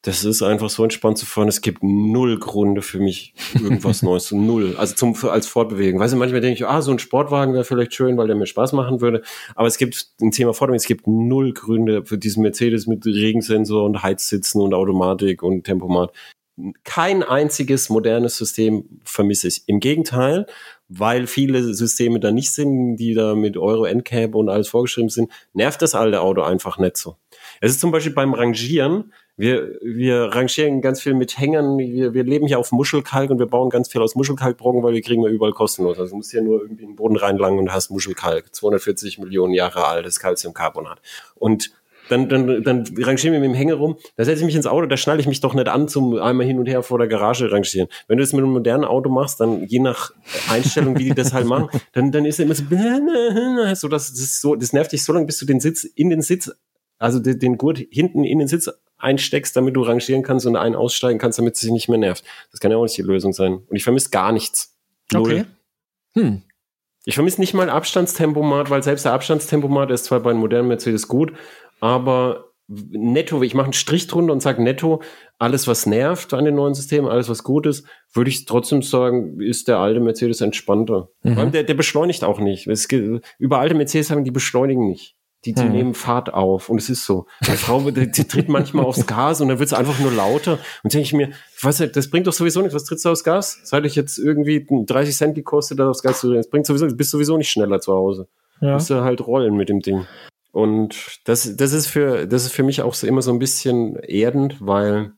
das 0.04 0.24
ist 0.24 0.42
einfach 0.42 0.70
so 0.70 0.84
entspannt 0.84 1.18
zu 1.18 1.26
fahren. 1.26 1.50
Es 1.50 1.60
gibt 1.60 1.84
null 1.84 2.40
Gründe 2.40 2.82
für 2.82 3.00
mich, 3.00 3.34
irgendwas 3.54 4.02
Neues 4.04 4.26
zu 4.26 4.38
null. 4.38 4.76
Also 4.78 4.96
zum, 4.96 5.16
als 5.30 5.48
Fortbewegung. 5.48 6.00
Weißt 6.00 6.14
du, 6.14 6.18
manchmal 6.18 6.40
denke 6.40 6.56
ich, 6.56 6.66
ah, 6.66 6.82
so 6.82 6.92
ein 6.92 7.00
Sportwagen 7.00 7.54
wäre 7.54 7.66
vielleicht 7.66 7.94
schön, 7.94 8.18
weil 8.18 8.28
der 8.28 8.38
mir 8.38 8.46
Spaß 8.46 8.72
machen 8.72 9.02
würde. 9.02 9.24
Aber 9.56 9.68
es 9.68 9.78
gibt 9.78 10.08
ein 10.22 10.32
Thema 10.32 10.54
Fortbewegung, 10.54 10.78
es 10.78 10.88
gibt 10.88 11.08
null 11.08 11.52
Gründe 11.54 12.06
für 12.06 12.18
diesen 12.18 12.44
Mercedes 12.44 12.88
mit 12.88 13.06
Regensensor 13.06 13.84
und 13.84 14.02
Heizsitzen 14.02 14.62
und 14.62 14.74
Automatik 14.74 15.44
und 15.44 15.66
Tempomat. 15.66 16.14
Kein 16.84 17.24
einziges 17.24 17.90
modernes 17.90 18.38
System 18.38 19.02
vermisse 19.04 19.50
ich. 19.50 19.64
Im 19.68 19.80
Gegenteil, 19.80 20.46
weil 20.88 21.28
viele 21.28 21.74
Systeme 21.74 22.20
da 22.20 22.32
nicht 22.32 22.52
sind, 22.52 22.98
die 22.98 23.14
da 23.14 23.36
mit 23.36 23.58
Euro 23.58 23.86
NCAP 23.86 24.36
und 24.36 24.50
alles 24.50 24.70
vorgeschrieben 24.70 25.10
sind, 25.10 25.32
nervt 25.54 25.82
das 25.82 25.94
alte 25.94 26.22
Auto 26.22 26.42
einfach 26.42 26.78
nicht 26.78 26.98
so. 26.98 27.18
Es 27.62 27.72
ist 27.72 27.80
zum 27.80 27.92
Beispiel 27.92 28.14
beim 28.14 28.34
Rangieren, 28.34 29.14
wir, 29.40 29.80
wir 29.82 30.36
rangieren 30.36 30.82
ganz 30.82 31.02
viel 31.02 31.14
mit 31.14 31.38
Hängern. 31.38 31.78
Wir, 31.78 32.14
wir 32.14 32.26
leben 32.26 32.46
hier 32.46 32.60
auf 32.60 32.74
Muschelkalk 32.74 33.30
und 33.30 33.40
wir 33.40 33.46
bauen 33.46 33.70
ganz 33.70 33.88
viel 33.90 34.02
aus 34.02 34.14
Muschelkalkbrocken, 34.16 34.84
weil 34.84 34.94
wir 34.94 35.02
kriegen 35.02 35.24
wir 35.24 35.30
überall 35.30 35.54
kostenlos. 35.54 35.98
Also 35.98 36.12
du 36.12 36.18
musst 36.18 36.32
hier 36.32 36.42
nur 36.42 36.62
irgendwie 36.62 36.84
in 36.84 36.90
den 36.90 36.96
Boden 36.98 37.16
reinlangen 37.16 37.58
und 37.58 37.72
hast 37.72 37.90
Muschelkalk. 37.90 38.54
240 38.54 39.18
Millionen 39.18 39.54
Jahre 39.54 39.88
altes 39.88 40.20
Calciumcarbonat. 40.20 41.02
Und 41.36 41.72
dann, 42.10 42.28
dann, 42.28 42.64
dann 42.64 42.84
rangieren 42.98 43.32
wir 43.32 43.40
mit 43.40 43.48
dem 43.48 43.54
Hänger 43.54 43.76
rum. 43.76 43.96
Da 44.18 44.26
setze 44.26 44.42
ich 44.42 44.46
mich 44.46 44.56
ins 44.56 44.68
Auto, 44.68 44.88
da 44.88 44.98
schnalle 44.98 45.22
ich 45.22 45.28
mich 45.28 45.40
doch 45.40 45.54
nicht 45.54 45.70
an 45.70 45.88
zum 45.88 46.18
einmal 46.18 46.46
hin 46.46 46.60
und 46.60 46.66
her 46.66 46.84
vor 46.84 46.98
der 46.98 47.08
Garage 47.08 47.50
rangieren. 47.50 47.88
Wenn 48.10 48.18
du 48.18 48.24
das 48.24 48.34
mit 48.34 48.44
einem 48.44 48.52
modernen 48.52 48.84
Auto 48.84 49.10
machst, 49.10 49.40
dann 49.40 49.64
je 49.64 49.80
nach 49.80 50.12
Einstellung, 50.50 51.00
wie 51.00 51.06
die 51.06 51.16
das 51.16 51.34
halt 51.34 51.48
machen, 51.48 51.70
dann, 51.94 52.12
dann 52.12 52.26
ist 52.26 52.42
es 52.42 52.46
immer 52.46 52.56
so, 52.56 52.64
so 53.76 53.88
das, 53.88 54.10
das, 54.10 54.42
so, 54.42 54.56
das 54.56 54.74
nervt 54.74 54.92
dich 54.92 55.06
so 55.06 55.14
lange, 55.14 55.28
bis 55.28 55.40
du 55.40 55.46
den 55.46 55.62
Sitz 55.62 55.86
in 55.86 56.10
den 56.10 56.22
Sitz, 56.22 56.52
also 56.98 57.20
den, 57.20 57.40
den 57.40 57.58
Gurt 57.58 57.78
hinten 57.90 58.26
in 58.26 58.40
den 58.40 58.50
Sitz 58.50 58.70
einsteckst, 59.00 59.56
damit 59.56 59.76
du 59.76 59.82
rangieren 59.82 60.24
kannst 60.24 60.46
und 60.46 60.56
einen 60.56 60.76
aussteigen 60.76 61.20
kannst, 61.20 61.40
damit 61.40 61.56
es 61.56 61.62
sich 61.62 61.72
nicht 61.72 61.90
mehr 61.90 61.98
nervt. 61.98 62.24
Das 62.52 62.60
kann 62.60 62.72
ja 62.72 62.78
auch 62.78 62.84
nicht 62.84 62.98
die 62.98 63.02
Lösung 63.02 63.34
sein. 63.34 63.62
Und 63.68 63.76
ich 63.76 63.84
vermisse 63.84 64.10
gar 64.10 64.32
nichts. 64.32 64.78
Null. 65.12 65.22
Okay. 65.22 65.46
Hm. 66.14 66.44
Ich 67.06 67.16
vermisse 67.16 67.40
nicht 67.42 67.54
mal 67.54 67.70
Abstandstempomat, 67.70 68.70
weil 68.70 68.84
selbst 68.84 69.06
der 69.06 69.14
Abstandstempomat 69.14 69.90
ist 69.90 70.06
zwar 70.06 70.20
bei 70.20 70.32
einem 70.32 70.40
modernen 70.42 70.68
Mercedes 70.68 71.08
gut, 71.08 71.34
aber 71.80 72.50
netto, 72.68 73.42
ich 73.42 73.56
mache 73.56 73.66
einen 73.66 73.74
Strich 73.74 74.08
drunter 74.08 74.32
und 74.32 74.42
sage 74.42 74.62
netto, 74.62 75.02
alles 75.40 75.68
was 75.68 75.86
nervt 75.86 76.34
an 76.34 76.46
den 76.46 76.56
neuen 76.56 76.76
Systemen, 76.76 77.10
alles 77.10 77.28
was 77.28 77.44
gut 77.44 77.66
ist, 77.66 77.86
würde 78.14 78.30
ich 78.30 78.46
trotzdem 78.46 78.84
sagen, 78.84 79.42
ist 79.42 79.68
der 79.68 79.80
alte 79.80 80.00
Mercedes 80.00 80.42
entspannter. 80.42 81.10
Mhm. 81.24 81.52
Der, 81.52 81.64
der 81.64 81.74
beschleunigt 81.74 82.24
auch 82.24 82.40
nicht. 82.40 82.68
Es 82.68 82.88
über 83.40 83.60
alte 83.60 83.74
Mercedes 83.74 84.12
haben 84.12 84.24
die 84.24 84.32
beschleunigen 84.32 84.88
nicht. 84.88 85.16
Die, 85.46 85.54
die 85.54 85.62
hm. 85.62 85.72
nehmen 85.72 85.94
Fahrt 85.94 86.34
auf 86.34 86.68
und 86.68 86.80
es 86.80 86.90
ist 86.90 87.06
so. 87.06 87.26
Die 87.46 87.52
Frau, 87.52 87.80
die, 87.92 88.12
die 88.12 88.28
tritt 88.28 88.50
manchmal 88.50 88.84
aufs 88.84 89.08
Gas 89.08 89.40
und 89.40 89.48
dann 89.48 89.60
wird 89.60 89.68
es 89.68 89.74
einfach 89.74 89.98
nur 90.00 90.12
lauter. 90.12 90.60
Und 90.84 90.94
denke 90.94 91.06
ich 91.06 91.14
mir, 91.14 91.32
was, 91.62 91.78
das 91.78 92.10
bringt 92.10 92.28
doch 92.28 92.34
sowieso 92.34 92.60
nichts. 92.60 92.76
Was 92.76 92.84
trittst 92.84 93.06
du 93.06 93.10
aufs 93.10 93.24
Gas? 93.24 93.58
Seit 93.64 93.86
ich 93.86 93.96
jetzt 93.96 94.18
irgendwie 94.18 94.68
30 94.70 95.16
Cent 95.16 95.36
gekostet 95.36 95.80
aufs 95.80 96.04
Gas 96.04 96.20
zu 96.20 96.28
drehen. 96.28 96.38
Das 96.38 96.50
bringt 96.50 96.66
sowieso, 96.66 96.88
du 96.88 96.96
bist 96.96 97.12
sowieso 97.12 97.38
nicht 97.38 97.50
schneller 97.50 97.80
zu 97.80 97.94
Hause. 97.94 98.28
Ja. 98.60 98.68
Du 98.68 98.74
musst 98.74 98.90
du 98.90 99.02
halt 99.02 99.26
rollen 99.26 99.56
mit 99.56 99.70
dem 99.70 99.80
Ding. 99.80 100.06
Und 100.52 101.22
das, 101.24 101.56
das 101.56 101.72
ist 101.72 101.88
für, 101.88 102.28
das 102.28 102.44
ist 102.44 102.52
für 102.52 102.64
mich 102.64 102.82
auch 102.82 102.94
so 102.94 103.08
immer 103.08 103.22
so 103.22 103.32
ein 103.32 103.40
bisschen 103.40 103.96
erdend, 103.98 104.58
weil, 104.60 105.14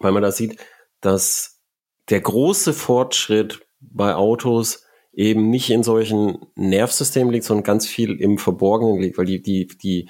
weil 0.00 0.10
man 0.10 0.22
da 0.22 0.32
sieht, 0.32 0.58
dass 1.00 1.60
der 2.08 2.20
große 2.20 2.72
Fortschritt 2.72 3.60
bei 3.80 4.14
Autos 4.14 4.84
eben 5.12 5.50
nicht 5.50 5.70
in 5.70 5.82
solchen 5.82 6.38
Nervsystemen 6.54 7.32
liegt, 7.32 7.44
sondern 7.44 7.64
ganz 7.64 7.86
viel 7.86 8.20
im 8.20 8.38
Verborgenen 8.38 9.00
liegt, 9.00 9.18
weil 9.18 9.26
die, 9.26 9.42
die, 9.42 9.66
die, 9.66 10.08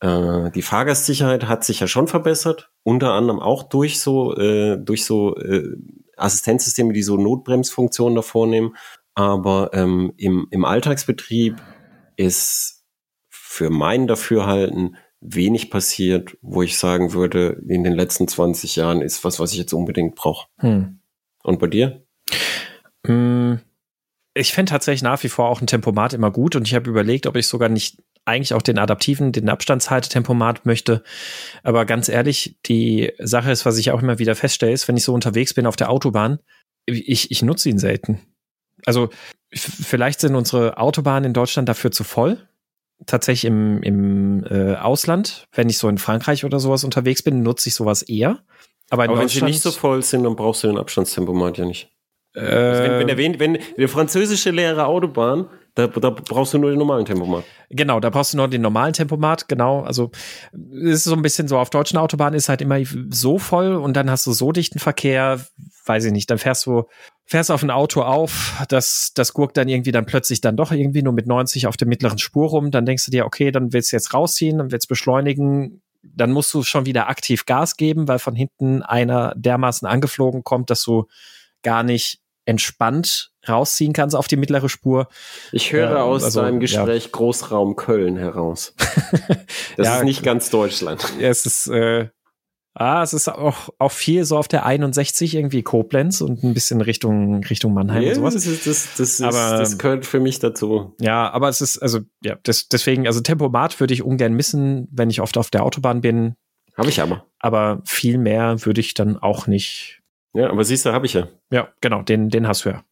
äh, 0.00 0.50
die 0.50 0.62
Fahrgastsicherheit 0.62 1.48
hat 1.48 1.64
sich 1.64 1.80
ja 1.80 1.86
schon 1.86 2.08
verbessert, 2.08 2.70
unter 2.82 3.12
anderem 3.12 3.40
auch 3.40 3.62
durch 3.62 4.00
so, 4.00 4.36
äh, 4.36 4.76
durch 4.78 5.04
so 5.04 5.36
äh, 5.36 5.64
Assistenzsysteme, 6.16 6.92
die 6.92 7.02
so 7.02 7.16
Notbremsfunktionen 7.16 8.16
da 8.16 8.22
vornehmen. 8.22 8.76
Aber 9.14 9.70
ähm, 9.72 10.12
im, 10.16 10.46
im 10.50 10.64
Alltagsbetrieb 10.64 11.60
ist 12.16 12.84
für 13.28 13.70
mein 13.70 14.06
Dafürhalten 14.06 14.96
wenig 15.20 15.70
passiert, 15.70 16.36
wo 16.40 16.62
ich 16.62 16.78
sagen 16.78 17.12
würde, 17.12 17.62
in 17.68 17.84
den 17.84 17.92
letzten 17.92 18.26
20 18.26 18.76
Jahren 18.76 19.02
ist 19.02 19.24
was, 19.24 19.38
was 19.38 19.52
ich 19.52 19.58
jetzt 19.58 19.72
unbedingt 19.72 20.14
brauche. 20.14 20.48
Hm. 20.58 21.00
Und 21.42 21.58
bei 21.58 21.66
dir? 21.68 22.04
Hm 23.06 23.60
ich 24.34 24.52
fände 24.52 24.70
tatsächlich 24.70 25.02
nach 25.02 25.22
wie 25.22 25.28
vor 25.28 25.48
auch 25.48 25.60
ein 25.60 25.66
Tempomat 25.66 26.14
immer 26.14 26.30
gut 26.30 26.56
und 26.56 26.66
ich 26.66 26.74
habe 26.74 26.88
überlegt, 26.88 27.26
ob 27.26 27.36
ich 27.36 27.46
sogar 27.46 27.68
nicht 27.68 28.02
eigentlich 28.24 28.54
auch 28.54 28.62
den 28.62 28.78
adaptiven, 28.78 29.32
den 29.32 29.48
Abstandshaltetempomat 29.48 30.64
möchte. 30.64 31.02
Aber 31.62 31.84
ganz 31.84 32.08
ehrlich, 32.08 32.56
die 32.66 33.12
Sache 33.18 33.50
ist, 33.50 33.66
was 33.66 33.78
ich 33.78 33.90
auch 33.90 34.00
immer 34.00 34.18
wieder 34.18 34.34
feststelle, 34.34 34.72
ist, 34.72 34.86
wenn 34.88 34.96
ich 34.96 35.04
so 35.04 35.12
unterwegs 35.12 35.54
bin 35.54 35.66
auf 35.66 35.76
der 35.76 35.90
Autobahn, 35.90 36.38
ich, 36.86 37.30
ich 37.30 37.42
nutze 37.42 37.68
ihn 37.68 37.78
selten. 37.78 38.20
Also 38.84 39.10
vielleicht 39.52 40.20
sind 40.20 40.34
unsere 40.34 40.78
Autobahnen 40.78 41.24
in 41.24 41.32
Deutschland 41.32 41.68
dafür 41.68 41.90
zu 41.90 42.04
voll. 42.04 42.38
Tatsächlich 43.06 43.46
im, 43.46 43.82
im 43.82 44.44
äh, 44.44 44.76
Ausland, 44.76 45.48
wenn 45.52 45.68
ich 45.68 45.78
so 45.78 45.88
in 45.88 45.98
Frankreich 45.98 46.44
oder 46.44 46.60
sowas 46.60 46.84
unterwegs 46.84 47.22
bin, 47.22 47.42
nutze 47.42 47.68
ich 47.68 47.74
sowas 47.74 48.02
eher. 48.02 48.38
Aber, 48.90 49.04
Aber 49.04 49.18
wenn 49.18 49.28
sie 49.28 49.42
nicht 49.42 49.62
so 49.62 49.72
voll 49.72 50.02
sind, 50.02 50.22
dann 50.22 50.36
brauchst 50.36 50.62
du 50.62 50.68
den 50.68 50.78
Abstandstempomat 50.78 51.58
ja 51.58 51.64
nicht. 51.64 51.90
Äh, 52.34 52.40
Also 52.40 52.82
wenn, 52.82 52.98
wenn, 52.98 53.06
der, 53.06 53.18
wenn, 53.18 53.40
wenn 53.40 53.58
der 53.76 53.88
französische 53.88 54.50
leere 54.50 54.86
Autobahn, 54.86 55.48
da, 55.74 55.86
da 55.86 56.10
brauchst 56.10 56.52
du 56.52 56.58
nur 56.58 56.70
den 56.70 56.78
normalen 56.78 57.06
Tempomat. 57.06 57.44
Genau, 57.70 57.98
da 57.98 58.10
brauchst 58.10 58.34
du 58.34 58.36
nur 58.36 58.48
den 58.48 58.60
normalen 58.60 58.92
Tempomat, 58.92 59.48
genau. 59.48 59.80
Also 59.80 60.10
es 60.52 60.98
ist 60.98 61.04
so 61.04 61.14
ein 61.14 61.22
bisschen 61.22 61.48
so, 61.48 61.58
auf 61.58 61.70
deutschen 61.70 61.96
Autobahnen 61.96 62.36
ist 62.36 62.50
halt 62.50 62.60
immer 62.60 62.78
so 63.08 63.38
voll 63.38 63.74
und 63.74 63.94
dann 63.94 64.10
hast 64.10 64.26
du 64.26 64.32
so 64.32 64.52
dichten 64.52 64.78
Verkehr, 64.78 65.40
weiß 65.86 66.04
ich 66.04 66.12
nicht, 66.12 66.30
dann 66.30 66.36
fährst 66.36 66.66
du, 66.66 66.84
fährst 67.24 67.50
auf 67.50 67.62
ein 67.62 67.70
Auto 67.70 68.02
auf, 68.02 68.62
das, 68.68 69.12
das 69.14 69.32
gurkt 69.32 69.56
dann 69.56 69.68
irgendwie 69.68 69.92
dann 69.92 70.04
plötzlich 70.04 70.42
dann 70.42 70.56
doch 70.56 70.72
irgendwie 70.72 71.02
nur 71.02 71.14
mit 71.14 71.26
90 71.26 71.66
auf 71.66 71.78
der 71.78 71.88
mittleren 71.88 72.18
Spur 72.18 72.50
rum, 72.50 72.70
dann 72.70 72.84
denkst 72.84 73.06
du 73.06 73.10
dir, 73.10 73.24
okay, 73.24 73.50
dann 73.50 73.72
willst 73.72 73.92
du 73.92 73.96
jetzt 73.96 74.12
rausziehen, 74.12 74.58
dann 74.58 74.72
willst 74.72 74.90
du 74.90 74.92
beschleunigen, 74.92 75.80
dann 76.02 76.32
musst 76.32 76.52
du 76.52 76.62
schon 76.64 76.84
wieder 76.84 77.08
aktiv 77.08 77.46
Gas 77.46 77.78
geben, 77.78 78.08
weil 78.08 78.18
von 78.18 78.34
hinten 78.34 78.82
einer 78.82 79.32
dermaßen 79.36 79.88
angeflogen 79.88 80.44
kommt, 80.44 80.68
dass 80.68 80.82
du 80.82 81.06
gar 81.62 81.82
nicht 81.82 82.21
entspannt 82.44 83.30
rausziehen 83.48 83.92
kannst 83.92 84.14
auf 84.16 84.26
die 84.28 84.36
mittlere 84.36 84.68
Spur. 84.68 85.08
Ich 85.52 85.72
höre 85.72 85.90
Ja, 85.90 86.02
aus 86.02 86.22
also, 86.24 86.40
deinem 86.42 86.60
Gespräch 86.60 87.10
Großraum 87.12 87.76
Köln 87.76 88.16
heraus. 88.16 88.74
Das 89.76 89.86
Ja, 89.86 89.96
ist 89.98 90.04
nicht 90.04 90.22
ganz 90.22 90.50
Deutschland. 90.50 91.02
Ja, 91.18 91.28
es 91.28 91.46
ist, 91.46 91.66
äh, 91.68 92.08
ah, 92.74 93.02
es 93.02 93.12
ist 93.12 93.28
auch, 93.28 93.70
auch 93.78 93.90
viel 93.92 94.24
so 94.24 94.36
auf 94.36 94.48
der 94.48 94.64
61 94.66 95.34
irgendwie 95.34 95.62
Koblenz 95.62 96.20
und 96.20 96.42
ein 96.44 96.52
bisschen 96.54 96.80
Richtung, 96.80 97.42
Richtung 97.44 97.72
Mannheim 97.74 98.02
Ja, 98.02 98.08
und 98.10 98.14
sowas. 98.16 98.34
das, 98.34 98.46
ist, 98.46 98.66
das, 98.66 98.88
das, 98.96 99.10
ist, 99.20 99.22
Aber- 99.22 99.58
das 99.58 99.78
gehört 99.78 100.04
für 100.06 100.20
mich 100.20 100.38
dazu. 100.40 100.94
Ja, 101.00 101.30
aber 101.30 101.48
es 101.48 101.60
ist, 101.60 101.78
also, 101.78 102.00
ja, 102.22 102.36
das, 102.42 102.68
deswegen, 102.68 103.06
also 103.06 103.20
Tempomat 103.20 103.78
würde 103.80 103.94
ich 103.94 104.02
ungern 104.02 104.34
missen, 104.34 104.88
wenn 104.92 105.10
ich 105.10 105.20
oft 105.20 105.36
auf 105.38 105.50
der 105.50 105.62
Autobahn 105.64 106.00
bin, 106.00 106.34
Habe 106.76 106.88
ich 106.90 107.00
aber. 107.00 107.26
aber 107.38 107.80
viel 107.84 108.18
mehr 108.18 108.64
würde 108.64 108.80
ich 108.80 108.94
dann 108.94 109.16
auch 109.16 109.46
nicht. 109.46 110.01
Ja, 110.34 110.50
aber 110.50 110.64
siehst 110.64 110.86
du, 110.86 110.92
habe 110.92 111.06
ich 111.06 111.14
ja. 111.14 111.28
Ja, 111.50 111.68
genau, 111.80 112.02
den, 112.02 112.28
den 112.30 112.46
hast 112.46 112.64
du 112.64 112.70
ja. 112.70 112.84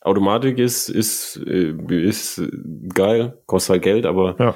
Automatik 0.00 0.58
ist, 0.58 0.88
ist, 0.88 1.36
äh, 1.46 1.74
ist 1.88 2.42
geil, 2.94 3.38
kostet 3.46 3.70
halt 3.74 3.82
Geld, 3.82 4.06
aber 4.06 4.36
Ja. 4.38 4.54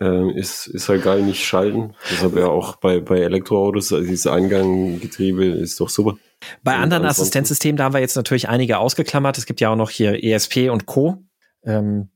äh, 0.00 0.30
ist, 0.38 0.68
ist 0.68 0.88
halt 0.88 1.02
geil, 1.02 1.22
nicht 1.22 1.44
schalten. 1.44 1.94
Deshalb 2.10 2.36
ja 2.36 2.46
auch 2.46 2.76
bei, 2.76 3.00
bei 3.00 3.20
Elektroautos, 3.20 3.92
also 3.92 4.04
dieses 4.06 4.26
Einganggetriebe 4.26 5.44
ist 5.44 5.80
doch 5.80 5.88
super. 5.88 6.16
Bei 6.62 6.76
Und 6.76 6.82
anderen 6.82 7.04
Assistenzsystemen, 7.04 7.76
da 7.76 7.84
haben 7.84 7.94
wir 7.94 8.00
jetzt 8.00 8.16
natürlich 8.16 8.48
einige 8.48 8.78
ausgeklammert. 8.78 9.36
Es 9.38 9.46
gibt 9.46 9.60
ja 9.60 9.70
auch 9.70 9.76
noch 9.76 9.90
hier 9.90 10.22
ESP 10.22 10.70
und 10.70 10.86
Co. 10.86 11.22
Ähm, 11.64 12.08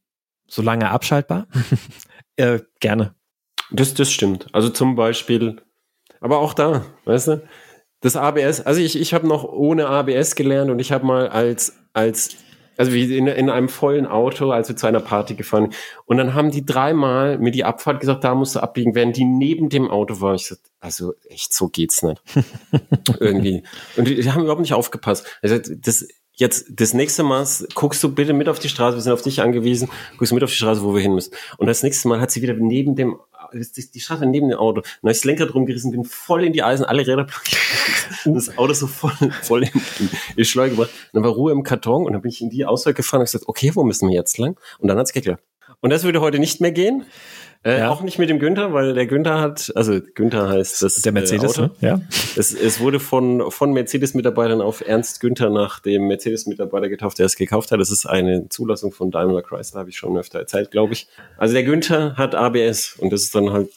solange 0.48 0.90
abschaltbar. 0.90 1.46
äh, 2.36 2.60
gerne. 2.80 3.14
Das, 3.70 3.94
das 3.94 4.10
stimmt. 4.12 4.46
Also 4.52 4.68
zum 4.68 4.94
Beispiel, 4.94 5.60
aber 6.20 6.38
auch 6.38 6.54
da, 6.54 6.84
weißt 7.04 7.28
du, 7.28 7.42
das 8.00 8.16
ABS, 8.16 8.60
also 8.60 8.80
ich, 8.80 9.00
ich 9.00 9.14
habe 9.14 9.26
noch 9.26 9.44
ohne 9.44 9.86
ABS 9.86 10.34
gelernt 10.34 10.70
und 10.70 10.78
ich 10.78 10.92
habe 10.92 11.06
mal 11.06 11.28
als, 11.28 11.76
als, 11.92 12.36
also 12.76 12.92
wie 12.92 13.16
in, 13.16 13.26
in 13.26 13.48
einem 13.48 13.68
vollen 13.68 14.06
Auto, 14.06 14.50
als 14.50 14.68
wir 14.68 14.76
zu 14.76 14.86
einer 14.86 15.00
Party 15.00 15.34
gefahren 15.34 15.72
und 16.04 16.18
dann 16.18 16.34
haben 16.34 16.50
die 16.50 16.64
dreimal 16.64 17.38
mir 17.38 17.52
die 17.52 17.64
Abfahrt 17.64 18.00
gesagt, 18.00 18.24
da 18.24 18.34
musst 18.34 18.54
du 18.54 18.60
abbiegen, 18.60 18.94
während 18.94 19.16
die 19.16 19.24
neben 19.24 19.68
dem 19.68 19.90
Auto 19.90 20.20
war. 20.20 20.34
Ich 20.34 20.46
so, 20.46 20.56
also 20.80 21.14
echt, 21.28 21.54
so 21.54 21.68
geht's 21.68 22.02
nicht. 22.02 22.22
Irgendwie. 23.20 23.62
Und 23.96 24.08
die, 24.08 24.16
die 24.16 24.30
haben 24.30 24.42
überhaupt 24.42 24.60
nicht 24.60 24.74
aufgepasst. 24.74 25.26
Also 25.42 25.58
das, 25.58 26.06
jetzt, 26.36 26.66
das 26.70 26.94
nächste 26.94 27.22
Mal 27.22 27.46
guckst 27.74 28.02
du 28.02 28.14
bitte 28.14 28.32
mit 28.32 28.48
auf 28.48 28.58
die 28.58 28.68
Straße, 28.68 28.96
wir 28.96 29.02
sind 29.02 29.12
auf 29.12 29.22
dich 29.22 29.40
angewiesen, 29.40 29.88
guckst 30.16 30.30
du 30.30 30.34
mit 30.34 30.44
auf 30.44 30.50
die 30.50 30.56
Straße, 30.56 30.82
wo 30.82 30.94
wir 30.94 31.02
hin 31.02 31.14
müssen. 31.14 31.34
Und 31.58 31.66
das 31.66 31.82
nächste 31.82 32.08
Mal 32.08 32.20
hat 32.20 32.30
sie 32.30 32.42
wieder 32.42 32.54
neben 32.54 32.94
dem, 32.94 33.16
die 33.52 33.90
die 33.90 34.00
Straße 34.00 34.26
neben 34.26 34.48
dem 34.48 34.58
Auto, 34.58 34.82
dann 34.82 35.08
das 35.08 35.24
Lenkrad 35.24 35.54
rumgerissen, 35.54 35.90
bin 35.90 36.04
voll 36.04 36.44
in 36.44 36.52
die 36.52 36.62
Eisen, 36.62 36.84
alle 36.84 37.06
Räder. 37.06 37.26
Und 38.24 38.34
das 38.34 38.56
Auto 38.56 38.72
so 38.72 38.86
voll, 38.86 39.12
voll 39.42 39.64
in, 39.64 39.70
in 40.36 40.44
Schleuder 40.44 40.70
gebracht. 40.70 40.90
Und 41.12 41.14
dann 41.14 41.24
war 41.24 41.30
Ruhe 41.30 41.52
im 41.52 41.62
Karton 41.62 42.04
und 42.04 42.12
dann 42.12 42.22
bin 42.22 42.30
ich 42.30 42.40
in 42.40 42.50
die 42.50 42.64
Ausfahrt 42.64 42.96
gefahren 42.96 43.20
und 43.20 43.26
gesagt, 43.26 43.48
okay, 43.48 43.72
wo 43.74 43.84
müssen 43.84 44.08
wir 44.08 44.14
jetzt 44.14 44.38
lang? 44.38 44.58
Und 44.78 44.88
dann 44.88 44.98
hat's 44.98 45.12
geklappt. 45.12 45.42
Und 45.80 45.90
das 45.90 46.04
würde 46.04 46.20
heute 46.20 46.38
nicht 46.38 46.60
mehr 46.60 46.72
gehen. 46.72 47.04
Äh, 47.64 47.78
Ja. 47.78 47.90
Auch 47.90 48.02
nicht 48.02 48.18
mit 48.18 48.30
dem 48.30 48.38
Günther, 48.38 48.72
weil 48.72 48.94
der 48.94 49.06
Günther 49.06 49.40
hat, 49.40 49.72
also 49.74 50.00
Günther 50.14 50.48
heißt 50.48 50.82
das 50.82 50.96
Der 50.96 51.12
Mercedes, 51.12 51.58
äh, 51.58 51.62
ne? 51.62 51.70
Ja. 51.80 52.00
Es, 52.36 52.54
es 52.54 52.80
wurde 52.80 53.00
von, 53.00 53.50
von 53.50 53.72
Mercedes-Mitarbeitern 53.72 54.60
auf 54.60 54.86
Ernst 54.86 55.20
Günther 55.20 55.50
nach 55.50 55.80
dem 55.80 56.06
Mercedes-Mitarbeiter 56.08 56.88
getauft, 56.88 57.18
der 57.18 57.26
es 57.26 57.36
gekauft 57.36 57.72
hat. 57.72 57.80
Das 57.80 57.90
ist 57.90 58.06
eine 58.06 58.48
Zulassung 58.48 58.92
von 58.92 59.10
Daimler 59.10 59.42
Chrysler, 59.42 59.80
habe 59.80 59.90
ich 59.90 59.96
schon 59.96 60.16
öfter 60.16 60.38
erzählt, 60.38 60.70
glaube 60.70 60.92
ich. 60.92 61.08
Also 61.38 61.54
der 61.54 61.64
Günther 61.64 62.16
hat 62.16 62.34
ABS 62.34 62.96
und 62.98 63.12
das 63.12 63.22
ist 63.22 63.34
dann 63.34 63.52
halt, 63.52 63.68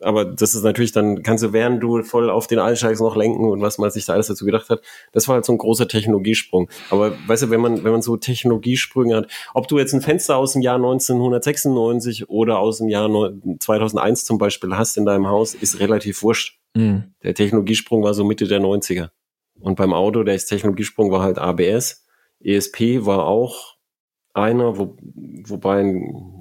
aber 0.00 0.24
das 0.24 0.54
ist 0.54 0.62
natürlich 0.62 0.92
dann, 0.92 1.22
kannst 1.22 1.42
du 1.42 1.52
während 1.52 1.82
du 1.82 2.02
voll 2.02 2.28
auf 2.28 2.46
den 2.46 2.58
einsteigst 2.58 3.00
noch 3.00 3.16
lenken 3.16 3.48
und 3.48 3.62
was 3.62 3.78
man 3.78 3.90
sich 3.90 4.04
da 4.04 4.12
alles 4.12 4.26
dazu 4.26 4.44
gedacht 4.44 4.68
hat. 4.68 4.82
Das 5.12 5.26
war 5.26 5.36
halt 5.36 5.44
so 5.44 5.52
ein 5.52 5.58
großer 5.58 5.88
Technologiesprung. 5.88 6.68
Aber 6.90 7.12
weißt 7.26 7.44
du, 7.44 7.50
wenn 7.50 7.60
man, 7.60 7.82
wenn 7.82 7.92
man 7.92 8.02
so 8.02 8.16
Technologiesprünge 8.16 9.16
hat, 9.16 9.30
ob 9.54 9.68
du 9.68 9.78
jetzt 9.78 9.94
ein 9.94 10.02
Fenster 10.02 10.36
aus 10.36 10.52
dem 10.52 10.62
Jahr 10.62 10.76
1996 10.76 12.28
oder 12.28 12.58
aus 12.58 12.78
dem 12.78 12.88
Jahr 12.88 13.08
neun- 13.08 13.58
2001 13.58 14.24
zum 14.24 14.38
Beispiel 14.38 14.76
hast 14.76 14.96
in 14.96 15.06
deinem 15.06 15.28
Haus, 15.28 15.54
ist 15.54 15.80
relativ 15.80 16.22
wurscht. 16.22 16.58
Mhm. 16.74 17.14
Der 17.22 17.34
Technologiesprung 17.34 18.02
war 18.02 18.12
so 18.12 18.24
Mitte 18.24 18.46
der 18.46 18.60
90er. 18.60 19.10
Und 19.60 19.76
beim 19.76 19.94
Auto, 19.94 20.22
der 20.22 20.36
Technologiesprung 20.36 21.10
war 21.10 21.22
halt 21.22 21.38
ABS. 21.38 22.06
ESP 22.40 23.06
war 23.06 23.26
auch 23.26 23.76
einer, 24.34 24.76
wo, 24.76 24.96
wobei 25.46 25.82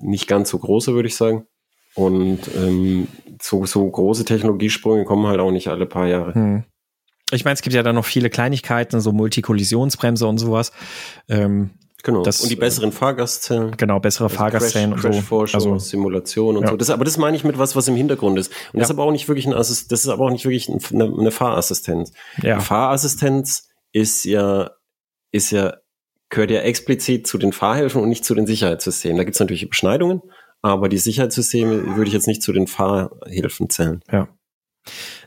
nicht 0.02 0.28
ganz 0.28 0.50
so 0.50 0.60
großer, 0.60 0.94
würde 0.94 1.08
ich 1.08 1.16
sagen. 1.16 1.48
Und 1.96 2.42
ähm, 2.58 3.08
so, 3.42 3.66
so 3.66 3.90
große 3.90 4.26
Technologiesprünge 4.26 5.06
kommen 5.06 5.28
halt 5.28 5.40
auch 5.40 5.52
nicht 5.52 5.68
alle 5.68 5.86
paar 5.86 6.08
Jahre. 6.08 6.34
Hm. 6.34 6.64
Ich 7.32 7.44
meine, 7.44 7.56
es 7.56 7.62
gibt 7.62 7.74
ja 7.76 7.82
dann 7.84 7.96
noch 7.96 8.06
viele 8.06 8.30
Kleinigkeiten, 8.30 9.02
so 9.02 9.12
Multikollisionsbremse 9.12 10.28
und 10.28 10.38
sowas. 10.38 10.72
Ähm, 11.30 11.72
Genau. 12.04 12.22
Das, 12.22 12.42
und 12.42 12.52
die 12.52 12.56
besseren 12.56 12.92
Fahrgastzellen. 12.92 13.76
genau, 13.78 14.00
bessere 14.00 14.26
Also 14.26 14.36
Fahrgastzellen 14.36 14.92
Crash, 14.92 15.06
und 15.06 15.12
so. 15.14 15.18
Crashforschung, 15.18 15.56
Also, 15.74 15.80
Simulation 15.80 16.56
und 16.56 16.62
Ja. 16.66 16.70
so. 16.70 16.78
Das, 16.78 16.92
aber 16.92 17.04
das 17.04 17.18
meine 17.18 17.36
ich 17.36 17.44
mit 17.44 17.58
was, 17.58 17.76
was 17.76 17.88
im 17.88 17.96
Hintergrund 17.96 18.38
ist. 18.38 18.50
Und 18.74 18.80
das 18.80 18.82
Ja. 18.82 18.84
ist 18.84 18.92
aber 18.92 19.06
auch 19.06 19.12
nicht 19.12 19.28
wirklich 19.28 19.48
ein 19.48 19.56
Assist, 19.56 19.92
das 19.92 20.02
ist 20.02 20.10
aber 20.10 20.26
auch 20.26 20.30
nicht 20.30 20.46
wirklich 20.46 20.70
ein- 20.70 20.80
eine, 20.94 21.06
eine 21.06 21.32
Fahrassistenz. 21.32 22.12
ja. 22.44 22.60
Fahrassistenz 22.60 23.70
ist 23.92 24.24
ja, 24.24 24.70
ist 25.32 25.50
ja, 25.50 25.78
gehört 26.30 26.52
ja 26.52 26.60
explizit 26.62 27.26
zu 27.26 27.40
den 27.40 27.54
Fahrhilfen 27.54 28.00
und 28.04 28.10
nicht 28.10 28.24
zu 28.24 28.36
den 28.36 28.46
Sicherheitssystemen. 28.46 29.18
Da 29.18 29.24
gibt 29.24 29.34
es 29.36 29.40
natürlich 29.40 29.64
Überschneidungen, 29.64 30.22
aber 30.66 30.90
die 30.90 30.98
Sicherheitssysteme 30.98 31.96
würde 31.96 32.08
ich 32.08 32.14
jetzt 32.14 32.26
nicht 32.26 32.42
zu 32.42 32.52
den 32.52 32.66
Fahrhilfen 32.66 33.70
zählen. 33.70 34.02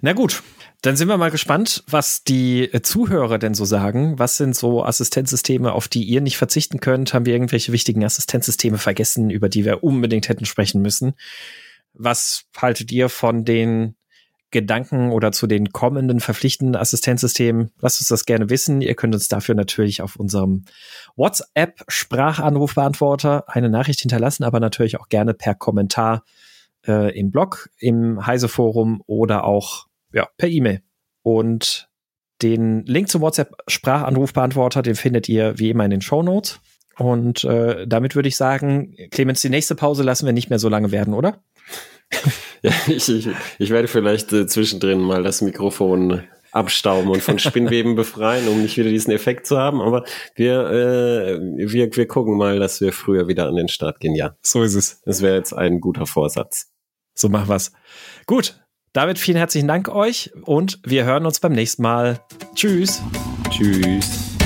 Na 0.00 0.12
gut, 0.12 0.42
dann 0.82 0.96
sind 0.96 1.06
wir 1.06 1.16
mal 1.16 1.30
gespannt, 1.30 1.84
was 1.88 2.24
die 2.24 2.64
äh, 2.64 2.82
Zuhörer 2.82 3.38
denn 3.38 3.54
so 3.54 3.64
sagen. 3.64 4.18
Was 4.18 4.36
sind 4.36 4.56
so 4.56 4.84
Assistenzsysteme, 4.84 5.72
auf 5.72 5.86
die 5.86 6.02
ihr 6.02 6.20
nicht 6.20 6.38
verzichten 6.38 6.80
könnt? 6.80 7.14
Haben 7.14 7.24
wir 7.24 7.34
irgendwelche 7.34 7.70
wichtigen 7.70 8.04
Assistenzsysteme 8.04 8.78
vergessen, 8.78 9.30
über 9.30 9.48
die 9.48 9.64
wir 9.64 9.84
unbedingt 9.84 10.28
hätten 10.28 10.44
sprechen 10.44 10.82
müssen? 10.82 11.14
Was 11.92 12.46
haltet 12.56 12.90
ihr 12.90 13.08
von 13.08 13.44
den 13.44 13.94
Gedanken 14.50 15.12
oder 15.12 15.30
zu 15.32 15.46
den 15.46 15.72
kommenden 15.72 16.20
verpflichtenden 16.20 16.76
Assistenzsystemen? 16.76 17.70
Lasst 17.80 18.00
uns 18.00 18.08
das 18.08 18.24
gerne 18.24 18.48
wissen. 18.50 18.80
Ihr 18.80 18.94
könnt 18.94 19.14
uns 19.14 19.28
dafür 19.28 19.54
natürlich 19.54 20.02
auf 20.02 20.16
unserem 20.16 20.64
WhatsApp-Sprachanrufbeantworter 21.16 23.48
eine 23.48 23.68
Nachricht 23.68 24.00
hinterlassen, 24.00 24.44
aber 24.44 24.60
natürlich 24.60 24.98
auch 24.98 25.08
gerne 25.08 25.34
per 25.34 25.54
Kommentar 25.54 26.24
äh, 26.86 27.18
im 27.18 27.30
Blog, 27.30 27.70
im 27.78 28.26
Heise-Forum 28.26 29.02
oder 29.06 29.44
auch 29.44 29.86
ja, 30.12 30.28
per 30.36 30.48
E-Mail. 30.48 30.82
Und 31.22 31.88
den 32.42 32.84
Link 32.86 33.08
zum 33.08 33.20
WhatsApp-Sprachanrufbeantworter, 33.20 34.82
den 34.82 34.94
findet 34.94 35.28
ihr 35.28 35.58
wie 35.58 35.70
immer 35.70 35.84
in 35.84 35.90
den 35.90 36.00
Show 36.00 36.22
Notes. 36.22 36.60
Und 36.96 37.44
äh, 37.44 37.86
damit 37.86 38.14
würde 38.14 38.28
ich 38.28 38.36
sagen, 38.36 38.94
Clemens, 39.10 39.40
die 39.40 39.50
nächste 39.50 39.74
Pause 39.74 40.02
lassen 40.02 40.26
wir 40.26 40.32
nicht 40.32 40.50
mehr 40.50 40.58
so 40.58 40.68
lange 40.68 40.90
werden, 40.90 41.14
oder? 41.14 41.42
Ja, 42.60 42.72
ich, 42.88 43.08
ich, 43.08 43.28
ich 43.60 43.70
werde 43.70 43.86
vielleicht 43.86 44.32
äh, 44.32 44.48
zwischendrin 44.48 45.00
mal 45.00 45.22
das 45.22 45.42
Mikrofon 45.42 46.24
abstauben 46.50 47.08
und 47.08 47.22
von 47.22 47.38
Spinnweben 47.38 47.94
befreien, 47.94 48.48
um 48.48 48.60
nicht 48.62 48.76
wieder 48.76 48.90
diesen 48.90 49.12
Effekt 49.12 49.46
zu 49.46 49.58
haben. 49.58 49.80
Aber 49.80 50.04
wir, 50.34 50.68
äh, 50.68 51.38
wir, 51.56 51.94
wir 51.94 52.08
gucken 52.08 52.36
mal, 52.36 52.58
dass 52.58 52.80
wir 52.80 52.92
früher 52.92 53.28
wieder 53.28 53.46
an 53.46 53.54
den 53.54 53.68
Start 53.68 54.00
gehen. 54.00 54.16
Ja, 54.16 54.34
So 54.42 54.62
ist 54.64 54.74
es. 54.74 55.00
das 55.04 55.22
wäre 55.22 55.36
jetzt 55.36 55.52
ein 55.52 55.80
guter 55.80 56.06
Vorsatz. 56.06 56.72
So 57.14 57.28
machen 57.28 57.48
wir's. 57.48 57.72
Gut, 58.26 58.60
damit 58.92 59.18
vielen 59.18 59.36
herzlichen 59.36 59.68
Dank 59.68 59.88
euch 59.88 60.32
und 60.42 60.80
wir 60.84 61.04
hören 61.04 61.26
uns 61.26 61.40
beim 61.40 61.52
nächsten 61.52 61.82
Mal. 61.82 62.20
Tschüss. 62.54 63.02
Tschüss. 63.50 64.37